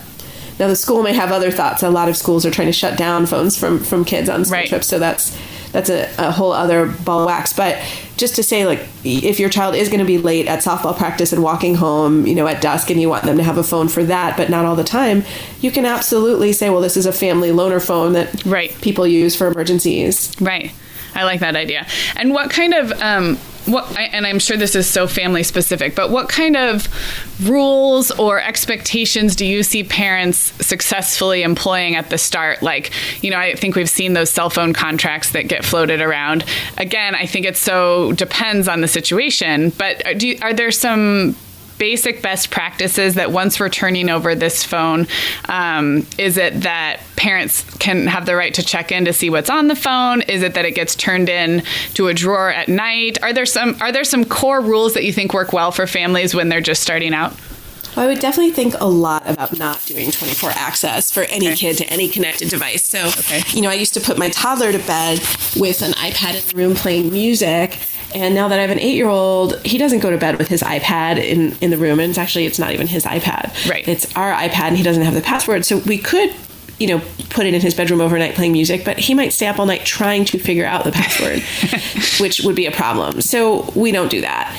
Now 0.60 0.68
the 0.68 0.76
school 0.76 1.02
may 1.02 1.14
have 1.14 1.32
other 1.32 1.50
thoughts. 1.50 1.82
A 1.82 1.90
lot 1.90 2.08
of 2.08 2.16
schools 2.16 2.46
are 2.46 2.50
trying 2.52 2.68
to 2.68 2.72
shut 2.72 2.96
down 2.96 3.26
phones 3.26 3.58
from 3.58 3.80
from 3.80 4.04
kids 4.04 4.28
on 4.28 4.44
school 4.44 4.58
Right. 4.58 4.68
trips, 4.68 4.86
so 4.86 4.98
that's 5.00 5.36
that's 5.72 5.88
a, 5.88 6.08
a 6.18 6.30
whole 6.32 6.52
other 6.52 6.86
ball 6.86 7.20
of 7.20 7.26
wax. 7.26 7.52
But 7.52 7.78
just 8.16 8.34
to 8.36 8.42
say, 8.42 8.66
like, 8.66 8.80
if 9.04 9.38
your 9.40 9.48
child 9.48 9.74
is 9.76 9.88
going 9.88 10.00
to 10.00 10.04
be 10.04 10.18
late 10.18 10.46
at 10.48 10.58
softball 10.64 10.96
practice 10.96 11.32
and 11.32 11.42
walking 11.44 11.76
home, 11.76 12.26
you 12.26 12.34
know, 12.34 12.46
at 12.48 12.60
dusk, 12.60 12.90
and 12.90 13.00
you 13.00 13.08
want 13.08 13.22
them 13.24 13.36
to 13.36 13.42
have 13.44 13.56
a 13.56 13.62
phone 13.62 13.86
for 13.88 14.02
that, 14.04 14.36
but 14.36 14.50
not 14.50 14.64
all 14.64 14.74
the 14.76 14.82
time, 14.84 15.22
you 15.60 15.70
can 15.70 15.86
absolutely 15.86 16.52
say, 16.52 16.70
well, 16.70 16.80
this 16.80 16.96
is 16.96 17.06
a 17.06 17.12
family 17.12 17.50
loaner 17.50 17.80
phone 17.84 18.12
that 18.14 18.44
Right. 18.44 18.74
people 18.82 19.06
use 19.06 19.36
for 19.36 19.46
emergencies. 19.46 20.32
Right. 20.40 20.72
I 21.14 21.22
like 21.22 21.38
that 21.40 21.54
idea. 21.56 21.86
And 22.16 22.34
what 22.34 22.50
kind 22.50 22.74
of 22.74 22.90
um, 23.00 23.38
what? 23.70 23.96
And 23.96 24.26
I'm 24.26 24.38
sure 24.38 24.56
this 24.56 24.74
is 24.74 24.88
so 24.88 25.06
family 25.06 25.42
specific, 25.42 25.94
but 25.94 26.10
what 26.10 26.28
kind 26.28 26.56
of 26.56 26.88
rules 27.42 28.10
or 28.12 28.40
expectations 28.40 29.36
do 29.36 29.46
you 29.46 29.62
see 29.62 29.84
parents 29.84 30.52
successfully 30.64 31.42
employing 31.42 31.96
at 31.96 32.10
the 32.10 32.18
start? 32.18 32.62
Like, 32.62 32.90
you 33.22 33.30
know, 33.30 33.38
I 33.38 33.54
think 33.54 33.76
we've 33.76 33.90
seen 33.90 34.12
those 34.12 34.30
cell 34.30 34.50
phone 34.50 34.72
contracts 34.72 35.30
that 35.32 35.48
get 35.48 35.64
floated 35.64 36.00
around. 36.00 36.44
Again, 36.78 37.14
I 37.14 37.26
think 37.26 37.46
it 37.46 37.56
so 37.56 38.12
depends 38.12 38.68
on 38.68 38.80
the 38.80 38.88
situation. 38.88 39.70
But 39.70 40.02
do 40.18 40.28
you, 40.28 40.38
are 40.42 40.52
there 40.52 40.70
some 40.70 41.36
basic 41.80 42.20
best 42.20 42.50
practices 42.50 43.14
that 43.14 43.32
once 43.32 43.58
we're 43.58 43.70
turning 43.70 44.10
over 44.10 44.34
this 44.34 44.62
phone, 44.62 45.08
um, 45.48 46.06
is 46.18 46.36
it 46.36 46.60
that 46.60 47.00
parents 47.16 47.64
can 47.78 48.06
have 48.06 48.26
the 48.26 48.36
right 48.36 48.52
to 48.54 48.62
check 48.62 48.92
in 48.92 49.06
to 49.06 49.14
see 49.14 49.30
what's 49.30 49.48
on 49.48 49.66
the 49.66 49.74
phone? 49.74 50.20
Is 50.22 50.42
it 50.42 50.54
that 50.54 50.66
it 50.66 50.74
gets 50.74 50.94
turned 50.94 51.30
in 51.30 51.62
to 51.94 52.08
a 52.08 52.14
drawer 52.14 52.52
at 52.52 52.68
night? 52.68 53.20
Are 53.22 53.32
there 53.32 53.46
some 53.46 53.76
are 53.80 53.90
there 53.90 54.04
some 54.04 54.26
core 54.26 54.60
rules 54.60 54.92
that 54.94 55.04
you 55.04 55.12
think 55.12 55.32
work 55.32 55.54
well 55.54 55.72
for 55.72 55.86
families 55.86 56.34
when 56.34 56.50
they're 56.50 56.60
just 56.60 56.82
starting 56.82 57.14
out? 57.14 57.34
Well, 57.96 58.04
I 58.04 58.08
would 58.08 58.20
definitely 58.20 58.52
think 58.52 58.74
a 58.80 58.86
lot 58.86 59.28
about 59.28 59.58
not 59.58 59.84
doing 59.86 60.10
24 60.10 60.50
access 60.50 61.10
for 61.10 61.22
any 61.24 61.54
kid 61.56 61.76
to 61.78 61.86
any 61.86 62.08
connected 62.08 62.48
device. 62.48 62.84
So, 62.84 63.08
Okay. 63.08 63.42
you 63.48 63.62
know, 63.62 63.68
I 63.68 63.74
used 63.74 63.94
to 63.94 64.00
put 64.00 64.16
my 64.16 64.28
toddler 64.30 64.70
to 64.72 64.78
bed 64.78 65.18
with 65.56 65.82
an 65.82 65.92
iPad 65.92 66.34
in 66.40 66.48
the 66.48 66.56
room 66.56 66.74
playing 66.76 67.12
music. 67.12 67.78
And 68.14 68.34
now 68.34 68.48
that 68.48 68.58
I 68.58 68.62
have 68.62 68.70
an 68.70 68.78
eight 68.80 68.94
year 68.96 69.08
old, 69.08 69.60
he 69.64 69.76
doesn't 69.78 70.00
go 70.00 70.10
to 70.10 70.18
bed 70.18 70.38
with 70.38 70.48
his 70.48 70.62
iPad 70.62 71.16
in, 71.18 71.56
in 71.60 71.70
the 71.70 71.78
room. 71.78 72.00
And 72.00 72.10
it's 72.10 72.18
actually, 72.18 72.46
it's 72.46 72.58
not 72.58 72.72
even 72.72 72.86
his 72.86 73.04
iPad. 73.04 73.68
Right. 73.68 73.86
It's 73.86 74.06
our 74.16 74.32
iPad 74.32 74.68
and 74.68 74.76
he 74.76 74.82
doesn't 74.82 75.02
have 75.02 75.14
the 75.14 75.20
password. 75.20 75.64
So 75.64 75.78
we 75.78 75.98
could 75.98 76.32
you 76.78 76.86
know, 76.86 77.02
put 77.28 77.44
it 77.44 77.52
in 77.52 77.60
his 77.60 77.74
bedroom 77.74 78.00
overnight 78.00 78.34
playing 78.34 78.52
music, 78.52 78.86
but 78.86 78.98
he 78.98 79.12
might 79.12 79.34
stay 79.34 79.46
up 79.46 79.58
all 79.58 79.66
night 79.66 79.84
trying 79.84 80.24
to 80.24 80.38
figure 80.38 80.64
out 80.64 80.82
the 80.84 80.90
password, 80.90 81.42
which 82.20 82.40
would 82.40 82.56
be 82.56 82.64
a 82.64 82.70
problem. 82.72 83.20
So 83.20 83.70
we 83.76 83.92
don't 83.92 84.10
do 84.10 84.22
that. 84.22 84.56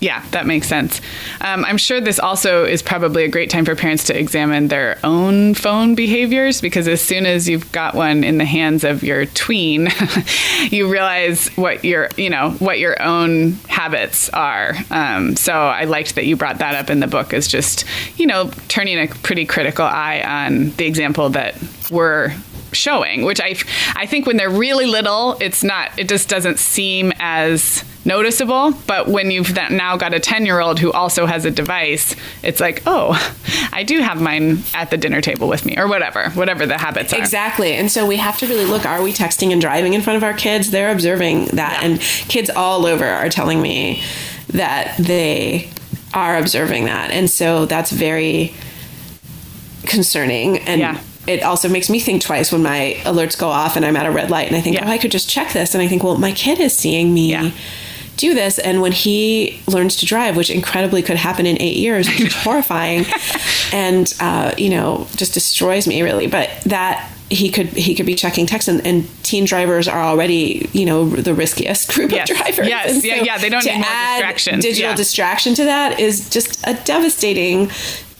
Yeah, 0.00 0.24
that 0.30 0.46
makes 0.46 0.68
sense. 0.68 1.00
Um, 1.40 1.64
I'm 1.64 1.76
sure 1.76 2.00
this 2.00 2.20
also 2.20 2.64
is 2.64 2.82
probably 2.82 3.24
a 3.24 3.28
great 3.28 3.50
time 3.50 3.64
for 3.64 3.74
parents 3.74 4.04
to 4.04 4.18
examine 4.18 4.68
their 4.68 4.98
own 5.02 5.54
phone 5.54 5.96
behaviors 5.96 6.60
because 6.60 6.86
as 6.86 7.00
soon 7.02 7.26
as 7.26 7.48
you've 7.48 7.70
got 7.72 7.94
one 7.94 8.22
in 8.22 8.38
the 8.38 8.44
hands 8.44 8.84
of 8.84 9.02
your 9.02 9.26
tween, 9.26 9.88
you 10.70 10.90
realize 10.90 11.48
what 11.56 11.84
your 11.84 12.08
you 12.16 12.30
know 12.30 12.50
what 12.60 12.78
your 12.78 13.00
own 13.02 13.52
habits 13.68 14.28
are. 14.30 14.74
Um, 14.90 15.34
so 15.34 15.52
I 15.52 15.84
liked 15.84 16.14
that 16.14 16.26
you 16.26 16.36
brought 16.36 16.58
that 16.58 16.76
up 16.76 16.90
in 16.90 17.00
the 17.00 17.08
book 17.08 17.34
as 17.34 17.48
just 17.48 17.84
you 18.16 18.26
know 18.26 18.50
turning 18.68 18.98
a 18.98 19.08
pretty 19.08 19.46
critical 19.46 19.84
eye 19.84 20.22
on 20.22 20.70
the 20.70 20.86
example 20.86 21.30
that 21.30 21.56
we're 21.90 22.32
showing, 22.72 23.22
which 23.24 23.40
I, 23.40 23.56
I 23.96 24.06
think 24.06 24.26
when 24.26 24.36
they're 24.36 24.50
really 24.50 24.86
little, 24.86 25.36
it's 25.40 25.64
not, 25.64 25.98
it 25.98 26.08
just 26.08 26.28
doesn't 26.28 26.58
seem 26.58 27.12
as 27.18 27.84
noticeable. 28.08 28.72
But 28.86 29.06
when 29.06 29.30
you've 29.30 29.54
now 29.54 29.96
got 29.96 30.14
a 30.14 30.18
10 30.18 30.44
year 30.44 30.58
old 30.58 30.80
who 30.80 30.90
also 30.90 31.26
has 31.26 31.44
a 31.44 31.50
device, 31.50 32.16
it's 32.42 32.58
like, 32.58 32.82
oh, 32.86 33.14
I 33.72 33.84
do 33.84 34.00
have 34.00 34.20
mine 34.20 34.64
at 34.74 34.90
the 34.90 34.96
dinner 34.96 35.20
table 35.20 35.46
with 35.46 35.64
me 35.64 35.78
or 35.78 35.86
whatever, 35.86 36.30
whatever 36.30 36.66
the 36.66 36.78
habits 36.78 37.12
are. 37.12 37.18
Exactly. 37.18 37.74
And 37.74 37.92
so 37.92 38.04
we 38.04 38.16
have 38.16 38.38
to 38.38 38.48
really 38.48 38.64
look 38.64 38.84
are 38.84 39.02
we 39.02 39.12
texting 39.12 39.52
and 39.52 39.60
driving 39.60 39.94
in 39.94 40.02
front 40.02 40.16
of 40.16 40.24
our 40.24 40.34
kids? 40.34 40.70
They're 40.72 40.90
observing 40.90 41.46
that. 41.46 41.80
Yeah. 41.80 41.88
And 41.88 42.00
kids 42.00 42.50
all 42.50 42.86
over 42.86 43.04
are 43.04 43.28
telling 43.28 43.62
me 43.62 44.02
that 44.48 44.96
they 44.98 45.70
are 46.14 46.38
observing 46.38 46.86
that. 46.86 47.10
And 47.10 47.30
so 47.30 47.66
that's 47.66 47.92
very 47.92 48.54
concerning. 49.84 50.58
And 50.58 50.80
yeah 50.80 51.00
it 51.28 51.42
also 51.42 51.68
makes 51.68 51.90
me 51.90 52.00
think 52.00 52.22
twice 52.22 52.50
when 52.50 52.62
my 52.62 52.96
alerts 53.02 53.38
go 53.38 53.48
off 53.48 53.76
and 53.76 53.84
I'm 53.84 53.96
at 53.96 54.06
a 54.06 54.10
red 54.10 54.30
light 54.30 54.46
and 54.46 54.56
I 54.56 54.62
think, 54.62 54.76
yeah. 54.76 54.88
oh, 54.88 54.90
I 54.90 54.96
could 54.96 55.10
just 55.10 55.28
check 55.28 55.52
this. 55.52 55.74
And 55.74 55.82
I 55.82 55.86
think, 55.86 56.02
well, 56.02 56.16
my 56.16 56.32
kid 56.32 56.58
is 56.58 56.74
seeing 56.74 57.12
me. 57.12 57.32
Yeah. 57.32 57.50
Do 58.18 58.34
this, 58.34 58.58
and 58.58 58.82
when 58.82 58.92
he 58.92 59.60
learns 59.66 59.96
to 59.96 60.06
drive, 60.06 60.36
which 60.36 60.50
incredibly 60.50 61.02
could 61.02 61.16
happen 61.16 61.46
in 61.46 61.60
eight 61.60 61.76
years, 61.76 62.06
which 62.08 62.20
is 62.20 62.34
horrifying, 62.44 63.06
and 63.72 64.12
uh, 64.20 64.54
you 64.58 64.70
know 64.70 65.06
just 65.16 65.34
destroys 65.34 65.86
me 65.86 66.02
really. 66.02 66.26
But 66.26 66.50
that 66.66 67.10
he 67.30 67.50
could 67.50 67.66
he 67.68 67.94
could 67.94 68.06
be 68.06 68.14
checking 68.14 68.46
texts 68.46 68.68
and, 68.68 68.86
and, 68.86 69.08
teen 69.22 69.44
drivers 69.44 69.86
are 69.86 70.00
already 70.00 70.68
you 70.72 70.86
know 70.86 71.08
the 71.08 71.34
riskiest 71.34 71.92
group 71.92 72.10
yes. 72.10 72.30
of 72.30 72.36
drivers 72.38 72.66
yes 72.66 73.04
yeah 73.04 73.22
yeah 73.22 73.36
they 73.36 73.50
don't 73.50 73.64
need 73.66 73.74
more 73.74 73.84
add 73.86 74.34
digital 74.36 74.72
yeah. 74.72 74.94
distraction 74.94 75.54
to 75.54 75.64
that 75.64 76.00
is 76.00 76.30
just 76.30 76.66
a 76.66 76.72
devastating 76.84 77.70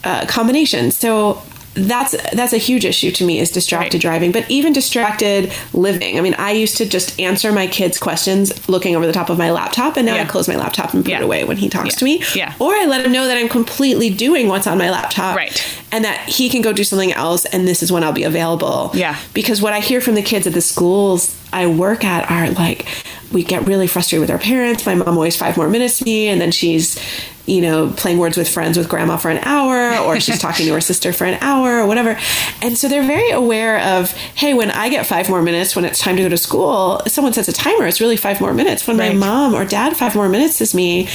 uh, 0.04 0.26
combination 0.26 0.90
so 0.90 1.42
that's 1.74 2.12
that's 2.32 2.52
a 2.52 2.58
huge 2.58 2.84
issue 2.84 3.10
to 3.10 3.24
me 3.24 3.38
is 3.38 3.50
distracted 3.50 3.98
right. 3.98 4.02
driving 4.02 4.32
but 4.32 4.48
even 4.50 4.72
distracted 4.72 5.52
living 5.72 6.18
i 6.18 6.20
mean 6.20 6.34
i 6.34 6.50
used 6.50 6.76
to 6.76 6.86
just 6.86 7.18
answer 7.20 7.52
my 7.52 7.66
kids 7.66 7.98
questions 7.98 8.68
looking 8.68 8.96
over 8.96 9.06
the 9.06 9.12
top 9.12 9.30
of 9.30 9.38
my 9.38 9.50
laptop 9.50 9.96
and 9.96 10.06
now 10.06 10.14
yeah. 10.14 10.22
i 10.22 10.24
close 10.24 10.48
my 10.48 10.56
laptop 10.56 10.92
and 10.94 11.04
put 11.04 11.10
yeah. 11.10 11.18
it 11.18 11.22
away 11.22 11.44
when 11.44 11.56
he 11.56 11.68
talks 11.68 11.94
yeah. 11.94 11.98
to 11.98 12.04
me 12.04 12.22
yeah 12.34 12.54
or 12.58 12.74
i 12.74 12.84
let 12.86 13.04
him 13.04 13.12
know 13.12 13.26
that 13.26 13.36
i'm 13.36 13.48
completely 13.48 14.10
doing 14.10 14.48
what's 14.48 14.66
on 14.66 14.78
my 14.78 14.90
laptop 14.90 15.36
right 15.36 15.64
and 15.92 16.04
that 16.04 16.18
he 16.28 16.48
can 16.48 16.62
go 16.62 16.72
do 16.72 16.84
something 16.84 17.12
else 17.12 17.44
and 17.46 17.68
this 17.68 17.82
is 17.82 17.92
when 17.92 18.02
i'll 18.02 18.12
be 18.12 18.24
available 18.24 18.90
yeah 18.94 19.18
because 19.34 19.62
what 19.62 19.72
i 19.72 19.80
hear 19.80 20.00
from 20.00 20.14
the 20.14 20.22
kids 20.22 20.46
at 20.46 20.52
the 20.52 20.60
schools 20.60 21.38
i 21.52 21.66
work 21.66 22.04
at 22.04 22.28
are 22.30 22.50
like 22.52 22.86
we 23.32 23.44
get 23.44 23.66
really 23.66 23.86
frustrated 23.86 24.20
with 24.20 24.30
our 24.30 24.38
parents 24.38 24.84
my 24.84 24.94
mom 24.94 25.08
always 25.08 25.36
five 25.36 25.56
more 25.56 25.68
minutes 25.68 25.98
to 25.98 26.04
me 26.04 26.28
and 26.28 26.40
then 26.40 26.50
she's 26.50 26.98
you 27.48 27.60
know, 27.60 27.90
playing 27.96 28.18
words 28.18 28.36
with 28.36 28.48
friends 28.48 28.76
with 28.76 28.88
grandma 28.88 29.16
for 29.16 29.30
an 29.30 29.38
hour, 29.38 29.96
or 30.04 30.20
she's 30.20 30.38
talking 30.38 30.66
to 30.66 30.72
her 30.74 30.80
sister 30.92 31.12
for 31.12 31.24
an 31.24 31.38
hour, 31.40 31.80
or 31.80 31.86
whatever. 31.86 32.18
And 32.62 32.76
so 32.76 32.88
they're 32.88 33.06
very 33.06 33.30
aware 33.30 33.80
of, 33.80 34.10
hey, 34.12 34.54
when 34.54 34.70
I 34.70 34.88
get 34.88 35.06
five 35.06 35.28
more 35.28 35.42
minutes 35.42 35.74
when 35.74 35.84
it's 35.84 35.98
time 35.98 36.16
to 36.16 36.22
go 36.22 36.28
to 36.28 36.36
school, 36.36 37.00
someone 37.06 37.32
sets 37.32 37.48
a 37.48 37.52
timer, 37.52 37.86
it's 37.86 38.00
really 38.00 38.16
five 38.16 38.40
more 38.40 38.52
minutes. 38.52 38.86
When 38.86 38.98
right. 38.98 39.14
my 39.14 39.18
mom 39.18 39.54
or 39.54 39.64
dad 39.64 39.96
five 39.96 40.14
more 40.14 40.28
minutes 40.28 40.60
is 40.60 40.74
me, 40.74 41.08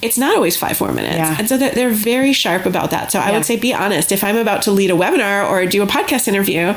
it's 0.00 0.16
not 0.16 0.36
always 0.36 0.56
five 0.56 0.76
four 0.76 0.92
minutes. 0.92 1.16
Yeah. 1.16 1.36
And 1.38 1.48
so 1.48 1.56
they're, 1.58 1.74
they're, 1.74 1.88
very 1.90 2.32
sharp 2.32 2.66
about 2.66 2.90
that. 2.90 3.10
So 3.10 3.18
I 3.18 3.30
yeah. 3.30 3.36
would 3.36 3.44
say 3.44 3.56
be 3.56 3.74
honest. 3.74 4.12
If 4.12 4.22
I'm 4.22 4.36
about 4.36 4.62
to 4.62 4.70
lead 4.70 4.90
a 4.90 4.94
webinar 4.94 5.48
or 5.48 5.66
do 5.66 5.82
a 5.82 5.86
podcast 5.86 6.28
interview, 6.28 6.74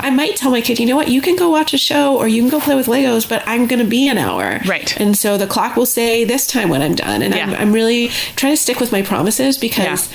I 0.00 0.10
might 0.10 0.36
tell 0.36 0.50
my 0.50 0.62
kid, 0.62 0.78
you 0.78 0.86
know 0.86 0.96
what, 0.96 1.08
you 1.08 1.20
can 1.20 1.36
go 1.36 1.50
watch 1.50 1.74
a 1.74 1.78
show 1.78 2.16
or 2.16 2.28
you 2.28 2.40
can 2.40 2.50
go 2.50 2.60
play 2.60 2.74
with 2.74 2.86
Legos, 2.86 3.28
but 3.28 3.42
I'm 3.46 3.66
going 3.66 3.82
to 3.82 3.88
be 3.88 4.08
an 4.08 4.16
hour. 4.16 4.60
Right. 4.66 4.98
And 4.98 5.16
so 5.16 5.36
the 5.36 5.46
clock 5.46 5.76
will 5.76 5.86
say 5.86 6.24
this 6.24 6.46
time 6.46 6.70
when 6.70 6.80
I'm 6.80 6.94
done. 6.94 7.22
And 7.22 7.34
yeah. 7.34 7.44
I'm, 7.44 7.54
I'm, 7.54 7.72
really 7.72 8.08
trying 8.36 8.52
to 8.52 8.56
stick 8.56 8.80
with 8.80 8.92
my 8.92 9.02
promises 9.02 9.56
because 9.58 10.12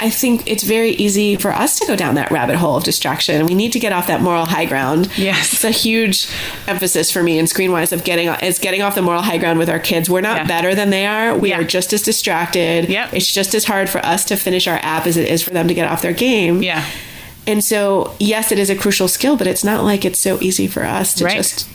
I 0.00 0.10
think 0.10 0.44
it's 0.46 0.62
very 0.62 0.90
easy 0.90 1.36
for 1.36 1.52
us 1.52 1.78
to 1.80 1.86
go 1.86 1.96
down 1.96 2.14
that 2.14 2.30
rabbit 2.30 2.56
hole 2.56 2.76
of 2.76 2.84
distraction. 2.84 3.46
We 3.46 3.54
need 3.54 3.72
to 3.72 3.80
get 3.80 3.92
off 3.92 4.06
that 4.06 4.20
moral 4.20 4.46
high 4.46 4.64
ground. 4.64 5.10
Yes, 5.18 5.52
it's 5.52 5.64
a 5.64 5.70
huge 5.70 6.28
emphasis 6.66 7.10
for 7.10 7.22
me 7.22 7.38
in 7.38 7.46
Screenwise 7.46 7.92
of 7.92 8.04
getting 8.04 8.28
is 8.28 8.58
getting 8.58 8.82
off 8.82 8.94
the 8.94 9.02
moral 9.02 9.22
high 9.22 9.38
ground 9.38 9.58
with 9.58 9.68
our 9.68 9.80
kids. 9.80 10.08
We're 10.08 10.20
not 10.20 10.36
yeah. 10.38 10.46
better 10.46 10.74
than 10.74 10.90
they 10.90 11.06
are. 11.06 11.36
We 11.36 11.50
yeah. 11.50 11.60
are 11.60 11.64
just 11.64 11.92
as 11.92 12.02
distracted. 12.02 12.88
Yep. 12.88 13.12
it's 13.14 13.32
just 13.32 13.54
as 13.54 13.64
hard 13.64 13.90
for 13.90 13.98
us 13.98 14.24
to 14.26 14.36
finish 14.36 14.68
our 14.68 14.78
app 14.82 15.06
as 15.06 15.16
it 15.16 15.28
is 15.28 15.42
for 15.42 15.50
them 15.50 15.68
to 15.68 15.74
get 15.74 15.90
off 15.90 16.02
their 16.02 16.12
game. 16.12 16.62
Yeah. 16.62 16.88
And 17.46 17.64
so, 17.64 18.14
yes, 18.20 18.52
it 18.52 18.58
is 18.58 18.68
a 18.68 18.76
crucial 18.76 19.08
skill, 19.08 19.36
but 19.36 19.46
it's 19.46 19.64
not 19.64 19.82
like 19.82 20.04
it's 20.04 20.18
so 20.18 20.38
easy 20.40 20.66
for 20.66 20.84
us 20.84 21.14
to 21.14 21.24
right. 21.24 21.36
just 21.36 21.66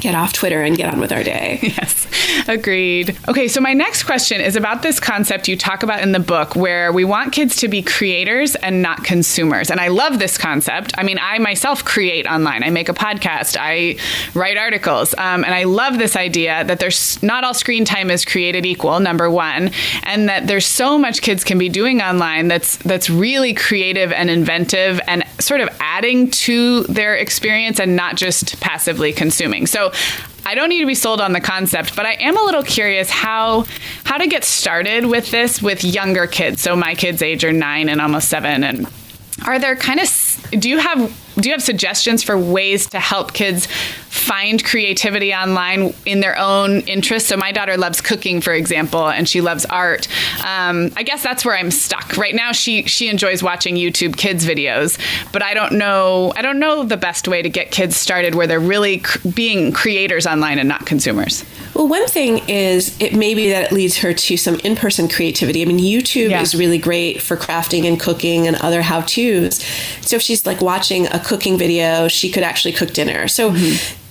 get 0.00 0.14
off 0.14 0.32
Twitter 0.32 0.62
and 0.62 0.76
get 0.76 0.92
on 0.92 1.00
with 1.00 1.12
our 1.12 1.22
day. 1.22 1.58
Yes, 1.78 2.06
agreed. 2.48 3.16
Okay, 3.28 3.46
so 3.46 3.60
my 3.60 3.72
next 3.72 4.04
question 4.04 4.40
is 4.40 4.56
about 4.56 4.82
this 4.82 4.98
concept 4.98 5.48
you 5.48 5.56
talk 5.56 5.82
about 5.82 6.00
in 6.00 6.12
the 6.12 6.18
book 6.18 6.56
where 6.56 6.92
we 6.92 7.04
want 7.04 7.32
kids 7.32 7.56
to 7.56 7.68
be 7.68 7.82
creators 7.82 8.56
and 8.56 8.82
not 8.82 9.04
consumers. 9.04 9.70
And 9.70 9.78
I 9.78 9.88
love 9.88 10.18
this 10.18 10.38
concept. 10.38 10.92
I 10.96 11.02
mean, 11.02 11.18
I 11.20 11.38
myself 11.38 11.84
create 11.84 12.26
online, 12.26 12.64
I 12.64 12.70
make 12.70 12.88
a 12.88 12.94
podcast, 12.94 13.56
I 13.60 13.96
write 14.34 14.56
articles. 14.56 15.14
Um, 15.14 15.44
and 15.44 15.54
I 15.54 15.64
love 15.64 15.98
this 15.98 16.16
idea 16.16 16.64
that 16.64 16.80
there's 16.80 17.22
not 17.22 17.44
all 17.44 17.54
screen 17.54 17.84
time 17.84 18.10
is 18.10 18.24
created 18.24 18.66
equal, 18.66 18.98
number 18.98 19.30
one, 19.30 19.70
and 20.04 20.28
that 20.28 20.46
there's 20.46 20.66
so 20.66 20.98
much 20.98 21.22
kids 21.22 21.44
can 21.44 21.58
be 21.58 21.68
doing 21.68 22.00
online 22.00 22.48
that's 22.48 22.76
that's 22.78 23.10
really 23.10 23.54
creative 23.54 24.10
and 24.12 24.30
inventive 24.30 25.00
and 25.06 25.22
sort 25.38 25.60
of 25.60 25.68
adding 25.80 26.30
to 26.30 26.82
their 26.84 27.14
experience 27.14 27.78
and 27.78 27.94
not 27.94 28.16
just 28.16 28.60
passively 28.60 29.12
consuming. 29.12 29.66
So 29.66 29.87
I 30.46 30.54
don't 30.54 30.70
need 30.70 30.80
to 30.80 30.86
be 30.86 30.94
sold 30.94 31.20
on 31.20 31.32
the 31.32 31.40
concept, 31.40 31.94
but 31.94 32.06
I 32.06 32.14
am 32.14 32.36
a 32.38 32.42
little 32.42 32.62
curious 32.62 33.10
how 33.10 33.66
how 34.04 34.16
to 34.16 34.26
get 34.26 34.44
started 34.44 35.06
with 35.06 35.30
this 35.30 35.60
with 35.60 35.84
younger 35.84 36.26
kids. 36.26 36.62
So 36.62 36.74
my 36.74 36.94
kids' 36.94 37.20
age 37.22 37.44
are 37.44 37.52
nine 37.52 37.88
and 37.88 38.00
almost 38.00 38.28
seven, 38.28 38.64
and 38.64 38.86
are 39.46 39.58
there 39.58 39.76
kind 39.76 40.00
of 40.00 40.08
do 40.58 40.68
you 40.68 40.78
have 40.78 40.98
do 41.36 41.48
you 41.48 41.54
have 41.54 41.62
suggestions 41.62 42.22
for 42.22 42.38
ways 42.38 42.86
to 42.88 42.98
help 42.98 43.32
kids 43.32 43.68
find 44.08 44.64
creativity 44.64 45.32
online 45.32 45.94
in 46.04 46.20
their 46.20 46.36
own 46.38 46.80
interests? 46.80 47.28
So 47.28 47.36
my 47.36 47.52
daughter 47.52 47.76
loves 47.76 48.00
cooking, 48.00 48.40
for 48.40 48.52
example, 48.52 49.08
and 49.08 49.28
she 49.28 49.40
loves 49.40 49.64
art. 49.66 50.08
Um, 50.44 50.90
I 50.96 51.02
guess 51.02 51.22
that's 51.22 51.44
where 51.44 51.56
I'm 51.56 51.70
stuck 51.70 52.16
right 52.16 52.34
now. 52.34 52.52
She 52.52 52.84
she 52.84 53.08
enjoys 53.08 53.42
watching 53.42 53.76
YouTube 53.76 54.16
kids 54.16 54.46
videos, 54.46 54.98
but 55.32 55.42
I 55.42 55.54
don't 55.54 55.72
know 55.72 56.32
I 56.36 56.42
don't 56.42 56.58
know 56.58 56.84
the 56.84 56.96
best 56.96 57.28
way 57.28 57.42
to 57.42 57.48
get 57.48 57.70
kids 57.70 57.96
started 57.96 58.34
where 58.34 58.46
they're 58.46 58.60
really 58.60 58.98
cr- 58.98 59.28
being 59.28 59.72
creators 59.72 60.26
online 60.26 60.58
and 60.58 60.68
not 60.68 60.86
consumers. 60.86 61.44
Well, 61.74 61.88
one 61.88 62.06
thing 62.08 62.38
is 62.48 62.96
it 63.00 63.14
may 63.14 63.34
be 63.34 63.50
that 63.50 63.70
it 63.70 63.72
leads 63.72 63.98
her 63.98 64.12
to 64.12 64.36
some 64.36 64.56
in 64.60 64.74
person 64.74 65.08
creativity. 65.08 65.62
I 65.62 65.64
mean, 65.64 65.78
YouTube 65.78 66.30
yeah. 66.30 66.42
is 66.42 66.54
really 66.54 66.78
great 66.78 67.22
for 67.22 67.36
crafting 67.36 67.84
and 67.84 68.00
cooking 68.00 68.46
and 68.46 68.56
other 68.56 68.82
how 68.82 69.02
to's. 69.02 69.62
So 70.00 70.16
if 70.16 70.22
she's 70.22 70.44
like 70.44 70.60
watching 70.60 71.06
a 71.06 71.20
cooking 71.20 71.56
video, 71.56 72.08
she 72.08 72.30
could 72.30 72.42
actually 72.42 72.72
cook 72.72 72.92
dinner. 72.92 73.28
So 73.28 73.52
mm-hmm 73.52 74.07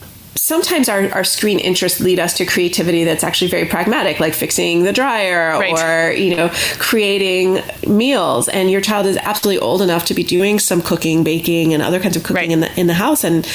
sometimes 0.47 0.87
our, 0.87 1.11
our 1.11 1.25
screen 1.25 1.59
interests 1.59 1.99
lead 1.99 2.21
us 2.21 2.33
to 2.33 2.45
creativity 2.45 3.03
that's 3.03 3.21
actually 3.21 3.49
very 3.49 3.65
pragmatic, 3.65 4.21
like 4.21 4.33
fixing 4.33 4.83
the 4.83 4.93
dryer 4.93 5.49
right. 5.59 5.77
or, 5.77 6.13
you 6.13 6.33
know, 6.33 6.49
creating 6.79 7.59
meals. 7.85 8.47
And 8.47 8.71
your 8.71 8.79
child 8.79 9.07
is 9.07 9.17
absolutely 9.17 9.59
old 9.59 9.81
enough 9.81 10.05
to 10.05 10.13
be 10.13 10.23
doing 10.23 10.57
some 10.59 10.81
cooking, 10.81 11.25
baking, 11.25 11.73
and 11.73 11.83
other 11.83 11.99
kinds 11.99 12.15
of 12.15 12.23
cooking 12.23 12.35
right. 12.35 12.51
in 12.51 12.61
the 12.61 12.79
in 12.79 12.87
the 12.87 12.93
house. 12.93 13.25
And 13.25 13.45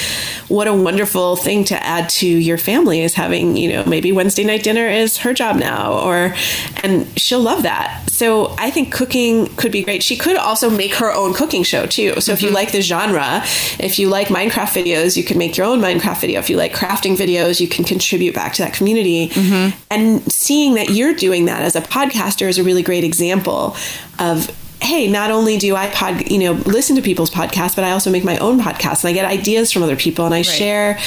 what 0.49 0.67
a 0.67 0.73
wonderful 0.73 1.35
thing 1.35 1.63
to 1.65 1.83
add 1.83 2.09
to 2.09 2.27
your 2.27 2.59
family 2.59 3.01
is 3.01 3.15
having, 3.15 3.57
you 3.57 3.69
know, 3.69 3.83
maybe 3.85 4.11
Wednesday 4.11 4.43
night 4.43 4.61
dinner 4.61 4.87
is 4.87 5.17
her 5.17 5.33
job 5.33 5.55
now, 5.55 5.93
or 5.93 6.35
and 6.83 7.07
she'll 7.19 7.41
love 7.41 7.63
that. 7.63 8.07
So 8.11 8.53
I 8.59 8.69
think 8.69 8.93
cooking 8.93 9.47
could 9.55 9.71
be 9.71 9.81
great. 9.81 10.03
She 10.03 10.15
could 10.15 10.37
also 10.37 10.69
make 10.69 10.93
her 10.95 11.11
own 11.11 11.33
cooking 11.33 11.63
show 11.63 11.87
too. 11.87 12.09
So 12.09 12.15
mm-hmm. 12.19 12.31
if 12.33 12.41
you 12.43 12.47
mm-hmm. 12.49 12.55
like 12.55 12.71
the 12.71 12.81
genre, 12.81 13.41
if 13.79 13.97
you 13.97 14.09
like 14.09 14.27
Minecraft 14.27 14.83
videos, 14.83 15.17
you 15.17 15.23
can 15.23 15.39
make 15.39 15.57
your 15.57 15.65
own 15.65 15.79
Minecraft 15.79 16.21
video. 16.21 16.39
If 16.39 16.51
you 16.51 16.57
like 16.57 16.82
crafting 16.83 17.15
videos, 17.15 17.61
you 17.61 17.67
can 17.67 17.85
contribute 17.85 18.35
back 18.35 18.53
to 18.53 18.61
that 18.61 18.73
community. 18.73 19.29
Mm-hmm. 19.29 19.79
And 19.89 20.31
seeing 20.31 20.73
that 20.75 20.89
you're 20.89 21.13
doing 21.13 21.45
that 21.45 21.61
as 21.61 21.75
a 21.75 21.81
podcaster 21.81 22.47
is 22.47 22.57
a 22.57 22.63
really 22.63 22.83
great 22.83 23.03
example 23.03 23.75
of 24.19 24.49
hey, 24.81 25.09
not 25.09 25.31
only 25.31 25.57
do 25.57 25.77
I 25.77 25.87
pod, 25.91 26.29
you 26.29 26.39
know, 26.39 26.51
listen 26.65 26.97
to 26.97 27.01
people's 27.01 27.31
podcasts, 27.31 27.73
but 27.73 27.85
I 27.85 27.91
also 27.91 28.11
make 28.11 28.25
my 28.25 28.37
own 28.39 28.59
podcast 28.59 29.05
and 29.05 29.09
I 29.09 29.13
get 29.13 29.23
ideas 29.23 29.71
from 29.71 29.81
other 29.81 29.95
people 29.95 30.25
and 30.25 30.33
I 30.33 30.39
right. 30.39 30.45
share 30.45 30.99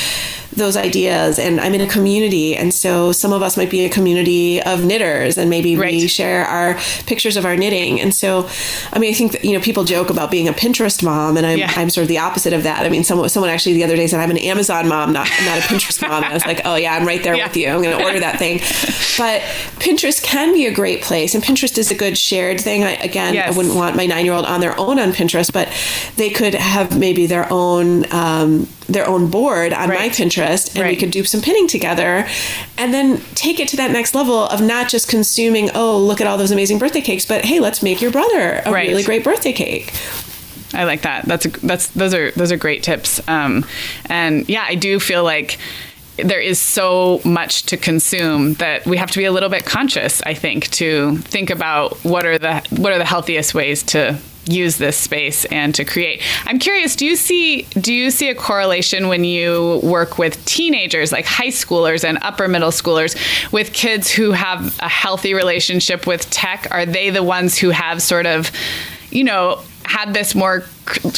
those 0.56 0.76
ideas. 0.76 1.38
And 1.38 1.60
I'm 1.60 1.74
in 1.74 1.80
a 1.80 1.86
community, 1.86 2.56
and 2.56 2.72
so 2.74 3.12
some 3.12 3.32
of 3.32 3.42
us 3.42 3.56
might 3.56 3.70
be 3.70 3.84
a 3.84 3.88
community 3.88 4.60
of 4.62 4.84
knitters, 4.84 5.36
and 5.38 5.48
maybe 5.50 5.76
Right. 5.76 5.92
we 5.92 6.08
share 6.08 6.44
our 6.46 6.78
pictures 7.06 7.36
of 7.36 7.44
our 7.44 7.56
knitting. 7.56 8.00
And 8.00 8.14
so, 8.14 8.48
I 8.92 8.98
mean, 8.98 9.10
I 9.10 9.14
think 9.14 9.32
that, 9.32 9.44
you 9.44 9.52
know 9.52 9.60
people 9.60 9.84
joke 9.84 10.10
about 10.10 10.30
being 10.30 10.48
a 10.48 10.52
Pinterest 10.52 11.02
mom, 11.02 11.36
and 11.36 11.46
I'm 11.46 11.58
Yeah. 11.58 11.72
I'm 11.76 11.90
sort 11.90 12.02
of 12.02 12.08
the 12.08 12.18
opposite 12.18 12.52
of 12.52 12.62
that. 12.64 12.84
I 12.84 12.88
mean, 12.88 13.04
someone 13.04 13.28
someone 13.28 13.50
actually 13.50 13.74
the 13.74 13.84
other 13.84 13.96
day 13.96 14.06
said 14.06 14.20
I'm 14.20 14.30
an 14.30 14.38
Amazon 14.38 14.88
mom, 14.88 15.12
not 15.12 15.28
not 15.44 15.58
a 15.58 15.62
Pinterest 15.62 16.00
mom. 16.02 16.22
And 16.24 16.32
I 16.32 16.34
was 16.34 16.46
like, 16.46 16.62
oh 16.64 16.76
yeah, 16.76 16.94
I'm 16.94 17.06
right 17.06 17.22
there 17.22 17.34
Yeah. 17.36 17.46
with 17.48 17.56
you. 17.56 17.68
I'm 17.68 17.82
going 17.82 17.96
to 17.98 18.04
order 18.04 18.20
that 18.20 18.38
thing. 18.38 18.60
But 19.18 19.42
Pinterest 19.78 20.22
can 20.22 20.52
be 20.52 20.66
a 20.66 20.72
great 20.72 21.02
place, 21.02 21.34
and 21.34 21.42
Pinterest 21.44 21.76
is 21.78 21.90
a 21.90 21.94
good 21.94 22.16
shared 22.16 22.60
thing. 22.60 22.82
I, 22.84 22.92
again, 22.92 23.34
Yes. 23.34 23.52
I 23.52 23.56
wouldn't 23.56 23.74
want 23.74 23.96
my 23.96 24.06
nine 24.06 24.24
year 24.24 24.34
old 24.34 24.46
on 24.46 24.60
their 24.60 24.78
own 24.78 24.98
on 24.98 25.12
Pinterest, 25.12 25.52
but 25.52 25.68
they 26.16 26.30
could 26.30 26.54
have 26.54 26.98
maybe 26.98 27.26
their 27.26 27.46
own 27.52 28.06
um, 28.12 28.68
their 28.88 29.06
own 29.06 29.30
board 29.30 29.72
on 29.72 29.88
my 29.88 30.08
Pinterest, 30.08 30.74
and 30.76 30.86
we 30.88 30.96
could 30.96 31.10
do 31.10 31.24
some 31.24 31.40
pinning 31.40 31.66
together, 31.68 32.26
and 32.78 32.94
then 32.94 33.20
take 33.34 33.58
it 33.60 33.68
to 33.68 33.76
that 33.76 33.90
next 33.90 34.14
level 34.14 34.44
of 34.46 34.60
not 34.60 34.88
just 34.88 35.08
consuming. 35.08 35.70
Oh, 35.74 35.98
look 35.98 36.20
at 36.20 36.26
all 36.26 36.38
those 36.38 36.50
amazing 36.52 36.78
birthday 36.78 37.00
cakes, 37.00 37.26
but 37.26 37.44
hey, 37.44 37.58
let's 37.60 37.82
make 37.82 38.00
your 38.00 38.10
brother 38.12 38.62
a 38.64 38.70
Right. 38.72 38.88
really 38.88 39.02
great 39.02 39.24
birthday 39.24 39.52
cake. 39.52 39.92
I 40.74 40.84
like 40.84 41.02
that. 41.02 41.24
That's 41.24 41.46
a, 41.46 41.48
that's 41.48 41.86
those 41.88 42.12
are 42.12 42.30
those 42.32 42.52
are 42.52 42.56
great 42.56 42.82
tips. 42.82 43.20
Um, 43.28 43.64
and 44.06 44.48
yeah, 44.48 44.64
I 44.66 44.74
do 44.74 44.98
feel 45.00 45.22
like 45.24 45.58
there 46.16 46.40
is 46.40 46.58
so 46.58 47.20
much 47.24 47.64
to 47.64 47.76
consume 47.76 48.54
that 48.54 48.86
we 48.86 48.96
have 48.96 49.10
to 49.10 49.18
be 49.18 49.24
a 49.24 49.32
little 49.32 49.48
bit 49.48 49.64
conscious. 49.64 50.22
I 50.22 50.34
think 50.34 50.70
to 50.70 51.16
think 51.18 51.50
about 51.50 51.96
what 52.04 52.26
are 52.26 52.38
the 52.38 52.66
what 52.70 52.92
are 52.92 52.98
the 52.98 53.04
healthiest 53.04 53.54
ways 53.54 53.82
to 53.84 54.18
use 54.48 54.76
this 54.78 54.96
space 54.96 55.44
and 55.46 55.74
to 55.74 55.84
create. 55.84 56.22
I'm 56.44 56.58
curious, 56.58 56.94
do 56.96 57.04
you 57.04 57.16
see 57.16 57.62
do 57.80 57.92
you 57.92 58.10
see 58.10 58.30
a 58.30 58.34
correlation 58.34 59.08
when 59.08 59.24
you 59.24 59.80
work 59.82 60.18
with 60.18 60.42
teenagers 60.44 61.12
like 61.12 61.26
high 61.26 61.48
schoolers 61.48 62.04
and 62.04 62.18
upper 62.22 62.48
middle 62.48 62.70
schoolers 62.70 63.16
with 63.52 63.72
kids 63.72 64.10
who 64.10 64.32
have 64.32 64.78
a 64.80 64.88
healthy 64.88 65.34
relationship 65.34 66.06
with 66.06 66.28
tech? 66.30 66.68
Are 66.70 66.86
they 66.86 67.10
the 67.10 67.22
ones 67.22 67.58
who 67.58 67.70
have 67.70 68.00
sort 68.02 68.26
of 68.26 68.50
you 69.10 69.24
know, 69.24 69.62
had 69.88 70.14
this 70.14 70.34
more 70.34 70.64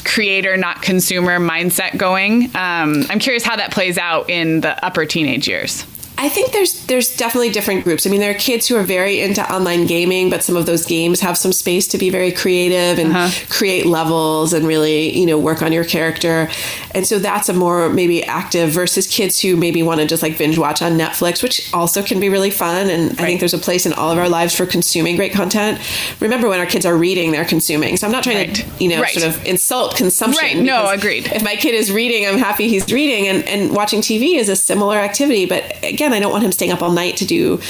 creator, 0.05 0.57
not 0.57 0.83
consumer 0.83 1.39
mindset 1.39 1.97
going. 1.97 2.45
Um, 2.55 3.05
I'm 3.09 3.19
curious 3.19 3.45
how 3.45 3.57
that 3.57 3.73
plays 3.73 3.99
out 3.99 4.31
in 4.31 4.61
the 4.61 4.85
upper 4.85 5.07
teenage 5.07 5.49
years. 5.49 5.87
I 6.21 6.29
think 6.29 6.51
there's 6.51 6.85
there's 6.87 7.15
definitely 7.15 7.51
different 7.51 7.85
groups. 7.85 8.05
I 8.05 8.11
mean, 8.11 8.19
there 8.19 8.33
are 8.33 8.39
kids 8.39 8.67
who 8.67 8.75
are 8.75 8.83
very 8.83 9.21
into 9.21 9.41
online 9.53 9.87
gaming, 9.87 10.31
but 10.31 10.43
some 10.43 10.57
of 10.57 10.67
those 10.67 10.85
games 10.85 11.21
have 11.21 11.39
some 11.39 11.53
space 11.53 11.87
to 11.89 11.99
be 11.99 12.11
very 12.11 12.33
creative 12.33 12.99
and 12.99 13.13
uh-huh. 13.13 13.47
create 13.49 13.87
levels 13.87 14.53
and 14.53 14.67
really 14.67 15.17
you 15.17 15.27
know 15.27 15.39
work 15.39 15.63
on 15.63 15.73
your 15.73 15.85
character. 15.85 16.49
And 16.93 17.07
so 17.07 17.21
that's 17.21 17.49
a 17.49 17.53
more 17.53 17.89
maybe 17.89 18.25
active 18.25 18.71
versus 18.71 19.07
kids 19.07 19.41
who 19.41 19.57
maybe 19.57 19.81
want 19.85 20.01
to 20.01 20.07
just 20.07 20.23
like 20.23 20.37
binge 20.37 20.59
watch 20.59 20.83
on 20.83 20.99
Netflix, 20.99 21.41
which 21.41 21.73
also 21.73 22.03
can 22.03 22.19
be 22.19 22.29
really 22.29 22.51
fun. 22.51 22.91
And 22.91 23.13
I 23.13 23.25
think 23.25 23.39
there's 23.39 23.55
a 23.55 23.59
place 23.59 23.87
in 23.87 23.93
all 23.93 24.11
of 24.11 24.19
our 24.19 24.29
lives 24.29 24.57
for 24.57 24.67
consuming 24.67 25.15
great 25.15 25.33
content. 25.33 25.81
Remember, 26.19 26.49
when 26.49 26.59
our 26.59 26.67
kids 26.67 26.85
are 26.85 26.97
reading, 26.97 27.31
they're 27.31 27.45
consuming. 27.45 27.97
So 27.97 28.07
I'm 28.07 28.13
not 28.13 28.25
trying 28.25 28.39
Right. 28.39 28.55
to 28.57 28.65
you 28.81 28.89
know 28.89 29.01
Right. 29.01 29.13
sort 29.13 29.27
of 29.27 29.45
insult 29.47 29.97
consumption. 29.97 30.43
Right. 30.43 30.57
No, 30.57 30.89
agreed. 30.89 31.27
If 31.33 31.45
my 31.45 31.55
kid 31.55 31.77
is 31.77 31.93
reading, 31.93 32.27
I'm 32.27 32.39
happy 32.39 32.67
he's 32.67 32.91
reading, 32.93 33.29
and, 33.29 33.47
and 33.47 33.73
watching 33.73 34.01
TV 34.01 34.37
is 34.37 34.49
a 34.49 34.57
similar 34.57 34.97
activity. 34.97 35.47
But 35.47 35.77
again, 35.85 36.08
I 36.13 36.21
don't 36.21 36.33
want 36.33 36.45
him 36.45 36.53
staying 36.53 36.73
up 36.73 36.83
all 36.83 36.93
night 36.93 37.17
to 37.19 37.27
do 37.27 37.61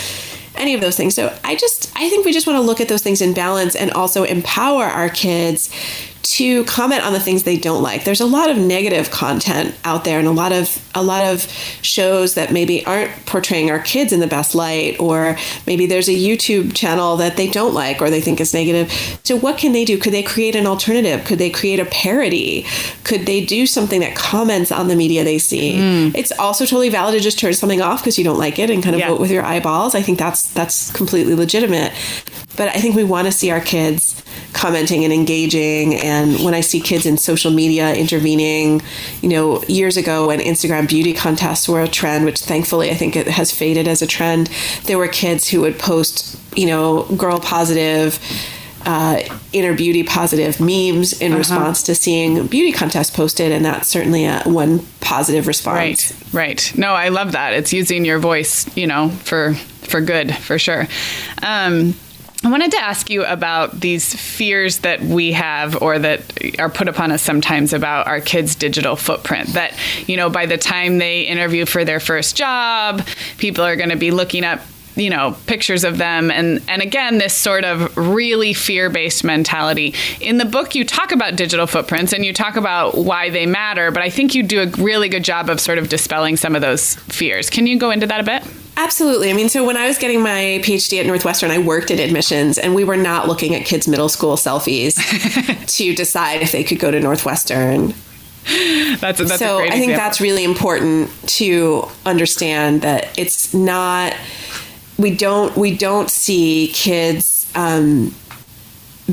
any 0.54 0.74
of 0.74 0.80
those 0.80 0.96
things. 0.96 1.14
So 1.14 1.36
I 1.44 1.54
just, 1.54 1.90
I 1.96 2.08
think 2.08 2.26
we 2.26 2.32
just 2.32 2.46
want 2.46 2.56
to 2.56 2.62
look 2.62 2.80
at 2.80 2.88
those 2.88 3.02
things 3.02 3.20
in 3.22 3.32
balance 3.32 3.74
and 3.76 3.90
also 3.92 4.24
empower 4.24 4.84
our 4.84 5.08
kids 5.08 5.70
to 6.30 6.62
comment 6.64 7.04
on 7.04 7.12
the 7.12 7.20
things 7.20 7.44
they 7.44 7.56
don't 7.56 7.82
like. 7.82 8.04
There's 8.04 8.20
a 8.20 8.26
lot 8.26 8.50
of 8.50 8.58
negative 8.58 9.10
content 9.10 9.74
out 9.84 10.04
there 10.04 10.18
and 10.18 10.28
a 10.28 10.32
lot 10.32 10.52
of 10.52 10.84
a 10.94 11.02
lot 11.02 11.24
of 11.24 11.42
shows 11.82 12.34
that 12.34 12.52
maybe 12.52 12.84
aren't 12.84 13.10
portraying 13.24 13.70
our 13.70 13.78
kids 13.78 14.12
in 14.12 14.20
the 14.20 14.26
best 14.26 14.54
light 14.54 14.98
or 15.00 15.36
maybe 15.66 15.86
there's 15.86 16.08
a 16.08 16.12
YouTube 16.12 16.74
channel 16.74 17.16
that 17.16 17.36
they 17.36 17.48
don't 17.48 17.72
like 17.72 18.02
or 18.02 18.10
they 18.10 18.20
think 18.20 18.40
is 18.40 18.52
negative. 18.52 18.90
So 19.24 19.36
what 19.36 19.58
can 19.58 19.72
they 19.72 19.84
do? 19.84 19.96
Could 19.96 20.12
they 20.12 20.22
create 20.22 20.54
an 20.56 20.66
alternative? 20.66 21.24
Could 21.24 21.38
they 21.38 21.50
create 21.50 21.80
a 21.80 21.84
parody? 21.86 22.66
Could 23.04 23.24
they 23.26 23.44
do 23.44 23.66
something 23.66 24.00
that 24.00 24.14
comments 24.16 24.70
on 24.72 24.88
the 24.88 24.96
media 24.96 25.24
they 25.24 25.38
see? 25.38 25.74
Mm. 25.76 26.14
It's 26.14 26.32
also 26.32 26.64
totally 26.64 26.88
valid 26.90 27.14
to 27.14 27.20
just 27.20 27.38
turn 27.38 27.54
something 27.54 27.80
off 27.80 28.00
because 28.02 28.18
you 28.18 28.24
don't 28.24 28.38
like 28.38 28.58
it 28.58 28.70
and 28.70 28.82
kind 28.82 28.94
of 28.94 29.00
Yeah. 29.00 29.08
vote 29.08 29.20
with 29.20 29.30
your 29.30 29.44
eyeballs. 29.44 29.94
I 29.94 30.02
think 30.02 30.18
that's 30.18 30.48
that's 30.52 30.90
completely 30.92 31.34
legitimate. 31.34 31.92
But 32.56 32.68
I 32.74 32.80
think 32.80 32.96
we 32.96 33.04
want 33.04 33.26
to 33.26 33.32
see 33.32 33.50
our 33.50 33.60
kids 33.60 34.20
commenting 34.52 35.04
and 35.04 35.12
engaging. 35.12 35.94
And 35.94 36.40
when 36.44 36.54
I 36.54 36.60
see 36.60 36.80
kids 36.80 37.06
in 37.06 37.16
social 37.16 37.50
media 37.50 37.94
intervening, 37.94 38.82
you 39.22 39.28
know, 39.28 39.62
years 39.64 39.96
ago 39.96 40.28
when 40.28 40.40
Instagram 40.40 40.88
beauty 40.88 41.12
contests 41.12 41.68
were 41.68 41.82
a 41.82 41.88
trend, 41.88 42.24
which 42.24 42.40
thankfully 42.40 42.90
I 42.90 42.94
think 42.94 43.16
it 43.16 43.28
has 43.28 43.52
faded 43.52 43.86
as 43.88 44.02
a 44.02 44.06
trend, 44.06 44.48
there 44.84 44.98
were 44.98 45.08
kids 45.08 45.48
who 45.48 45.60
would 45.62 45.78
post, 45.78 46.38
you 46.56 46.66
know, 46.66 47.04
girl 47.16 47.38
positive. 47.38 48.18
Uh, 48.86 49.20
inner 49.52 49.74
beauty 49.74 50.02
positive 50.02 50.60
memes 50.60 51.20
in 51.20 51.34
response 51.34 51.82
to 51.82 51.94
seeing 51.94 52.46
beauty 52.46 52.72
contests 52.72 53.10
posted, 53.10 53.52
and 53.52 53.62
that's 53.62 53.88
certainly 53.88 54.24
a 54.24 54.40
one 54.46 54.78
positive 55.00 55.46
response. 55.46 56.12
Right. 56.32 56.32
Right. 56.32 56.72
No, 56.78 56.92
I 56.92 57.08
love 57.08 57.32
that. 57.32 57.52
It's 57.52 57.72
using 57.72 58.06
your 58.06 58.18
voice, 58.18 58.74
you 58.76 58.86
know, 58.86 59.10
for 59.10 59.54
for 59.54 60.00
good, 60.00 60.34
for 60.34 60.58
sure. 60.58 60.86
Um, 61.42 61.94
I 62.44 62.50
wanted 62.50 62.70
to 62.72 62.78
ask 62.78 63.10
you 63.10 63.24
about 63.24 63.80
these 63.80 64.14
fears 64.14 64.78
that 64.78 65.00
we 65.00 65.32
have 65.32 65.82
or 65.82 65.98
that 65.98 66.60
are 66.60 66.70
put 66.70 66.86
upon 66.86 67.10
us 67.10 67.20
sometimes 67.20 67.72
about 67.72 68.06
our 68.06 68.20
kids' 68.20 68.54
digital 68.54 68.94
footprint. 68.94 69.54
That, 69.54 69.74
you 70.06 70.16
know, 70.16 70.30
by 70.30 70.46
the 70.46 70.56
time 70.56 70.98
they 70.98 71.22
interview 71.22 71.66
for 71.66 71.84
their 71.84 71.98
first 71.98 72.36
job, 72.36 73.04
people 73.38 73.64
are 73.64 73.74
going 73.74 73.90
to 73.90 73.96
be 73.96 74.12
looking 74.12 74.44
up 74.44 74.60
you 74.94 75.10
know 75.10 75.36
pictures 75.46 75.84
of 75.84 75.96
them. 75.98 76.30
And 76.30 76.60
and 76.68 76.82
again 76.82 77.18
this 77.18 77.32
sort 77.34 77.64
of 77.64 77.96
really 77.96 78.52
fear-based 78.52 79.24
mentality. 79.24 79.94
In 80.20 80.38
the 80.38 80.44
book 80.44 80.74
you 80.74 80.84
talk 80.84 81.12
about 81.12 81.36
digital 81.36 81.66
footprints 81.66 82.12
and 82.12 82.24
you 82.24 82.32
talk 82.32 82.56
about 82.56 82.96
why 82.96 83.30
they 83.30 83.46
matter 83.46 83.92
but 83.92 84.02
i 84.02 84.10
think 84.10 84.34
you 84.34 84.42
do 84.42 84.62
a 84.62 84.66
really 84.82 85.08
good 85.08 85.22
job 85.22 85.48
of 85.48 85.60
sort 85.60 85.78
of 85.78 85.88
dispelling 85.88 86.36
some 86.36 86.56
of 86.56 86.62
those 86.62 86.96
fears. 86.96 87.48
Can 87.48 87.66
you 87.68 87.78
go 87.78 87.90
into 87.90 88.08
that 88.08 88.20
a 88.20 88.24
bit 88.24 88.42
Absolutely. 88.78 89.28
I 89.28 89.32
mean, 89.32 89.48
so 89.48 89.66
when 89.66 89.76
I 89.76 89.88
was 89.88 89.98
getting 89.98 90.22
my 90.22 90.60
PhD 90.62 91.00
at 91.00 91.06
Northwestern, 91.06 91.50
I 91.50 91.58
worked 91.58 91.90
at 91.90 91.98
admissions, 91.98 92.58
and 92.58 92.76
we 92.76 92.84
were 92.84 92.96
not 92.96 93.26
looking 93.26 93.56
at 93.56 93.64
kids' 93.66 93.88
middle 93.88 94.08
school 94.08 94.36
selfies 94.36 94.94
to 95.76 95.94
decide 95.96 96.42
if 96.42 96.52
they 96.52 96.62
could 96.62 96.78
go 96.78 96.92
to 96.92 97.00
Northwestern. 97.00 97.88
that's, 99.00 99.18
a- 99.18 99.24
that's 99.24 99.40
so 99.40 99.58
a 99.58 99.62
great 99.62 99.72
I 99.72 99.78
think 99.80 99.92
that's 99.96 100.20
really 100.20 100.44
important 100.44 101.10
to 101.30 101.88
understand 102.06 102.82
that 102.82 103.18
it's 103.18 103.52
not 103.52 104.14
we 104.96 105.14
don't 105.14 105.56
we 105.56 105.76
don't 105.76 106.08
see 106.08 106.70
kids 106.72 107.50
um, 107.56 108.14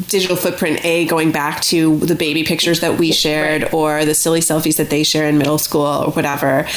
digital 0.07 0.35
footprint 0.35 0.83
a 0.85 1.05
going 1.05 1.31
back 1.31 1.61
to 1.61 1.97
the 1.97 2.15
baby 2.15 2.43
pictures 2.43 2.81
that 2.81 2.97
we 2.99 3.11
shared 3.11 3.73
or 3.73 4.05
the 4.05 4.13
silly 4.13 4.41
selfies 4.41 4.77
that 4.77 4.89
they 4.89 5.03
share 5.03 5.27
in 5.27 5.37
middle 5.37 5.57
school 5.57 5.85
or 5.85 6.11
whatever 6.11 6.67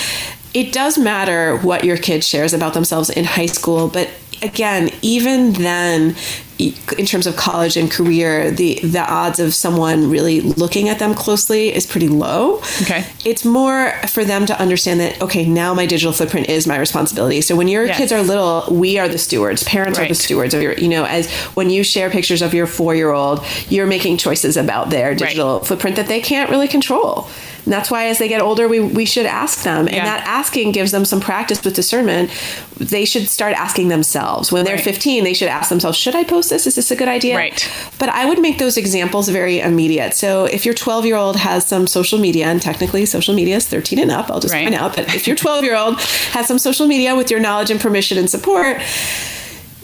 it 0.60 0.72
does 0.72 0.94
matter 0.98 1.56
what 1.68 1.80
your 1.84 1.96
kid 1.96 2.20
shares 2.24 2.52
about 2.58 2.72
themselves 2.74 3.08
in 3.10 3.24
high 3.24 3.46
school 3.58 3.82
but 3.88 4.08
again 4.42 4.90
even 5.02 5.52
then 5.54 6.14
in 6.58 7.06
terms 7.06 7.26
of 7.28 7.36
college 7.36 7.76
and 7.76 7.88
career 7.88 8.50
the 8.50 8.80
the 8.82 9.04
odds 9.20 9.38
of 9.38 9.54
someone 9.54 10.10
really 10.10 10.40
looking 10.40 10.88
at 10.88 10.98
them 10.98 11.14
closely 11.14 11.72
is 11.72 11.86
pretty 11.86 12.08
low. 12.08 12.56
Okay. 12.82 13.04
it's 13.24 13.44
more 13.44 13.92
for 14.08 14.24
them 14.24 14.44
to 14.46 14.60
understand 14.60 14.98
that 14.98 15.20
okay 15.22 15.44
now 15.46 15.72
my 15.72 15.86
digital 15.86 16.12
footprint 16.12 16.48
is 16.48 16.66
my 16.66 16.76
responsibility. 16.76 17.40
So 17.42 17.54
when 17.54 17.68
your 17.68 17.84
Yes. 17.86 17.96
kids 17.98 18.12
are 18.12 18.22
little 18.22 18.64
we 18.84 18.98
are 18.98 19.08
the 19.08 19.18
stewards. 19.18 19.62
Parents 19.62 19.98
are 20.00 20.08
the 20.08 20.16
stewards 20.16 20.52
of 20.52 20.60
your 20.62 20.72
you 20.74 20.88
know 20.88 21.04
as 21.04 21.30
when 21.54 21.70
you 21.70 21.84
share 21.84 22.10
pictures 22.10 22.42
of 22.42 22.52
your 22.54 22.66
four 22.66 22.92
year 22.96 23.12
old 23.12 23.44
you're 23.68 23.86
making 23.86 24.16
choices 24.16 24.56
about 24.56 24.90
their 24.90 25.14
digital 25.14 25.60
footprint 25.60 25.94
that 25.94 26.08
they 26.08 26.20
can't 26.20 26.50
really 26.50 26.66
control 26.68 27.28
and 27.68 27.72
that's 27.74 27.90
why 27.90 28.06
as 28.06 28.16
they 28.18 28.28
get 28.28 28.40
older 28.40 28.66
we, 28.66 28.80
we 28.80 29.04
should 29.04 29.26
ask 29.26 29.62
them 29.62 29.86
Yeah. 29.88 29.96
and 29.96 30.06
that 30.06 30.26
asking 30.26 30.72
gives 30.72 30.90
them 30.90 31.04
some 31.04 31.20
practice 31.20 31.62
with 31.62 31.74
discernment 31.74 32.30
they 32.78 33.04
should 33.04 33.28
start 33.28 33.52
asking 33.54 33.88
themselves 33.88 34.50
when 34.50 34.64
they're 34.64 34.76
Right. 34.76 34.84
15 34.84 35.24
they 35.24 35.34
should 35.34 35.48
ask 35.48 35.68
themselves 35.68 35.98
should 35.98 36.14
i 36.14 36.24
post 36.24 36.48
this 36.48 36.66
is 36.66 36.76
this 36.76 36.90
a 36.90 36.96
good 36.96 37.08
idea 37.08 37.36
Right. 37.36 37.60
but 37.98 38.08
I 38.08 38.24
would 38.24 38.40
make 38.40 38.56
those 38.58 38.76
examples 38.78 39.28
very 39.28 39.60
immediate. 39.60 40.14
So 40.14 40.46
if 40.46 40.64
your 40.64 40.74
12 40.74 41.04
year 41.04 41.16
old 41.16 41.36
has 41.36 41.66
some 41.66 41.86
social 41.86 42.18
media, 42.18 42.46
and 42.46 42.62
technically 42.62 43.04
social 43.06 43.34
media 43.34 43.56
is 43.56 43.66
13 43.66 43.98
and 43.98 44.10
up, 44.10 44.30
I'll 44.30 44.40
just 44.40 44.54
Right. 44.54 44.64
point 44.64 44.74
out, 44.80 44.96
but 44.96 45.14
if 45.14 45.26
your 45.26 45.36
12 45.36 45.62
year 45.64 45.76
old 45.76 46.00
has 46.32 46.46
some 46.46 46.58
social 46.58 46.86
media 46.86 47.14
with 47.16 47.30
your 47.30 47.40
knowledge 47.40 47.70
and 47.70 47.80
permission 47.80 48.16
and 48.18 48.30
support, 48.30 48.80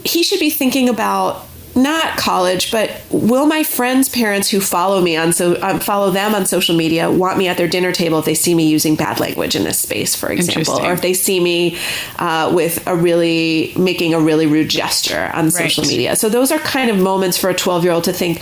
he 0.03 0.23
should 0.23 0.39
be 0.39 0.49
thinking 0.49 0.89
about 0.89 1.45
not 1.75 2.17
college, 2.17 2.71
but 2.71 3.01
will 3.11 3.45
my 3.45 3.63
friends' 3.63 4.07
parents 4.09 4.49
who 4.49 4.59
follow 4.61 5.01
me 5.01 5.17
on 5.17 5.33
so 5.33 5.61
um, 5.61 5.79
follow 5.79 6.09
them 6.11 6.33
on 6.33 6.45
social 6.45 6.75
media 6.75 7.11
want 7.11 7.37
me 7.37 7.47
at 7.47 7.57
their 7.57 7.67
dinner 7.67 7.91
table 7.91 8.17
if 8.19 8.25
they 8.25 8.33
see 8.33 8.55
me 8.55 8.67
using 8.67 8.95
bad 8.95 9.19
language 9.19 9.55
in 9.55 9.63
this 9.63 9.79
space, 9.79 10.15
for 10.15 10.31
example, 10.31 10.79
or 10.81 10.93
if 10.93 11.01
they 11.01 11.13
see 11.13 11.39
me 11.39 11.77
uh, 12.17 12.49
with 12.53 12.85
a 12.87 12.95
really 12.95 13.73
making 13.77 14.13
a 14.13 14.19
really 14.19 14.47
rude 14.47 14.69
gesture 14.69 15.29
on 15.33 15.51
social 15.51 15.83
Right. 15.83 15.89
media? 15.91 16.15
So 16.15 16.29
those 16.29 16.51
are 16.51 16.59
kind 16.59 16.89
of 16.89 16.97
moments 16.97 17.37
for 17.37 17.49
a 17.49 17.53
twelve 17.53 17.83
year 17.83 17.93
old 17.93 18.05
to 18.05 18.13
think. 18.13 18.41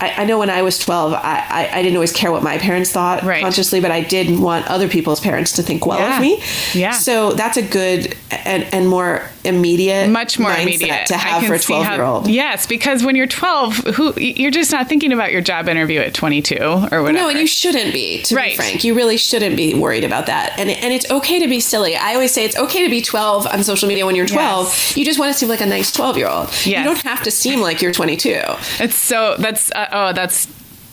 I, 0.00 0.22
I 0.22 0.24
know 0.24 0.38
when 0.38 0.50
I 0.50 0.62
was 0.62 0.78
twelve, 0.78 1.12
I, 1.12 1.44
I, 1.48 1.78
I 1.78 1.82
didn't 1.82 1.96
always 1.96 2.12
care 2.12 2.30
what 2.32 2.42
my 2.42 2.58
parents 2.58 2.90
thought 2.92 3.22
Right. 3.22 3.42
consciously, 3.42 3.80
but 3.80 3.90
I 3.90 4.00
did 4.02 4.38
want 4.38 4.66
other 4.68 4.88
people's 4.88 5.20
parents 5.20 5.52
to 5.52 5.62
think 5.62 5.86
well 5.86 5.98
Yeah. 5.98 6.16
of 6.16 6.22
me. 6.22 6.42
Yeah. 6.74 6.92
So 6.92 7.32
that's 7.32 7.56
a 7.56 7.62
good 7.62 8.16
and, 8.30 8.66
and 8.72 8.88
more 8.88 9.28
immediate, 9.44 10.08
much 10.10 10.38
more 10.38 10.52
immediate 10.52 11.06
to 11.06 11.16
have 11.16 11.44
for 11.44 11.54
a 11.54 11.58
see 11.58 11.72
how- 11.74 11.82
twelve 11.82 11.96
year 11.98 12.04
old. 12.06 12.26
Yes, 12.28 12.66
because 12.66 13.02
when 13.04 13.16
you're 13.16 13.26
12, 13.26 13.76
who 13.94 14.12
you're 14.20 14.50
just 14.50 14.70
not 14.72 14.88
thinking 14.88 15.12
about 15.12 15.32
your 15.32 15.40
job 15.40 15.68
interview 15.68 16.00
at 16.00 16.14
22 16.14 16.56
or 16.60 16.78
whatever. 17.02 17.12
No, 17.12 17.28
and 17.28 17.38
you 17.38 17.46
shouldn't 17.46 17.92
be, 17.92 18.22
to 18.22 18.34
Right. 18.36 18.52
be 18.52 18.56
frank. 18.56 18.84
You 18.84 18.94
really 18.94 19.16
shouldn't 19.16 19.56
be 19.56 19.74
worried 19.74 20.04
about 20.04 20.26
that. 20.26 20.58
And 20.58 20.70
and 20.70 20.92
it's 20.92 21.10
okay 21.10 21.38
to 21.40 21.48
be 21.48 21.60
silly. 21.60 21.96
I 21.96 22.14
always 22.14 22.32
say 22.32 22.44
it's 22.44 22.56
okay 22.56 22.84
to 22.84 22.90
be 22.90 23.00
12 23.02 23.46
on 23.46 23.64
social 23.64 23.88
media 23.88 24.06
when 24.06 24.14
you're 24.16 24.26
12. 24.26 24.66
Yes. 24.66 24.96
You 24.96 25.04
just 25.04 25.18
want 25.18 25.32
to 25.32 25.38
seem 25.38 25.48
like 25.48 25.60
a 25.60 25.66
nice 25.66 25.90
12 25.90 26.16
year 26.16 26.28
old. 26.28 26.48
Yes. 26.48 26.66
You 26.66 26.84
don't 26.84 27.02
have 27.02 27.22
to 27.24 27.30
seem 27.30 27.60
like 27.60 27.80
you're 27.82 27.92
22. 27.92 28.40
It's 28.80 28.96
so 28.96 29.36
that's 29.38 29.70
uh, 29.72 29.87
oh 29.92 30.12
that's 30.12 30.48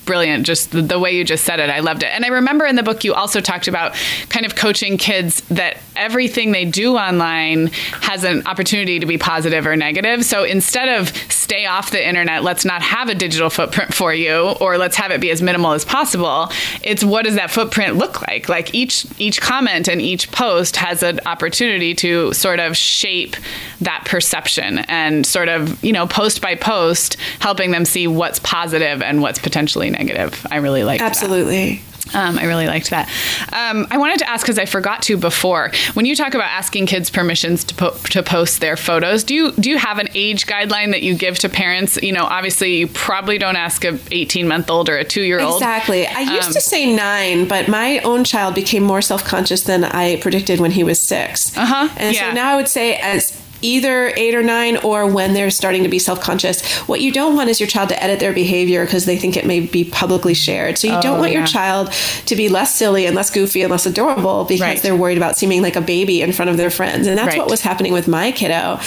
brilliant 0.06 0.46
just 0.46 0.72
the, 0.72 0.82
the 0.82 1.00
way 1.00 1.16
you 1.16 1.24
just 1.24 1.44
said 1.44 1.60
it. 1.60 1.70
I 1.70 1.80
loved 1.80 2.04
it. 2.04 2.08
And 2.08 2.24
i 2.26 2.30
remember 2.30 2.66
in 2.66 2.76
the 2.76 2.84
book 2.84 3.04
you 3.04 3.14
also 3.14 3.42
talked 3.42 3.68
about 3.68 3.96
kind 4.30 4.46
of 4.46 4.56
coaching 4.56 4.98
kids 4.98 5.42
that 5.50 5.78
everything 5.96 6.52
they 6.52 6.66
do 6.66 6.96
online 6.96 7.68
has 8.02 8.24
an 8.24 8.46
opportunity 8.46 9.00
to 9.00 9.06
be 9.06 9.18
positive 9.18 9.66
or 9.66 9.76
negative. 9.76 10.26
So 10.26 10.44
instead 10.44 10.90
of 10.90 11.10
stay 11.32 11.66
off 11.66 11.92
the 11.92 12.08
internet 12.08 12.44
let's 12.44 12.66
not 12.66 12.82
have 12.82 13.10
a 13.10 13.16
digital 13.16 13.50
footprint 13.50 13.94
for 13.94 14.14
you 14.14 14.56
or 14.62 14.78
let's 14.78 14.96
have 14.96 15.12
it 15.12 15.22
be 15.22 15.32
as 15.32 15.42
minimal 15.42 15.72
as 15.72 15.86
possible. 15.86 16.50
It's 16.84 17.04
what 17.04 17.26
does 17.26 17.36
that 17.36 17.52
footprint 17.52 17.96
look 17.96 18.22
like? 18.28 18.50
Like 18.50 18.74
each 18.74 19.06
each 19.18 19.42
comment 19.42 19.88
and 19.88 20.02
each 20.02 20.32
post 20.32 20.76
has 20.76 21.04
an 21.04 21.20
opportunity 21.26 21.94
to 21.96 22.34
sort 22.34 22.60
of 22.60 22.78
shape 22.78 23.36
that 23.82 24.04
perception 24.06 24.80
and 24.88 25.26
sort 25.26 25.50
of 25.50 25.84
you 25.84 25.94
know 25.94 26.08
post 26.08 26.42
by 26.42 26.56
post 26.56 27.18
helping 27.40 27.72
them 27.72 27.86
see 27.86 28.08
what's 28.08 28.40
positive 28.40 29.02
and 29.02 29.22
what's 29.22 29.40
potentially 29.40 29.95
negative 29.98 30.46
i 30.52 30.58
really 30.58 30.84
like 30.84 31.02
Absolutely. 31.02 31.82
um, 32.14 32.38
I 32.38 32.46
really 32.46 32.68
liked 32.68 32.92
that. 32.92 33.10
Um, 33.52 33.88
I 33.90 33.98
wanted 33.98 34.20
to 34.20 34.30
ask 34.30 34.46
because 34.46 34.60
I 34.60 34.66
forgot 34.66 35.02
to 35.04 35.18
before. 35.18 35.72
When 35.96 36.06
you 36.06 36.16
talk 36.16 36.36
about 36.36 36.50
asking 36.52 36.86
kids 36.86 37.10
permissions 37.10 37.64
to 37.64 37.74
po- 37.76 37.98
to 38.12 38.22
post 38.22 38.60
their 38.62 38.78
photos, 38.78 39.24
do 39.24 39.34
you 39.34 39.52
do 39.54 39.72
you 39.72 39.80
have 39.80 39.98
an 39.98 40.10
age 40.14 40.46
guideline 40.46 40.92
that 40.92 41.02
you 41.02 41.16
give 41.16 41.40
to 41.40 41.50
parents? 41.50 41.98
You 42.04 42.12
know, 42.14 42.24
obviously 42.26 42.76
you 42.78 42.88
probably 42.88 43.40
don't 43.40 43.56
ask 43.56 43.84
a 43.84 43.98
18 44.12 44.48
month 44.48 44.70
old 44.70 44.88
or 44.88 44.98
a 44.98 45.04
two 45.04 45.24
year 45.24 45.40
old. 45.42 45.56
Exactly. 45.56 46.06
I 46.06 46.20
used 46.22 46.50
Um, 46.50 46.54
to 46.54 46.62
say 46.62 46.96
nine, 46.96 47.48
but 47.48 47.68
my 47.68 47.98
own 48.00 48.24
child 48.24 48.54
became 48.54 48.84
more 48.84 49.02
self 49.02 49.24
conscious 49.26 49.64
than 49.64 49.84
I 49.84 50.18
predicted 50.18 50.60
when 50.60 50.72
he 50.72 50.84
was 50.84 51.00
6 51.02 51.58
Uh-huh. 51.58 51.90
And 51.98 52.16
Yeah. 52.16 52.30
so 52.30 52.36
now 52.36 52.52
I 52.54 52.56
would 52.56 52.70
say 52.70 52.96
as 52.98 53.35
either 53.62 54.12
eight 54.16 54.36
or 54.36 54.44
nine 54.44 54.78
or 54.78 55.08
when 55.08 55.34
they're 55.34 55.50
starting 55.50 55.84
to 55.84 55.90
be 55.90 56.00
self 56.00 56.22
conscious. 56.22 56.64
What 56.88 57.02
you 57.02 57.12
don't 57.12 57.36
want 57.36 57.50
is 57.50 57.60
your 57.60 57.68
child 57.68 57.90
to 57.90 58.04
edit 58.04 58.20
their 58.20 58.34
behavior 58.34 58.86
because 58.86 59.06
they 59.06 59.18
think 59.18 59.38
it 59.38 59.46
may 59.46 59.62
be 59.62 59.84
publicly 59.84 60.34
shared. 60.34 60.78
So 60.78 60.88
you 60.88 60.94
don't 61.02 61.18
oh, 61.18 61.20
want 61.20 61.30
Oh, 61.30 61.32
yeah. 61.34 61.38
your 61.40 61.48
child 61.48 61.92
to 62.28 62.36
be 62.36 62.50
less 62.50 62.76
silly 62.76 63.06
and 63.06 63.16
less 63.16 63.30
goofy 63.32 63.62
and 63.62 63.72
less 63.72 63.86
adorable 63.86 64.44
because 64.46 64.62
Right. 64.62 64.82
they're 64.82 64.96
worried 64.96 65.18
about 65.18 65.38
seeming 65.38 65.62
like 65.62 65.76
a 65.76 65.82
baby 65.82 66.22
in 66.22 66.32
front 66.32 66.52
of 66.52 66.58
their 66.58 66.70
friends. 66.70 67.08
And 67.08 67.18
that's 67.18 67.30
Right. 67.30 67.38
what 67.40 67.50
was 67.50 67.62
happening 67.62 67.94
with 67.94 68.08
my 68.08 68.32
kiddo 68.32 68.80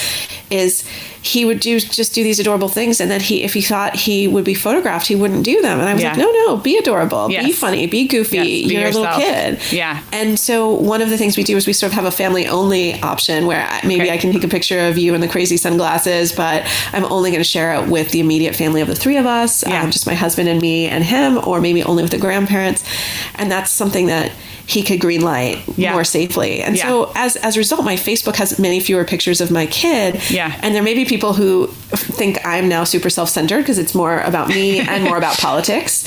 is 0.51 0.85
he 1.23 1.45
would 1.45 1.61
do 1.61 1.81
just 1.81 2.15
do 2.15 2.23
these 2.23 2.39
adorable 2.39 2.69
things 2.69 3.01
and 3.01 3.11
then 3.11 3.21
he 3.21 3.43
if 3.43 3.53
he 3.55 3.61
thought 3.61 3.95
he 3.97 4.29
would 4.29 4.45
be 4.45 4.55
photographed 4.55 5.07
he 5.07 5.17
wouldn't 5.17 5.45
do 5.45 5.61
them 5.63 5.81
and 5.81 5.89
i 5.89 5.93
was 5.95 6.03
Yeah. 6.03 6.11
like 6.11 6.19
no 6.19 6.31
no 6.47 6.57
be 6.57 6.77
adorable 6.79 7.29
be 7.29 7.53
funny 7.53 7.87
be 7.87 8.07
goofy 8.07 8.37
Yes, 8.37 8.47
be 8.47 8.75
you're 8.75 8.87
a 8.89 8.91
little 8.91 9.17
kid 9.19 9.61
Yeah. 9.73 10.01
and 10.13 10.39
so 10.39 10.71
one 10.73 11.03
of 11.03 11.11
the 11.11 11.19
things 11.19 11.37
we 11.37 11.43
do 11.43 11.57
is 11.57 11.67
we 11.67 11.73
sort 11.73 11.91
of 11.93 11.95
have 11.97 12.05
a 12.05 12.11
family 12.11 12.47
only 12.47 13.01
option 13.03 13.47
where 13.47 13.69
maybe 13.85 14.03
Okay. 14.03 14.13
i 14.15 14.17
can 14.17 14.33
take 14.33 14.45
a 14.45 14.49
picture 14.49 14.81
of 14.81 14.97
you 14.97 15.15
in 15.15 15.21
the 15.21 15.29
crazy 15.29 15.57
sunglasses 15.57 16.33
but 16.33 16.65
i'm 16.93 17.05
only 17.07 17.31
going 17.31 17.41
to 17.41 17.45
share 17.49 17.75
it 17.75 17.89
with 17.89 18.11
the 18.13 18.21
immediate 18.21 18.55
family 18.55 18.81
of 18.81 18.89
the 18.89 18.95
three 18.95 19.17
of 19.17 19.27
us 19.27 19.65
Yeah. 19.67 19.83
um, 19.83 19.91
just 19.91 20.07
my 20.07 20.15
husband 20.15 20.49
and 20.49 20.61
me 20.61 20.87
and 20.87 21.03
him 21.05 21.39
or 21.47 21.61
maybe 21.61 21.83
only 21.83 22.03
with 22.03 22.13
the 22.13 22.19
grandparents 22.19 22.85
and 23.35 23.51
that's 23.51 23.71
something 23.71 24.07
that 24.07 24.31
he 24.69 24.83
could 24.83 25.01
green 25.01 25.23
light 25.23 25.59
Yeah. 25.77 25.93
more 25.95 26.05
safely 26.05 26.61
and 26.63 26.77
Yeah. 26.77 26.89
so 26.89 27.13
as 27.17 27.37
as 27.37 27.57
a 27.57 27.59
result 27.59 27.85
my 27.85 27.97
facebook 27.97 28.37
has 28.37 28.59
many 28.59 28.81
fewer 28.81 29.05
pictures 29.05 29.41
of 29.41 29.51
my 29.51 29.65
kid 29.67 30.21
Yeah. 30.31 30.53
and 30.63 30.75
there 30.75 30.83
may 30.83 30.95
be 30.95 31.05
people 31.07 31.33
who 31.33 31.69
think 32.19 32.39
I'm 32.45 32.69
now 32.69 32.85
super 32.85 33.09
self 33.11 33.31
centered 33.31 33.61
because 33.63 33.79
it's 33.79 33.95
more 33.95 34.21
about 34.21 34.49
me 34.49 34.81
and 34.81 35.03
more 35.05 35.17
about 35.17 35.39
politics. 35.49 36.05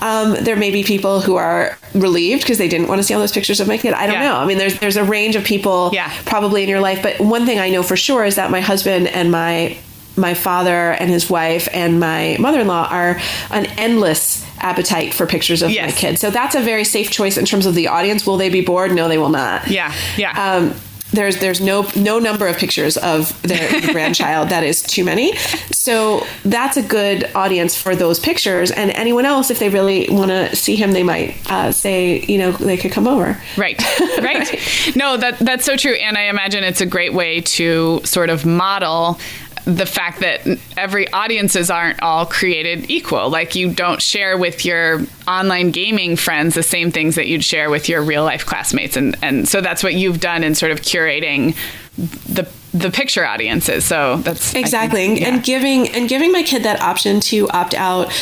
Um, 0.00 0.34
there 0.46 0.54
may 0.56 0.70
be 0.70 0.84
people 0.84 1.20
who 1.20 1.34
are 1.36 1.76
relieved 1.92 2.42
because 2.42 2.58
they 2.58 2.68
didn't 2.68 2.86
want 2.88 3.00
to 3.00 3.02
see 3.02 3.14
all 3.14 3.20
those 3.20 3.32
pictures 3.32 3.58
of 3.60 3.66
my 3.66 3.78
kid. 3.78 3.94
I 3.94 4.06
don't 4.06 4.14
Yeah. 4.20 4.28
know. 4.28 4.36
I 4.36 4.44
mean, 4.46 4.58
there's 4.58 4.78
there's 4.78 4.96
a 4.96 5.04
range 5.04 5.34
of 5.36 5.42
people 5.44 5.90
Yeah. 5.92 6.10
probably 6.24 6.62
in 6.62 6.68
your 6.68 6.80
life, 6.80 7.00
but 7.02 7.18
one 7.20 7.46
thing 7.46 7.58
I 7.58 7.68
know 7.70 7.82
for 7.82 7.96
sure 7.96 8.24
is 8.24 8.36
that 8.36 8.50
my 8.50 8.60
husband 8.60 9.08
and 9.08 9.30
my 9.32 9.76
my 10.16 10.34
father 10.34 10.92
and 10.92 11.10
his 11.10 11.28
wife 11.28 11.68
and 11.72 12.00
my 12.00 12.36
mother-in-law 12.38 12.88
are 12.90 13.20
an 13.50 13.66
endless 13.78 14.44
appetite 14.58 15.12
for 15.12 15.26
pictures 15.26 15.62
of 15.62 15.70
my 15.70 15.90
kids. 15.92 16.20
So 16.20 16.30
that's 16.30 16.54
a 16.54 16.60
very 16.60 16.84
safe 16.84 17.10
choice 17.10 17.36
in 17.36 17.44
terms 17.44 17.66
of 17.66 17.74
the 17.74 17.88
audience. 17.88 18.26
Will 18.26 18.36
they 18.36 18.48
be 18.48 18.60
bored? 18.60 18.92
No, 18.92 19.08
they 19.08 19.18
will 19.18 19.28
not. 19.28 19.68
Yeah, 19.68 19.94
yeah. 20.16 20.56
Um, 20.56 20.74
there's 21.12 21.38
there's 21.38 21.60
no 21.60 21.86
no 21.94 22.18
number 22.18 22.48
of 22.48 22.56
pictures 22.56 22.96
of 22.96 23.40
their 23.42 23.80
grandchild 23.92 24.48
that 24.48 24.64
is 24.64 24.82
too 24.82 25.04
many 25.04 25.36
so 25.70 26.26
that's 26.44 26.76
a 26.76 26.82
good 26.82 27.30
audience 27.36 27.80
for 27.80 27.94
those 27.94 28.18
pictures 28.18 28.72
and 28.72 28.90
anyone 28.92 29.24
else 29.24 29.48
if 29.50 29.60
they 29.60 29.68
really 29.68 30.08
want 30.10 30.30
to 30.30 30.56
see 30.56 30.74
him 30.74 30.90
they 30.90 31.04
might 31.04 31.36
uh, 31.50 31.70
say 31.70 32.20
you 32.22 32.38
know 32.38 32.50
they 32.52 32.76
could 32.76 32.90
come 32.90 33.06
over 33.06 33.40
Right, 33.56 33.80
right. 34.18 34.96
No, 34.96 35.16
that 35.16 35.38
that's 35.38 35.64
so 35.64 35.76
true, 35.76 35.92
and 35.94 36.18
I 36.18 36.22
imagine 36.22 36.64
it's 36.64 36.80
a 36.80 36.86
great 36.86 37.14
way 37.14 37.40
to 37.42 38.00
sort 38.04 38.30
of 38.30 38.44
model 38.44 39.20
the 39.64 39.86
fact 39.86 40.20
that 40.20 40.46
every 40.76 41.10
audiences 41.12 41.70
aren't 41.70 42.02
all 42.02 42.26
created 42.26 42.90
equal. 42.90 43.30
Like 43.30 43.54
you 43.54 43.72
don't 43.72 44.02
share 44.02 44.36
with 44.36 44.64
your 44.64 45.00
online 45.26 45.70
gaming 45.70 46.16
friends 46.16 46.54
the 46.54 46.62
same 46.62 46.90
things 46.90 47.14
that 47.14 47.26
you'd 47.26 47.44
share 47.44 47.70
with 47.70 47.88
your 47.88 48.02
real 48.02 48.24
life 48.24 48.44
classmates, 48.44 48.96
and 48.96 49.16
and 49.22 49.48
so 49.48 49.60
that's 49.60 49.82
what 49.82 49.94
you've 49.94 50.20
done 50.20 50.44
in 50.44 50.54
sort 50.54 50.72
of 50.72 50.80
curating 50.82 51.56
the 51.96 52.46
the 52.74 52.90
picture 52.90 53.24
audiences. 53.24 53.84
So 53.84 54.16
that's 54.18 54.50
I 54.50 54.52
think- 54.52 54.66
exactly 54.66 55.20
yeah. 55.20 55.28
and 55.28 55.42
giving 55.44 55.88
and 55.90 56.08
giving 56.08 56.32
my 56.32 56.42
kid 56.42 56.64
that 56.64 56.80
option 56.80 57.20
to 57.20 57.48
opt 57.50 57.72
out 57.74 58.12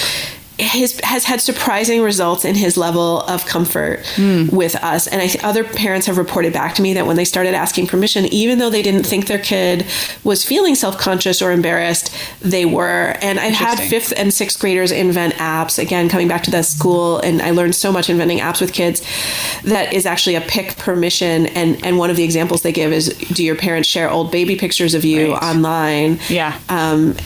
his 0.58 1.00
has 1.00 1.24
had 1.24 1.40
surprising 1.40 2.02
results 2.02 2.44
in 2.44 2.54
his 2.54 2.76
level 2.76 3.20
of 3.22 3.44
comfort 3.46 4.04
Hmm. 4.16 4.46
with 4.54 4.74
us. 4.76 5.06
And 5.06 5.20
I 5.22 5.26
th- 5.26 5.42
other 5.42 5.64
parents 5.64 6.06
have 6.06 6.18
reported 6.18 6.52
back 6.52 6.74
to 6.76 6.82
me 6.82 6.92
that 6.94 7.06
when 7.06 7.16
they 7.16 7.24
started 7.24 7.54
asking 7.54 7.86
permission 7.86 8.26
even 8.26 8.58
though 8.58 8.70
they 8.70 8.82
didn't 8.82 9.04
think 9.04 9.26
their 9.26 9.38
kid 9.38 9.86
was 10.24 10.44
feeling 10.44 10.74
self-conscious 10.74 11.40
or 11.42 11.52
embarrassed 11.52 12.14
they 12.40 12.64
were. 12.64 13.16
And 13.22 13.40
I've 13.40 13.54
had 13.54 13.80
fifth 13.80 14.12
and 14.16 14.32
sixth 14.32 14.58
graders 14.60 14.92
invent 14.92 15.34
apps. 15.34 15.78
Again 15.78 16.08
coming 16.08 16.28
back 16.28 16.42
to 16.44 16.50
the 16.50 16.62
school 16.62 17.18
and 17.18 17.40
I 17.42 17.50
learned 17.50 17.74
so 17.74 17.90
much 17.90 18.10
inventing 18.10 18.38
apps 18.40 18.60
with 18.60 18.72
kids. 18.72 19.02
That 19.64 19.92
is 19.92 20.06
actually 20.06 20.34
a 20.36 20.40
pick 20.42 20.76
permission. 20.76 21.46
And 21.48 21.84
and 21.84 21.98
one 21.98 22.10
of 22.10 22.16
the 22.16 22.24
examples 22.24 22.62
they 22.62 22.72
give 22.72 22.92
is 22.92 23.08
do 23.32 23.42
your 23.42 23.56
parents 23.56 23.88
share 23.88 24.10
old 24.10 24.30
baby 24.30 24.56
pictures 24.56 24.94
of 24.94 25.04
you 25.04 25.32
Right. 25.32 25.42
online? 25.42 26.20
Yeah. 26.28 26.56
um, 26.68 27.16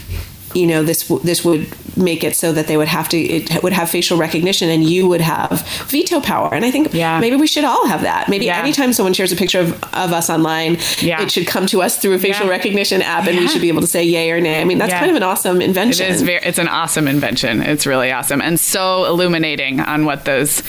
you 0.57 0.67
know 0.67 0.83
this 0.83 1.07
this 1.23 1.45
would 1.45 1.67
make 1.97 2.23
it 2.25 2.35
so 2.37 2.53
that 2.53 2.67
they 2.67 2.77
would 2.77 2.89
have 2.89 3.09
to 3.09 3.17
it 3.19 3.63
would 3.63 3.73
have 3.73 3.89
facial 3.89 4.19
recognition 4.19 4.69
and 4.69 4.85
you 4.85 5.07
would 5.09 5.21
have 5.21 5.67
veto 5.87 6.21
power 6.21 6.53
and 6.55 6.65
i 6.65 6.71
think 6.71 6.93
Yeah. 6.93 7.21
maybe 7.21 7.37
we 7.37 7.47
should 7.47 7.65
all 7.65 7.87
have 7.87 8.03
that 8.03 8.29
maybe 8.29 8.47
Yeah. 8.47 8.59
anytime 8.59 8.93
someone 8.93 9.15
shares 9.15 9.33
a 9.33 9.37
picture 9.37 9.61
of, 9.61 9.73
of 9.95 10.13
us 10.13 10.29
online 10.31 10.79
Yeah. 11.01 11.23
it 11.23 11.31
should 11.31 11.47
come 11.47 11.67
to 11.69 11.81
us 11.83 11.99
through 11.99 12.15
a 12.15 12.19
facial 12.19 12.49
recognition 12.49 13.01
app 13.03 13.27
and 13.27 13.39
we 13.39 13.49
should 13.49 13.63
be 13.63 13.69
able 13.69 13.81
to 13.83 13.87
say 13.87 14.03
yay 14.05 14.31
or 14.31 14.41
nay 14.41 14.61
i 14.61 14.65
mean 14.65 14.79
that's 14.79 14.93
kind 14.93 15.11
of 15.11 15.17
an 15.17 15.23
awesome 15.23 15.61
invention 15.63 16.07
is 16.07 16.23
very. 16.23 16.41
It's 16.45 16.59
an 16.59 16.69
awesome 16.69 17.09
invention. 17.09 17.63
It's 17.63 17.87
really 17.87 18.11
awesome 18.13 18.41
and 18.43 18.59
so 18.61 19.05
illuminating 19.07 19.81
on 19.81 20.05
what 20.05 20.25
those 20.25 20.63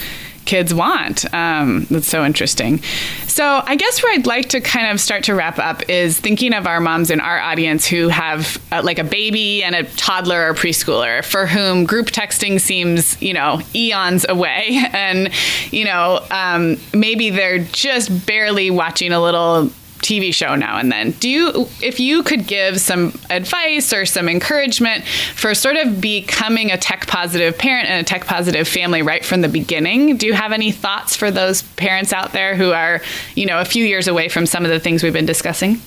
kids 0.47 0.73
want. 0.73 1.31
Um, 1.33 1.85
that's 1.91 2.07
so 2.07 2.25
interesting. 2.25 2.81
So 3.27 3.61
I 3.63 3.75
guess 3.75 4.01
where 4.01 4.13
I'd 4.13 4.25
like 4.25 4.49
to 4.49 4.61
kind 4.61 4.89
of 4.89 4.99
start 4.99 5.25
to 5.25 5.35
wrap 5.35 5.59
up 5.59 5.87
is 5.89 6.19
thinking 6.19 6.53
of 6.53 6.65
our 6.65 6.79
moms 6.79 7.11
in 7.11 7.19
our 7.19 7.39
audience 7.39 7.85
who 7.85 8.07
have 8.07 8.57
uh, 8.71 8.81
like 8.83 8.97
a 8.97 9.03
baby 9.03 9.63
and 9.63 9.75
a 9.75 9.83
toddler 9.83 10.49
or 10.49 10.53
preschooler 10.55 11.23
for 11.23 11.45
whom 11.45 11.85
group 11.85 12.07
texting 12.07 12.59
seems 12.59 13.21
you 13.21 13.33
know 13.33 13.61
eons 13.75 14.25
away, 14.27 14.83
and 14.93 15.29
you 15.71 15.85
know 15.85 16.25
um, 16.31 16.77
maybe 16.93 17.29
they're 17.29 17.59
just 17.59 18.25
barely 18.25 18.71
watching 18.71 19.11
a 19.11 19.21
little 19.21 19.69
TV 19.99 20.33
show 20.33 20.55
now 20.55 20.77
and 20.77 20.91
then. 20.91 21.11
Do 21.11 21.29
you, 21.29 21.67
if 21.81 21.99
you 21.99 22.23
could 22.23 22.47
give 22.47 22.79
some 22.79 23.17
advice 23.29 23.93
or 23.93 24.05
some 24.05 24.29
encouragement 24.29 25.05
for 25.05 25.53
sort 25.53 25.75
of 25.75 25.99
becoming 25.99 26.71
a 26.71 26.77
tech 26.77 27.07
positive 27.07 27.57
parent 27.57 27.89
and 27.89 28.05
a 28.05 28.07
tech 28.07 28.25
positive 28.25 28.67
family 28.67 29.01
right 29.01 29.25
from 29.25 29.41
the 29.41 29.49
beginning, 29.49 30.17
do 30.17 30.25
you 30.25 30.33
have 30.33 30.51
any 30.51 30.71
thoughts 30.71 31.15
for 31.15 31.31
those 31.31 31.61
parents 31.61 32.13
out 32.13 32.33
there 32.33 32.55
who 32.55 32.71
are, 32.71 33.01
you 33.35 33.45
know, 33.45 33.59
a 33.59 33.65
few 33.65 33.85
years 33.85 34.07
away 34.07 34.29
from 34.29 34.45
some 34.45 34.63
of 34.63 34.71
the 34.71 34.79
things 34.79 35.03
we've 35.03 35.13
been 35.13 35.25
discussing? 35.25 35.81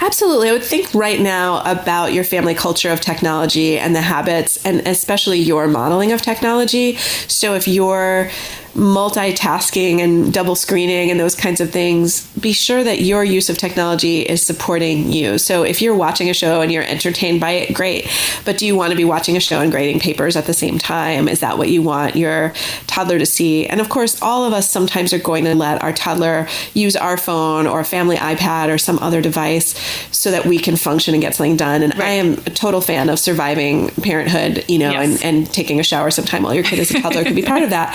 Absolutely. 0.00 0.48
I 0.48 0.52
would 0.52 0.62
think 0.62 0.94
right 0.94 1.20
now 1.20 1.62
about 1.64 2.12
your 2.12 2.24
family 2.24 2.54
culture 2.54 2.90
of 2.90 3.00
technology 3.00 3.78
and 3.78 3.94
the 3.94 4.00
habits, 4.00 4.64
and 4.64 4.86
especially 4.86 5.38
your 5.38 5.66
modeling 5.66 6.12
of 6.12 6.22
technology. 6.22 6.96
So 6.96 7.54
if 7.54 7.66
you're 7.66 8.30
multitasking 8.74 10.00
and 10.00 10.32
double 10.32 10.54
screening 10.54 11.10
and 11.10 11.20
those 11.20 11.34
kinds 11.34 11.60
of 11.60 11.70
things, 11.70 12.26
be 12.36 12.52
sure 12.52 12.82
that 12.82 13.02
your 13.02 13.22
use 13.22 13.50
of 13.50 13.58
technology 13.58 14.22
is 14.22 14.44
supporting 14.44 15.12
you. 15.12 15.38
So 15.38 15.62
if 15.62 15.82
you're 15.82 15.94
watching 15.94 16.30
a 16.30 16.34
show 16.34 16.60
and 16.60 16.72
you're 16.72 16.82
entertained 16.82 17.40
by 17.40 17.50
it, 17.50 17.74
great. 17.74 18.10
But 18.44 18.58
do 18.58 18.66
you 18.66 18.74
want 18.74 18.90
to 18.90 18.96
be 18.96 19.04
watching 19.04 19.36
a 19.36 19.40
show 19.40 19.60
and 19.60 19.70
grading 19.70 20.00
papers 20.00 20.36
at 20.36 20.46
the 20.46 20.54
same 20.54 20.78
time? 20.78 21.28
Is 21.28 21.40
that 21.40 21.58
what 21.58 21.68
you 21.68 21.82
want 21.82 22.16
your 22.16 22.54
toddler 22.86 23.18
to 23.18 23.26
see? 23.26 23.66
And 23.66 23.80
of 23.80 23.88
course, 23.88 24.20
all 24.22 24.44
of 24.44 24.52
us 24.52 24.70
sometimes 24.70 25.12
are 25.12 25.18
going 25.18 25.44
to 25.44 25.54
let 25.54 25.82
our 25.82 25.92
toddler 25.92 26.48
use 26.72 26.96
our 26.96 27.16
phone 27.16 27.66
or 27.66 27.80
a 27.80 27.84
family 27.84 28.16
iPad 28.16 28.72
or 28.72 28.78
some 28.78 28.98
other 29.00 29.20
device 29.20 29.78
so 30.10 30.30
that 30.30 30.46
we 30.46 30.58
can 30.58 30.76
function 30.76 31.14
and 31.14 31.22
get 31.22 31.34
something 31.34 31.56
done. 31.56 31.82
And 31.82 31.94
right. 31.98 32.04
I 32.04 32.10
am 32.12 32.32
a 32.46 32.50
total 32.50 32.80
fan 32.80 33.10
of 33.10 33.18
surviving 33.18 33.88
parenthood, 33.90 34.64
you 34.68 34.78
know, 34.78 34.92
yes. 34.92 35.22
and, 35.22 35.36
and 35.36 35.52
taking 35.52 35.78
a 35.78 35.82
shower 35.82 36.10
sometime 36.10 36.42
while 36.42 36.54
your 36.54 36.64
kid 36.64 36.78
is 36.78 36.90
a 36.90 37.00
toddler 37.00 37.24
could 37.24 37.36
be 37.36 37.42
part 37.42 37.62
of 37.62 37.70
that. 37.70 37.90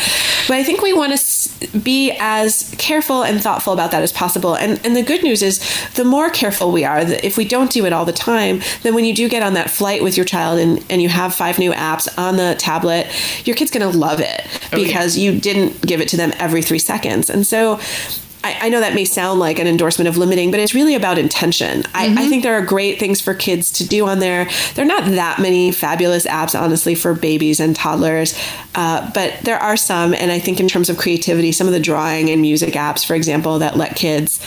But 0.48 0.58
I 0.58 0.64
think 0.68 0.82
we 0.82 0.92
want 0.92 1.18
to 1.18 1.80
be 1.80 2.12
as 2.20 2.76
careful 2.78 3.24
and 3.24 3.42
thoughtful 3.42 3.72
about 3.72 3.92
that 3.92 4.04
as 4.04 4.12
possible. 4.12 4.56
And, 4.56 4.86
and 4.86 4.98
the 4.98 5.02
good 5.02 5.24
news 5.24 5.42
is, 5.42 5.60
the 5.96 6.04
more 6.04 6.30
careful 6.30 6.74
we 6.74 6.84
are, 6.84 7.00
if 7.00 7.38
we 7.38 7.46
don't 7.46 7.72
do 7.72 7.86
it 7.86 7.94
all 7.94 8.04
the 8.04 8.12
time, 8.12 8.60
then 8.84 8.94
when 8.94 9.06
you 9.06 9.16
do 9.16 9.30
get 9.30 9.42
on 9.42 9.54
that 9.54 9.70
flight 9.70 10.04
with 10.04 10.18
your 10.18 10.26
child 10.26 10.60
and, 10.60 10.86
and 10.90 11.02
you 11.02 11.08
have 11.08 11.34
five 11.34 11.58
new 11.58 11.72
apps 11.72 12.06
on 12.18 12.36
the 12.36 12.56
tablet, 12.60 13.08
your 13.46 13.56
kid's 13.56 13.72
going 13.72 13.90
to 13.90 13.98
love 13.98 14.20
it 14.20 14.46
oh, 14.74 14.84
because 14.84 15.18
yeah. 15.18 15.32
you 15.32 15.40
didn't 15.40 15.82
give 15.88 16.02
it 16.02 16.10
to 16.10 16.18
them 16.18 16.34
every 16.38 16.62
three 16.62 16.80
seconds. 16.80 17.30
And 17.30 17.48
so 17.48 17.80
I, 18.48 18.68
I, 18.68 18.70
know 18.70 18.80
that 18.80 18.94
may 18.94 19.06
sound 19.06 19.40
like 19.40 19.60
an 19.60 19.68
endorsement 19.68 20.08
of 20.08 20.18
limiting, 20.18 20.52
but 20.52 20.60
it's 20.60 20.74
really 20.74 20.96
about 20.96 21.18
intention. 21.18 21.84
Mm-hmm. 21.84 21.98
I, 21.98 22.06
I, 22.06 22.08
mm-hmm. 22.08 22.30
think 22.30 22.44
there 22.44 22.56
are 22.56 22.66
great 22.66 23.00
things 23.00 23.20
for 23.20 23.34
kids 23.34 23.72
to 23.74 23.88
do 23.88 24.08
on 24.08 24.20
there. 24.20 24.50
There 24.76 24.86
are 24.86 24.88
not 24.88 25.06
that 25.12 25.40
many 25.40 25.72
fabulous 25.72 26.26
apps, 26.26 26.60
honestly, 26.60 26.96
for 26.96 27.14
babies 27.14 27.60
and 27.60 27.76
toddlers, 27.76 28.40
uh, 28.76 29.12
but 29.14 29.34
there 29.42 29.58
are 29.58 29.76
some. 29.76 30.14
And 30.14 30.32
I 30.32 30.40
think 30.40 30.60
in 30.60 30.68
terms 30.68 30.90
of 30.90 30.98
creativity, 30.98 31.52
some 31.52 31.68
of 31.68 31.74
the 31.74 31.80
drawing 31.80 32.30
and 32.30 32.42
music 32.42 32.74
apps, 32.74 33.06
for 33.06 33.16
example, 33.16 33.60
that 33.60 33.76
let 33.76 33.96
kids, 33.96 34.40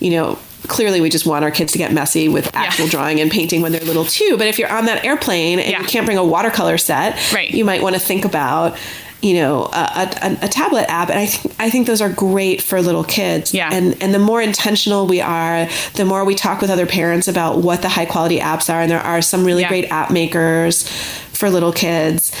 you 0.00 0.10
know, 0.10 0.38
clearly 0.68 1.00
we 1.00 1.10
just 1.10 1.26
want 1.26 1.44
our 1.44 1.50
kids 1.50 1.72
to 1.72 1.78
get 1.78 1.92
messy 1.92 2.28
with 2.28 2.54
actual 2.54 2.86
yeah. 2.86 2.90
drawing 2.90 3.20
and 3.20 3.30
painting 3.30 3.60
when 3.60 3.72
they're 3.72 3.82
little 3.82 4.04
too. 4.04 4.36
But 4.38 4.46
if 4.46 4.58
you're 4.58 4.72
on 4.72 4.86
that 4.86 5.04
airplane 5.04 5.58
and 5.58 5.70
yeah. 5.70 5.80
you 5.80 5.86
can't 5.86 6.06
bring 6.06 6.18
a 6.18 6.24
watercolor 6.24 6.78
set, 6.78 7.32
right. 7.32 7.50
you 7.50 7.64
might 7.64 7.82
want 7.82 7.94
to 7.94 8.00
think 8.00 8.24
about 8.24 8.78
you 9.24 9.34
know 9.34 9.64
a, 9.72 10.10
a, 10.22 10.38
a, 10.42 10.48
tablet 10.48 10.84
app 10.90 11.08
and 11.08 11.18
I 11.18 11.24
think 11.24 11.54
I 11.58 11.70
think 11.70 11.86
those 11.86 12.02
are 12.02 12.10
great 12.10 12.60
for 12.60 12.82
little 12.82 13.04
kids. 13.04 13.54
Yeah. 13.54 13.70
And 13.72 14.00
and 14.02 14.12
the 14.12 14.18
more 14.18 14.42
intentional 14.42 15.06
we 15.06 15.22
are 15.22 15.66
the 15.94 16.04
more 16.04 16.24
we 16.26 16.34
talk 16.34 16.60
with 16.60 16.68
other 16.68 16.86
parents 16.86 17.26
about 17.26 17.58
what 17.58 17.80
the 17.80 17.88
high 17.88 18.04
quality 18.04 18.38
apps 18.38 18.72
are 18.72 18.82
and 18.82 18.90
there 18.90 19.00
are 19.00 19.22
some 19.22 19.44
really 19.44 19.62
yeah. 19.62 19.68
great 19.68 19.90
app 19.90 20.10
makers 20.10 20.86
for 21.32 21.48
little 21.48 21.72
kids 21.72 22.32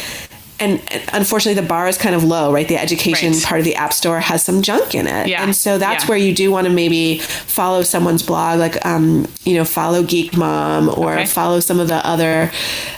and 0.60 0.80
unfortunately 1.12 1.60
the 1.60 1.66
bar 1.66 1.88
is 1.88 1.98
kind 1.98 2.14
of 2.14 2.22
low 2.22 2.52
right 2.52 2.68
the 2.68 2.76
education 2.76 3.32
right. 3.32 3.42
part 3.42 3.58
of 3.58 3.64
the 3.64 3.74
app 3.74 3.92
store 3.92 4.20
has 4.20 4.42
some 4.42 4.62
junk 4.62 4.94
in 4.94 5.06
it 5.06 5.26
yeah. 5.26 5.42
and 5.42 5.54
so 5.54 5.78
that's 5.78 6.04
yeah. 6.04 6.08
where 6.08 6.18
you 6.18 6.34
do 6.34 6.50
want 6.50 6.66
to 6.66 6.72
maybe 6.72 7.18
follow 7.18 7.82
someone's 7.82 8.22
blog 8.22 8.58
like 8.58 8.84
um, 8.86 9.26
you 9.44 9.54
know 9.54 9.64
follow 9.64 10.02
geek 10.02 10.36
mom 10.36 10.88
or 10.88 11.14
okay. 11.14 11.26
follow 11.26 11.60
some 11.60 11.80
of 11.80 11.88
the 11.88 12.06
other 12.06 12.50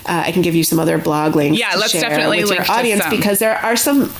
uh, 0.06 0.24
i 0.26 0.32
can 0.32 0.42
give 0.42 0.54
you 0.54 0.64
some 0.64 0.78
other 0.78 0.98
blog 0.98 1.34
links 1.34 1.58
yeah 1.58 1.74
let's 1.76 1.92
definitely 1.92 2.42
with 2.42 2.52
your 2.52 2.70
audience 2.70 3.04
because 3.10 3.38
there 3.38 3.56
are 3.56 3.76
some 3.76 4.12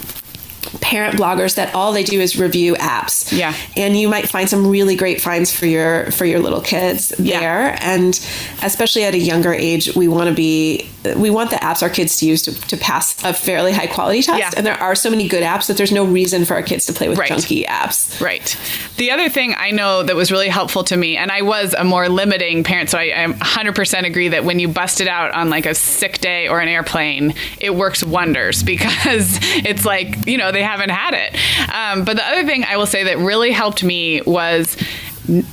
parent 0.80 1.18
bloggers 1.18 1.56
that 1.56 1.74
all 1.74 1.92
they 1.92 2.04
do 2.04 2.20
is 2.20 2.38
review 2.38 2.74
apps. 2.74 3.36
Yeah. 3.36 3.54
And 3.76 3.96
you 3.96 4.08
might 4.08 4.28
find 4.28 4.48
some 4.48 4.66
really 4.66 4.96
great 4.96 5.20
finds 5.20 5.52
for 5.52 5.66
your 5.66 6.10
for 6.12 6.24
your 6.24 6.40
little 6.40 6.60
kids 6.60 7.08
there. 7.18 7.68
Yeah. 7.68 7.78
And 7.80 8.14
especially 8.62 9.04
at 9.04 9.14
a 9.14 9.18
younger 9.18 9.52
age, 9.52 9.94
we 9.94 10.08
want 10.08 10.28
to 10.28 10.34
be 10.34 10.88
we 11.14 11.30
want 11.30 11.50
the 11.50 11.56
apps 11.56 11.82
our 11.82 11.90
kids 11.90 12.16
to 12.16 12.26
use 12.26 12.42
to, 12.42 12.60
to 12.68 12.76
pass 12.76 13.22
a 13.24 13.32
fairly 13.32 13.72
high 13.72 13.86
quality 13.86 14.22
test. 14.22 14.38
Yeah. 14.38 14.50
And 14.56 14.66
there 14.66 14.80
are 14.80 14.94
so 14.94 15.10
many 15.10 15.28
good 15.28 15.42
apps 15.42 15.68
that 15.68 15.76
there's 15.76 15.92
no 15.92 16.04
reason 16.04 16.44
for 16.44 16.54
our 16.54 16.62
kids 16.62 16.86
to 16.86 16.92
play 16.92 17.08
with 17.08 17.18
right. 17.18 17.30
junky 17.30 17.64
apps. 17.66 18.20
Right. 18.20 18.58
The 18.96 19.10
other 19.10 19.28
thing 19.28 19.54
I 19.56 19.70
know 19.70 20.02
that 20.02 20.16
was 20.16 20.32
really 20.32 20.48
helpful 20.48 20.84
to 20.84 20.96
me, 20.96 21.16
and 21.16 21.30
I 21.30 21.42
was 21.42 21.74
a 21.74 21.84
more 21.84 22.08
limiting 22.08 22.64
parent, 22.64 22.90
so 22.90 22.98
I, 22.98 23.24
I 23.24 23.26
100% 23.26 24.04
agree 24.04 24.28
that 24.28 24.44
when 24.44 24.58
you 24.58 24.68
bust 24.68 25.00
it 25.00 25.08
out 25.08 25.32
on 25.32 25.50
like 25.50 25.66
a 25.66 25.74
sick 25.74 26.18
day 26.18 26.48
or 26.48 26.60
an 26.60 26.68
airplane, 26.68 27.34
it 27.60 27.74
works 27.74 28.02
wonders 28.02 28.62
because 28.76 29.38
it's 29.64 29.84
like, 29.84 30.26
you 30.26 30.38
know, 30.38 30.50
they 30.57 30.62
haven't 30.62 30.90
had 30.90 31.14
it. 31.14 31.70
Um, 31.72 32.04
but 32.04 32.16
the 32.16 32.26
other 32.26 32.44
thing 32.44 32.64
I 32.64 32.76
will 32.78 32.86
say 32.86 33.04
that 33.04 33.18
really 33.18 33.52
helped 33.52 33.84
me 33.84 34.22
was 34.22 34.76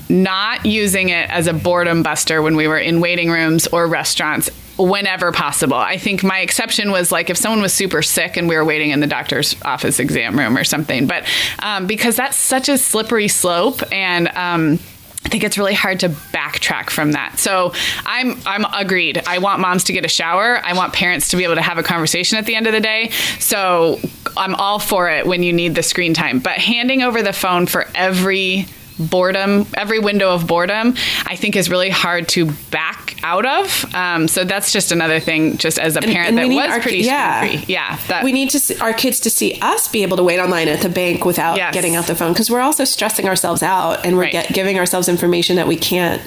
not 0.09 0.65
using 0.65 1.09
it 1.09 1.29
as 1.29 1.47
a 1.47 1.53
boredom 1.53 2.03
buster 2.03 2.41
when 2.41 2.55
we 2.55 2.67
were 2.67 2.77
in 2.77 3.01
waiting 3.01 3.29
rooms 3.29 3.67
or 3.67 3.87
restaurants 3.87 4.49
whenever 4.77 5.31
possible. 5.31 5.75
I 5.75 5.97
think 5.97 6.23
my 6.23 6.39
exception 6.39 6.91
was 6.91 7.11
like 7.11 7.29
if 7.29 7.37
someone 7.37 7.61
was 7.61 7.73
super 7.73 8.01
sick 8.01 8.37
and 8.37 8.47
we 8.47 8.55
were 8.55 8.65
waiting 8.65 8.91
in 8.91 9.01
the 9.01 9.07
doctor's 9.07 9.55
office 9.63 9.99
exam 9.99 10.37
room 10.37 10.57
or 10.57 10.63
something. 10.63 11.05
But 11.05 11.25
um, 11.59 11.85
because 11.85 12.15
that's 12.15 12.37
such 12.37 12.69
a 12.69 12.77
slippery 12.77 13.27
slope 13.27 13.81
and 13.91 14.29
um, 14.29 14.79
I 15.25 15.29
think 15.29 15.43
it's 15.43 15.57
really 15.57 15.73
hard 15.73 16.01
to 16.01 16.09
backtrack 16.09 16.89
from 16.89 17.13
that. 17.13 17.39
So 17.39 17.73
I'm 18.05 18.39
I'm 18.45 18.65
agreed. 18.73 19.21
I 19.25 19.37
want 19.37 19.61
moms 19.61 19.85
to 19.85 19.93
get 19.93 20.05
a 20.05 20.09
shower. 20.09 20.59
I 20.63 20.73
want 20.73 20.93
parents 20.93 21.29
to 21.29 21.37
be 21.37 21.43
able 21.43 21.55
to 21.55 21.61
have 21.61 21.77
a 21.77 21.83
conversation 21.83 22.37
at 22.37 22.45
the 22.45 22.55
end 22.55 22.67
of 22.67 22.73
the 22.73 22.81
day. 22.81 23.09
So 23.39 23.99
I'm 24.37 24.55
all 24.55 24.79
for 24.79 25.09
it 25.09 25.25
when 25.25 25.43
you 25.43 25.53
need 25.53 25.75
the 25.75 25.83
screen 25.83 26.13
time. 26.13 26.39
But 26.39 26.57
handing 26.57 27.01
over 27.01 27.21
the 27.21 27.33
phone 27.33 27.65
for 27.65 27.87
every 27.95 28.67
boredom, 28.99 29.65
every 29.73 29.99
window 29.99 30.33
of 30.33 30.47
boredom, 30.47 30.95
I 31.25 31.35
think 31.35 31.55
is 31.55 31.69
really 31.69 31.89
hard 31.89 32.27
to 32.29 32.51
back 32.71 33.17
out 33.23 33.45
of. 33.45 33.95
Um, 33.95 34.27
so 34.27 34.43
that's 34.43 34.71
just 34.71 34.91
another 34.91 35.19
thing, 35.19 35.57
just 35.57 35.79
as 35.79 35.95
a 35.95 36.01
parent 36.01 36.29
and, 36.29 36.39
and 36.39 36.51
that 36.51 36.55
was 36.55 36.71
our, 36.71 36.79
pretty 36.79 36.99
yeah. 36.99 37.39
free. 37.39 37.65
Yeah, 37.67 37.97
that, 38.07 38.23
we 38.23 38.31
need 38.31 38.51
to 38.51 38.59
see, 38.59 38.77
our 38.79 38.93
kids 38.93 39.21
to 39.21 39.29
see 39.29 39.57
us 39.61 39.87
be 39.87 40.03
able 40.03 40.17
to 40.17 40.23
wait 40.23 40.39
online 40.39 40.67
at 40.67 40.81
the 40.81 40.89
bank 40.89 41.25
without 41.25 41.57
yes. 41.57 41.73
getting 41.73 41.95
out 41.95 42.07
the 42.07 42.15
phone 42.15 42.33
because 42.33 42.51
we're 42.51 42.61
also 42.61 42.83
stressing 42.83 43.27
ourselves 43.27 43.63
out 43.63 44.05
and 44.05 44.15
we're 44.15 44.23
right. 44.23 44.31
get, 44.31 44.53
giving 44.53 44.77
ourselves 44.77 45.09
information 45.09 45.55
that 45.55 45.67
we 45.67 45.75
can't 45.75 46.21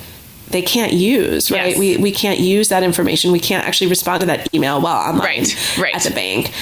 they 0.49 0.63
can't 0.63 0.93
use, 0.93 1.51
right? 1.51 1.71
Yes. 1.71 1.79
We, 1.79 1.97
we 1.97 2.13
can't 2.13 2.39
use 2.39 2.69
that 2.69 2.85
information. 2.85 3.33
We 3.33 3.41
can't 3.41 3.67
actually 3.67 3.89
respond 3.89 4.21
to 4.21 4.27
that 4.27 4.55
email 4.55 4.81
while 4.81 4.97
online 4.99 5.41
right. 5.41 5.79
Right. 5.79 5.95
at 5.97 6.03
the 6.03 6.13
bank. 6.13 6.53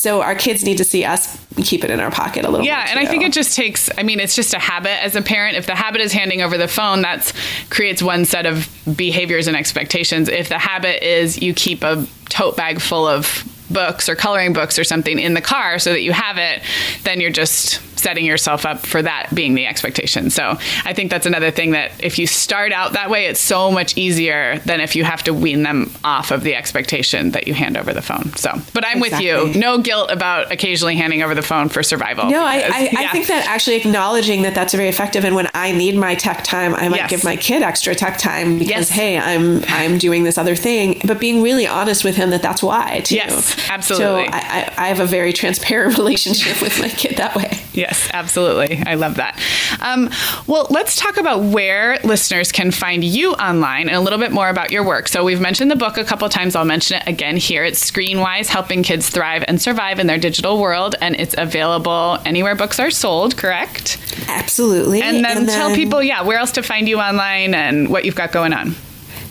So 0.00 0.22
our 0.22 0.34
kids 0.34 0.64
need 0.64 0.78
to 0.78 0.84
see 0.84 1.04
us 1.04 1.36
keep 1.56 1.84
it 1.84 1.90
in 1.90 2.00
our 2.00 2.10
pocket 2.10 2.46
a 2.46 2.48
little 2.48 2.64
bit. 2.64 2.68
yeah, 2.68 2.86
and 2.88 2.98
I 2.98 3.04
think 3.04 3.22
it 3.22 3.34
just 3.34 3.54
takes, 3.54 3.90
I 3.98 4.02
mean, 4.02 4.18
it's 4.18 4.34
just 4.34 4.54
a 4.54 4.58
habit 4.58 5.04
as 5.04 5.14
a 5.14 5.20
parent. 5.20 5.58
If 5.58 5.66
the 5.66 5.74
habit 5.74 6.00
is 6.00 6.10
handing 6.10 6.40
over 6.40 6.56
the 6.56 6.68
phone, 6.68 7.02
that's 7.02 7.34
creates 7.68 8.02
one 8.02 8.24
set 8.24 8.46
of 8.46 8.66
behaviors 8.96 9.46
and 9.46 9.54
expectations. 9.54 10.30
If 10.30 10.48
the 10.48 10.58
habit 10.58 11.06
is 11.06 11.42
you 11.42 11.52
keep 11.52 11.82
a 11.82 12.06
tote 12.30 12.56
bag 12.56 12.80
full 12.80 13.06
of 13.06 13.44
books 13.70 14.08
or 14.08 14.16
coloring 14.16 14.52
books 14.52 14.78
or 14.78 14.84
something 14.84 15.18
in 15.18 15.34
the 15.34 15.40
car 15.40 15.78
so 15.78 15.92
that 15.92 16.02
you 16.02 16.12
have 16.12 16.38
it, 16.38 16.62
then 17.04 17.20
you're 17.20 17.30
just 17.30 17.80
setting 18.00 18.24
yourself 18.24 18.66
up 18.66 18.80
for 18.80 19.02
that 19.02 19.28
being 19.34 19.54
the 19.54 19.66
expectation. 19.66 20.30
So 20.30 20.56
I 20.84 20.94
think 20.94 21.10
that's 21.10 21.26
another 21.26 21.50
thing 21.50 21.72
that 21.72 21.92
if 22.02 22.18
you 22.18 22.26
start 22.26 22.72
out 22.72 22.94
that 22.94 23.10
way, 23.10 23.26
it's 23.26 23.40
so 23.40 23.70
much 23.70 23.96
easier 23.96 24.58
than 24.60 24.80
if 24.80 24.96
you 24.96 25.04
have 25.04 25.22
to 25.24 25.34
wean 25.34 25.62
them 25.62 25.92
off 26.02 26.30
of 26.30 26.42
the 26.42 26.54
expectation 26.54 27.32
that 27.32 27.46
you 27.46 27.54
hand 27.54 27.76
over 27.76 27.92
the 27.92 28.02
phone. 28.02 28.34
So, 28.36 28.52
but 28.72 28.84
I'm 28.84 29.02
exactly. 29.02 29.32
with 29.44 29.54
you. 29.54 29.60
No 29.60 29.78
guilt 29.78 30.10
about 30.10 30.50
occasionally 30.50 30.96
handing 30.96 31.22
over 31.22 31.34
the 31.34 31.42
phone 31.42 31.68
for 31.68 31.82
survival. 31.82 32.24
No, 32.24 32.30
because, 32.30 32.72
I, 32.72 32.76
I, 32.76 32.80
yeah. 32.80 33.00
I, 33.00 33.08
think 33.08 33.26
that 33.26 33.46
actually 33.46 33.76
acknowledging 33.76 34.42
that 34.42 34.54
that's 34.54 34.72
very 34.72 34.88
effective. 34.88 35.24
And 35.24 35.34
when 35.34 35.48
I 35.54 35.72
need 35.72 35.96
my 35.96 36.14
tech 36.14 36.42
time, 36.42 36.74
I 36.74 36.88
might 36.88 36.96
yes. 36.96 37.10
give 37.10 37.24
my 37.24 37.36
kid 37.36 37.62
extra 37.62 37.94
tech 37.94 38.18
time 38.18 38.58
because, 38.58 38.70
yes. 38.70 38.90
hey, 38.90 39.18
I'm, 39.18 39.62
I'm 39.68 39.98
doing 39.98 40.24
this 40.24 40.38
other 40.38 40.56
thing, 40.56 41.00
but 41.04 41.20
being 41.20 41.42
really 41.42 41.66
honest 41.66 42.04
with 42.04 42.16
him 42.16 42.30
that 42.30 42.42
that's 42.42 42.62
why 42.62 43.00
too. 43.00 43.16
Yes, 43.16 43.54
absolutely. 43.68 44.26
So 44.26 44.30
I, 44.32 44.72
I 44.76 44.88
have 44.88 45.00
a 45.00 45.06
very 45.06 45.32
transparent 45.32 45.98
relationship 45.98 46.60
with 46.62 46.78
my 46.80 46.88
kid 46.88 47.16
that 47.16 47.36
way. 47.36 47.58
Yes, 47.72 48.08
absolutely. 48.12 48.82
I 48.86 48.94
love 48.94 49.16
that. 49.16 49.40
Um, 49.80 50.10
well, 50.46 50.66
let's 50.70 50.96
talk 50.96 51.16
about 51.16 51.42
where 51.42 51.98
listeners 52.04 52.52
can 52.52 52.70
find 52.70 53.04
you 53.04 53.32
online 53.34 53.88
and 53.88 53.96
a 53.96 54.00
little 54.00 54.18
bit 54.18 54.32
more 54.32 54.48
about 54.48 54.70
your 54.70 54.84
work. 54.84 55.08
So, 55.08 55.24
we've 55.24 55.40
mentioned 55.40 55.70
the 55.70 55.76
book 55.76 55.96
a 55.96 56.04
couple 56.04 56.28
times. 56.28 56.56
I'll 56.56 56.64
mention 56.64 56.98
it 56.98 57.06
again 57.06 57.36
here. 57.36 57.64
It's 57.64 57.88
Screenwise 57.88 58.48
Helping 58.48 58.82
Kids 58.82 59.08
Thrive 59.08 59.44
and 59.46 59.60
Survive 59.60 59.98
in 59.98 60.06
Their 60.06 60.18
Digital 60.18 60.60
World, 60.60 60.94
and 61.00 61.14
it's 61.16 61.34
available 61.38 62.18
anywhere 62.24 62.54
books 62.54 62.78
are 62.80 62.90
sold, 62.90 63.36
correct? 63.36 63.98
Absolutely. 64.28 65.02
And 65.02 65.24
then, 65.24 65.38
and 65.38 65.48
then 65.48 65.56
tell 65.56 65.74
people, 65.74 66.02
yeah, 66.02 66.22
where 66.22 66.38
else 66.38 66.52
to 66.52 66.62
find 66.62 66.88
you 66.88 66.98
online 66.98 67.54
and 67.54 67.88
what 67.88 68.04
you've 68.04 68.14
got 68.14 68.32
going 68.32 68.52
on. 68.52 68.74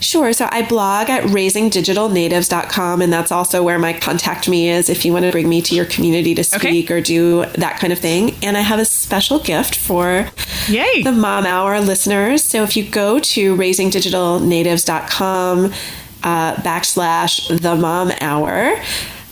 Sure. 0.00 0.32
So 0.32 0.48
I 0.50 0.62
blog 0.62 1.10
at 1.10 1.24
raisingdigitalnatives.com, 1.24 3.02
and 3.02 3.12
that's 3.12 3.30
also 3.30 3.62
where 3.62 3.78
my 3.78 3.92
contact 3.92 4.48
me 4.48 4.70
is 4.70 4.88
if 4.88 5.04
you 5.04 5.12
want 5.12 5.26
to 5.26 5.30
bring 5.30 5.48
me 5.48 5.60
to 5.62 5.74
your 5.74 5.84
community 5.84 6.34
to 6.34 6.42
speak 6.42 6.86
okay. 6.86 6.94
or 6.94 7.00
do 7.00 7.44
that 7.56 7.78
kind 7.78 7.92
of 7.92 7.98
thing. 7.98 8.34
And 8.42 8.56
I 8.56 8.60
have 8.60 8.78
a 8.78 8.84
special 8.84 9.38
gift 9.38 9.76
for 9.76 10.30
Yay. 10.68 11.02
the 11.02 11.12
Mom 11.12 11.46
Hour 11.46 11.80
listeners. 11.80 12.42
So 12.42 12.62
if 12.62 12.76
you 12.76 12.88
go 12.88 13.20
to 13.20 13.56
raisingdigitalnatives.com 13.56 15.72
uh, 16.22 16.54
backslash 16.56 17.60
the 17.60 17.76
Mom 17.76 18.12
Hour, 18.20 18.76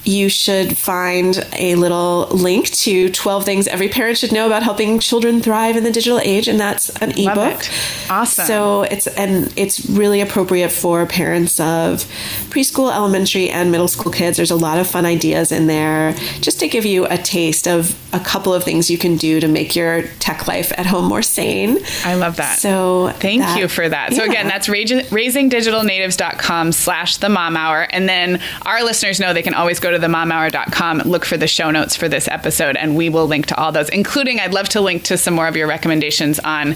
you 0.09 0.30
should 0.30 0.76
find 0.76 1.46
a 1.52 1.74
little 1.74 2.28
link 2.28 2.70
to 2.70 3.11
12 3.11 3.44
things 3.44 3.68
every 3.68 3.90
parent 3.90 4.16
should 4.16 4.32
know 4.32 4.46
about 4.46 4.62
helping 4.62 4.98
children 4.98 5.42
thrive 5.42 5.76
in 5.76 5.84
the 5.84 5.90
digital 5.90 6.18
age, 6.20 6.48
and 6.48 6.59
that's 6.59 6.88
an 7.02 7.11
ebook. 7.11 7.62
Awesome. 8.09 8.46
So 8.46 8.82
it's 8.84 9.06
and 9.06 9.52
it's 9.56 9.84
really 9.90 10.22
appropriate 10.22 10.70
for 10.70 11.04
parents 11.04 11.61
of 11.61 12.04
preschool, 12.48 12.90
elementary, 12.90 13.50
and 13.50 13.70
middle 13.70 13.86
school 13.86 14.11
kids. 14.11 14.38
There's 14.38 14.50
a 14.50 14.56
lot 14.56 14.78
of 14.78 14.86
fun 14.86 15.04
ideas 15.04 15.52
in 15.52 15.66
there, 15.66 16.14
just 16.40 16.59
to 16.61 16.68
give 16.68 16.86
you 16.86 17.04
a 17.06 17.18
taste 17.18 17.68
of 17.68 17.94
a 18.14 18.20
couple 18.20 18.54
of 18.54 18.64
things 18.64 18.90
you 18.90 18.96
can 18.96 19.16
do 19.16 19.40
to 19.40 19.48
make 19.48 19.76
your 19.76 20.02
tech 20.20 20.48
life 20.48 20.72
at 20.78 20.86
home 20.86 21.04
more 21.04 21.20
sane. 21.20 21.78
I 22.04 22.14
love 22.14 22.36
that. 22.36 22.59
So 22.59 23.12
thank 23.16 23.42
that- 23.42 23.59
you 23.59 23.68
for 23.68 23.86
that. 23.86 24.14
So 24.14 24.24
yeah. 24.24 24.30
again, 24.30 24.48
that's 24.48 24.68
raising, 24.70 25.00
raisingdigitalnatives.com 25.00 26.72
slash 26.72 27.18
the 27.18 27.28
mom 27.28 27.56
hour. 27.59 27.82
And 27.90 28.09
then 28.09 28.40
our 28.64 28.82
listeners 28.82 29.20
know 29.20 29.34
they 29.34 29.42
can 29.42 29.52
always 29.52 29.80
go 29.80 29.90
to 29.90 29.97
the 29.99 30.07
momhour.com, 30.07 30.99
look 31.01 31.24
for 31.24 31.36
the 31.36 31.46
show 31.46 31.70
notes 31.70 31.96
for 31.96 32.09
this 32.09 32.28
episode, 32.28 32.76
and 32.76 32.96
we 32.96 33.09
will 33.09 33.26
link 33.26 33.46
to 33.46 33.57
all 33.57 33.72
those, 33.72 33.88
including 33.90 34.40
I'd 34.40 34.55
love 34.55 34.68
to 34.70 34.80
link 34.80 35.05
to 35.05 35.18
some 35.18 35.34
more 35.34 35.46
of 35.49 35.57
your 35.57 35.66
recommendations 35.68 36.38
on 36.40 36.72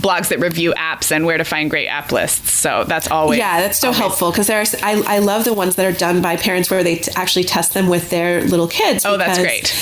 blogs 0.00 0.28
that 0.28 0.38
review 0.40 0.72
apps 0.76 1.10
and 1.10 1.24
where 1.24 1.38
to 1.38 1.44
find 1.44 1.70
great 1.70 1.86
app 1.88 2.12
lists. 2.12 2.50
So 2.52 2.84
that's 2.86 3.10
always 3.10 3.38
Yeah, 3.38 3.60
that's 3.60 3.78
so 3.78 3.88
always- 3.88 3.98
helpful 3.98 4.30
because 4.30 4.46
there's 4.48 4.74
I, 4.76 5.00
I 5.06 5.18
love 5.20 5.44
the 5.44 5.54
ones 5.54 5.76
that 5.76 5.86
are 5.86 5.96
done 5.96 6.20
by 6.22 6.36
parents 6.36 6.70
where 6.70 6.82
they 6.82 6.96
t- 6.96 7.12
actually 7.16 7.44
test 7.44 7.74
them 7.74 7.88
with 7.88 8.10
their 8.10 8.42
little 8.44 8.68
kids. 8.68 9.04
Oh, 9.06 9.16
that's 9.16 9.38
great. 9.38 9.72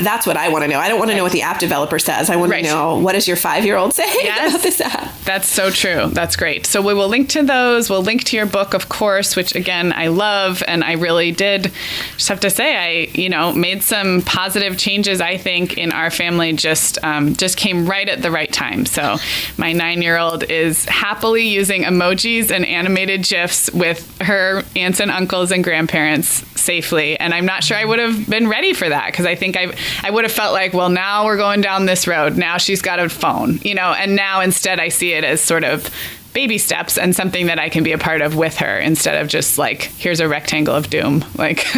That's 0.00 0.26
what 0.26 0.36
I 0.36 0.48
want 0.48 0.64
to 0.64 0.68
know. 0.68 0.78
I 0.78 0.88
don't 0.88 0.98
want 0.98 1.10
to 1.10 1.16
know 1.16 1.22
what 1.22 1.32
the 1.32 1.42
app 1.42 1.58
developer 1.58 1.98
says. 1.98 2.28
I 2.30 2.36
want 2.36 2.50
Right. 2.52 2.64
to 2.64 2.70
know 2.70 2.98
what 2.98 3.12
does 3.12 3.26
your 3.28 3.36
five 3.36 3.64
year 3.64 3.76
old 3.76 3.94
say 3.94 4.04
Yes. 4.22 4.50
about 4.52 4.62
this 4.62 4.80
app. 4.80 5.12
That's 5.24 5.48
so 5.48 5.70
true. 5.70 6.08
That's 6.12 6.36
great. 6.36 6.66
So 6.66 6.82
we 6.82 6.94
will 6.94 7.08
link 7.08 7.28
to 7.30 7.42
those. 7.42 7.88
We'll 7.88 8.02
link 8.02 8.24
to 8.24 8.36
your 8.36 8.46
book, 8.46 8.74
of 8.74 8.88
course, 8.88 9.36
which 9.36 9.54
again 9.54 9.92
I 9.92 10.08
love, 10.08 10.62
and 10.66 10.82
I 10.84 10.92
really 10.92 11.30
did. 11.32 11.70
Just 12.16 12.28
have 12.28 12.40
to 12.40 12.50
say, 12.50 12.76
I 12.76 13.10
you 13.14 13.28
know 13.28 13.52
made 13.52 13.82
some 13.82 14.22
positive 14.22 14.76
changes. 14.78 15.20
I 15.20 15.36
think 15.36 15.78
in 15.78 15.92
our 15.92 16.10
family 16.10 16.52
just 16.52 16.98
um, 17.04 17.34
just 17.36 17.56
came 17.56 17.86
right 17.86 18.08
at 18.08 18.22
the 18.22 18.30
right 18.30 18.52
time. 18.52 18.84
So 18.86 19.16
my 19.56 19.72
nine 19.72 20.02
year 20.02 20.18
old 20.18 20.42
is 20.44 20.84
happily 20.86 21.46
using 21.48 21.82
emojis 21.84 22.50
and 22.50 22.64
animated 22.66 23.22
gifs 23.22 23.70
with 23.72 24.20
her 24.20 24.64
aunts 24.76 25.00
and 25.00 25.10
uncles 25.10 25.50
and 25.52 25.62
grandparents 25.64 26.44
safely, 26.60 27.18
and 27.18 27.32
I'm 27.34 27.46
not 27.46 27.64
sure 27.64 27.76
I 27.76 27.84
would 27.84 27.98
have 27.98 28.28
been 28.28 28.48
ready 28.48 28.72
for 28.72 28.88
that 28.88 29.06
because 29.06 29.26
I 29.26 29.34
think 29.34 29.56
I 30.02 30.10
would 30.10 30.24
have 30.24 30.32
felt 30.32 30.52
like, 30.52 30.72
well, 30.72 30.88
now 30.88 31.24
we're 31.24 31.36
going 31.36 31.60
down 31.60 31.86
this 31.86 32.06
road. 32.06 32.36
Now 32.36 32.58
she's 32.58 32.82
got 32.82 32.98
a 32.98 33.08
phone, 33.08 33.58
you 33.62 33.74
know, 33.74 33.92
and 33.92 34.16
now 34.16 34.40
instead 34.40 34.80
I 34.80 34.88
see 34.88 35.12
it 35.12 35.24
as 35.24 35.40
sort 35.40 35.64
of 35.64 35.90
baby 36.32 36.58
steps 36.58 36.96
and 36.98 37.14
something 37.14 37.46
that 37.46 37.58
I 37.58 37.68
can 37.68 37.82
be 37.84 37.92
a 37.92 37.98
part 37.98 38.22
of 38.22 38.34
with 38.36 38.56
her 38.58 38.78
instead 38.78 39.20
of 39.20 39.28
just 39.28 39.58
like 39.58 39.82
here's 39.98 40.20
a 40.20 40.28
rectangle 40.28 40.74
of 40.74 40.88
doom 40.90 41.24
like 41.36 41.64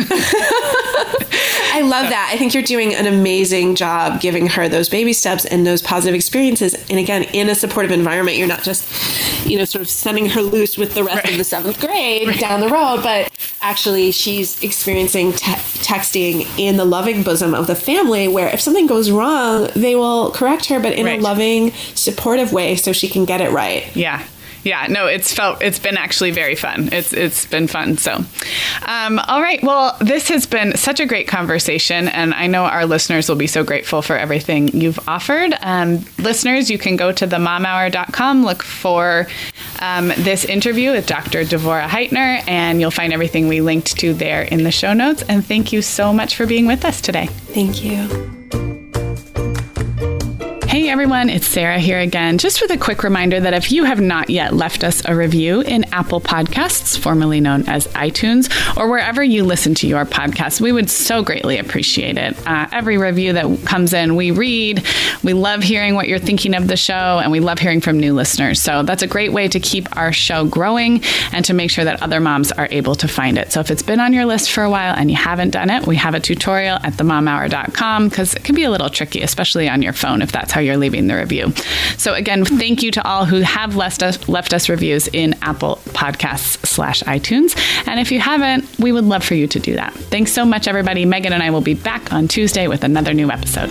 I 1.77 1.81
love 1.81 2.09
that. 2.11 2.31
I 2.33 2.37
think 2.39 2.55
you're 2.55 2.63
doing 2.63 2.95
an 2.95 3.07
amazing 3.07 3.75
job 3.75 4.21
giving 4.21 4.47
her 4.47 4.69
those 4.69 4.89
baby 4.89 5.13
steps 5.13 5.45
and 5.45 5.67
those 5.67 5.83
positive 5.83 6.15
experiences. 6.15 6.75
And 6.89 7.01
again, 7.01 7.25
in 7.33 7.49
a 7.49 7.55
supportive 7.57 7.91
environment, 7.91 8.37
you're 8.37 8.47
not 8.47 8.63
just, 8.63 9.45
you 9.45 9.59
know, 9.59 9.65
sort 9.65 9.83
of 9.83 9.89
sending 9.91 10.27
her 10.27 10.41
loose 10.41 10.79
with 10.79 10.95
the 10.95 11.03
rest 11.03 11.29
of 11.29 11.37
the 11.37 11.43
seventh 11.43 11.81
grade 11.81 12.39
down 12.39 12.61
the 12.61 12.69
road, 12.69 13.01
but 13.03 13.29
actually 13.61 14.13
she's 14.13 14.63
experiencing 14.63 15.33
te- 15.33 15.51
texting 15.83 16.47
in 16.59 16.77
the 16.77 16.85
loving 16.85 17.25
bosom 17.25 17.55
of 17.55 17.67
the 17.67 17.75
family 17.75 18.29
where 18.29 18.49
if 18.55 18.61
something 18.61 18.87
goes 18.87 19.11
wrong, 19.11 19.69
they 19.75 19.97
will 19.97 20.31
correct 20.31 20.67
her, 20.67 20.79
but 20.79 20.93
in 20.93 21.07
Right. 21.07 21.19
a 21.19 21.23
loving, 21.23 21.73
supportive 21.97 22.53
way 22.53 22.77
so 22.77 22.93
she 22.93 23.09
can 23.09 23.25
get 23.25 23.41
it 23.41 23.51
right. 23.51 23.95
yeah 23.97 24.25
yeah 24.65 24.87
no 24.89 25.07
it's 25.07 25.33
felt 25.33 25.63
it's 25.63 25.79
been 25.79 25.97
actually 25.97 26.31
very 26.31 26.55
fun. 26.55 26.89
It's 26.93 27.13
it's 27.13 27.47
been 27.47 27.67
fun 27.69 27.99
so 27.99 28.25
um, 28.87 29.19
all 29.19 29.41
right 29.41 29.63
well 29.63 29.97
this 30.01 30.29
has 30.29 30.47
been 30.47 30.77
such 30.77 31.01
a 31.01 31.07
great 31.07 31.29
conversation 31.29 32.09
and 32.09 32.35
i 32.35 32.47
know 32.47 32.65
our 32.65 32.87
listeners 32.87 33.29
will 33.29 33.37
be 33.37 33.47
so 33.47 33.63
grateful 33.65 34.03
for 34.03 34.17
everything 34.17 34.69
you've 34.69 35.09
offered. 35.09 35.55
Um, 35.61 36.05
listeners 36.19 36.71
you 36.71 36.79
can 36.79 36.97
go 36.97 37.13
to 37.13 37.27
themomhour.com 37.27 38.45
look 38.45 38.63
for 38.63 39.27
um, 39.81 40.09
this 40.19 40.45
interview 40.45 40.93
with 40.93 41.07
dr 41.07 41.45
devorah 41.45 41.87
heitner 41.87 42.43
and 42.49 42.81
you'll 42.81 42.91
find 42.91 43.13
everything 43.13 43.49
we 43.49 43.61
linked 43.61 43.99
to 43.99 44.15
there 44.15 44.43
in 44.43 44.65
the 44.65 44.71
show 44.71 44.93
notes 44.93 45.23
and 45.29 45.45
thank 45.45 45.73
you 45.73 45.83
so 45.83 46.13
much 46.13 46.37
for 46.37 46.47
being 46.47 46.67
with 46.67 46.85
us 46.85 47.01
today. 47.01 47.27
Thank 47.27 47.85
you. 47.85 48.84
Hey 50.75 50.89
everyone, 50.89 51.31
it's 51.31 51.47
Sarah 51.47 51.79
here 51.79 52.01
again, 52.01 52.37
just 52.37 52.61
with 52.61 52.73
a 52.73 52.77
quick 52.77 53.05
reminder 53.05 53.39
that 53.39 53.55
if 53.55 53.71
you 53.71 53.85
have 53.85 54.01
not 54.01 54.29
yet 54.29 54.55
left 54.55 54.83
us 54.83 55.05
a 55.05 55.15
review 55.15 55.61
in 55.61 55.85
Apple 55.95 56.21
Podcasts, 56.21 56.99
formerly 56.99 57.39
known 57.39 57.69
as 57.69 57.87
iTunes, 57.93 58.51
or 58.77 58.91
wherever 58.91 59.23
you 59.23 59.45
listen 59.45 59.77
to 59.77 59.87
your 59.87 60.05
podcasts, 60.05 60.61
we 60.61 60.73
would 60.73 60.91
so 60.91 61.23
greatly 61.23 61.59
appreciate 61.59 62.19
it. 62.19 62.37
Uh, 62.45 62.67
every 62.73 62.99
review 62.99 63.35
that 63.35 63.65
comes 63.65 63.93
in, 63.93 64.17
we 64.17 64.33
read. 64.33 64.85
We 65.25 65.33
love 65.33 65.63
hearing 65.63 65.95
what 65.95 66.07
you're 66.07 66.19
thinking 66.19 66.55
of 66.55 66.69
the 66.69 66.77
show, 66.77 67.21
and 67.23 67.33
we 67.33 67.41
love 67.41 67.59
hearing 67.59 67.81
from 67.81 67.99
new 67.99 68.15
listeners. 68.15 68.63
So 68.63 68.83
that's 68.83 69.03
a 69.03 69.07
great 69.07 69.33
way 69.33 69.49
to 69.49 69.59
keep 69.59 69.97
our 69.97 70.13
show 70.13 70.45
growing 70.45 71.03
and 71.33 71.45
to 71.47 71.55
make 71.55 71.71
sure 71.71 71.85
that 71.85 72.03
other 72.03 72.21
moms 72.21 72.53
are 72.53 72.69
able 72.71 72.95
to 72.97 73.09
find 73.09 73.39
it. 73.39 73.51
So 73.53 73.61
if 73.61 73.71
it's 73.71 73.83
been 73.83 74.01
on 74.01 74.13
your 74.13 74.27
list 74.27 74.53
for 74.53 74.63
a 74.63 74.71
while 74.71 74.95
and 74.95 75.11
you 75.11 75.17
haven't 75.17 75.51
done 75.51 75.71
it, 75.71 75.87
we 75.87 75.97
have 75.97 76.15
a 76.15 76.21
tutorial 76.21 76.77
at 76.83 76.95
themomhour.com 76.95 78.09
because 78.09 78.35
it 78.35 78.45
can 78.45 78.55
be 78.55 78.65
a 78.65 78.71
little 78.71 78.91
tricky, 78.91 79.23
especially 79.23 79.69
on 79.69 79.83
your 79.83 79.93
phone 79.93 80.23
if 80.23 80.31
that's 80.31 80.53
how 80.53 80.61
you're 80.61 80.77
leaving 80.77 81.07
the 81.07 81.17
review. 81.17 81.53
So 81.97 82.15
again, 82.15 82.45
thank 82.45 82.83
you 82.83 82.91
to 82.93 83.07
all 83.07 83.25
who 83.25 83.41
have 83.41 83.77
left 83.77 84.03
us 84.03 84.29
left 84.29 84.53
us 84.53 84.69
reviews 84.69 85.09
in 85.09 85.35
Apple 85.43 85.81
Podcasts 85.91 86.65
slash 86.67 87.03
iTunes. 87.05 87.57
And 87.87 87.99
if 87.99 88.13
you 88.13 88.21
haven't, 88.21 88.79
we 88.79 88.93
would 88.93 89.05
love 89.05 89.25
for 89.25 89.35
you 89.35 89.47
to 89.49 89.59
do 89.59 89.75
that. 89.75 89.95
Thanks 89.95 90.33
so 90.33 90.45
much, 90.45 90.69
everybody. 90.69 91.05
Meagan 91.05 91.33
and 91.33 91.43
I 91.43 91.51
will 91.51 91.61
be 91.61 91.75
back 91.75 92.13
on 92.13 92.29
Tuesday 92.29 92.69
with 92.69 92.85
another 92.85 93.15
new 93.15 93.31
episode. 93.31 93.71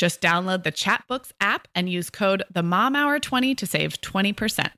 Just 0.00 0.22
download 0.22 0.62
the 0.62 0.72
Chatbooks 0.72 1.30
app 1.42 1.68
and 1.74 1.86
use 1.86 2.08
code 2.08 2.42
the 2.50 2.62
Mom 2.62 2.96
Hour 2.96 3.18
20 3.18 3.54
to 3.54 3.66
save 3.66 4.00
20%. 4.00 4.70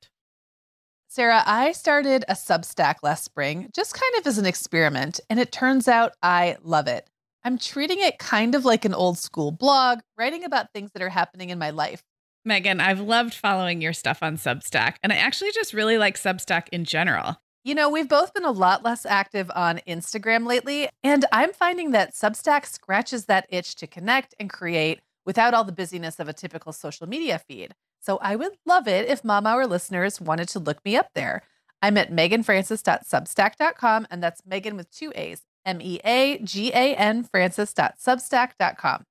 Sarah, 1.06 1.44
I 1.46 1.70
started 1.70 2.24
a 2.26 2.32
Substack 2.32 2.96
last 3.04 3.22
spring, 3.22 3.70
just 3.72 3.94
kind 3.94 4.12
of 4.18 4.26
as 4.26 4.38
an 4.38 4.46
experiment, 4.46 5.20
and 5.30 5.38
it 5.38 5.52
turns 5.52 5.86
out 5.86 6.14
I 6.24 6.56
love 6.64 6.88
it. 6.88 7.08
I'm 7.44 7.56
treating 7.56 8.00
it 8.00 8.18
kind 8.18 8.56
of 8.56 8.64
like 8.64 8.84
an 8.84 8.94
old 8.94 9.16
school 9.16 9.52
blog, 9.52 10.00
writing 10.18 10.42
about 10.42 10.72
things 10.72 10.90
that 10.92 11.02
are 11.04 11.10
happening 11.10 11.50
in 11.50 11.58
my 11.60 11.70
life. 11.70 12.02
Meagan, 12.44 12.80
I've 12.80 12.98
loved 12.98 13.32
following 13.32 13.80
your 13.80 13.92
stuff 13.92 14.24
on 14.24 14.36
Substack, 14.38 14.96
and 15.04 15.12
I 15.12 15.16
actually 15.18 15.52
just 15.52 15.72
really 15.72 15.98
like 15.98 16.16
Substack 16.16 16.66
in 16.72 16.84
general. 16.84 17.36
You 17.62 17.76
know, 17.76 17.88
we've 17.88 18.08
both 18.08 18.34
been 18.34 18.44
a 18.44 18.50
lot 18.50 18.82
less 18.82 19.06
active 19.06 19.52
on 19.54 19.78
Instagram 19.86 20.48
lately, 20.48 20.88
and 21.04 21.26
I'm 21.30 21.52
finding 21.52 21.92
that 21.92 22.12
Substack 22.12 22.66
scratches 22.66 23.26
that 23.26 23.46
itch 23.50 23.76
to 23.76 23.86
connect 23.86 24.34
and 24.40 24.50
create 24.50 24.98
without 25.24 25.54
all 25.54 25.64
the 25.64 25.72
busyness 25.72 26.18
of 26.20 26.28
a 26.28 26.32
typical 26.32 26.72
social 26.72 27.06
media 27.06 27.38
feed. 27.38 27.74
So 28.00 28.18
I 28.18 28.36
would 28.36 28.52
love 28.66 28.88
it 28.88 29.08
if 29.08 29.24
Mom 29.24 29.46
Hour 29.46 29.66
listeners 29.66 30.20
wanted 30.20 30.48
to 30.50 30.58
look 30.58 30.84
me 30.84 30.96
up 30.96 31.08
there. 31.14 31.42
I'm 31.80 31.96
at 31.96 32.12
meaganfrancis.substack.com, 32.12 34.06
and 34.10 34.22
that's 34.22 34.46
Meagan 34.46 34.76
with 34.76 34.90
two 34.90 35.12
A's, 35.14 35.42
M 35.64 35.80
E 35.80 36.00
A 36.04 36.38
G 36.38 36.70
A 36.72 36.94
N 36.94 37.24
Francis.substack.com. 37.24 39.04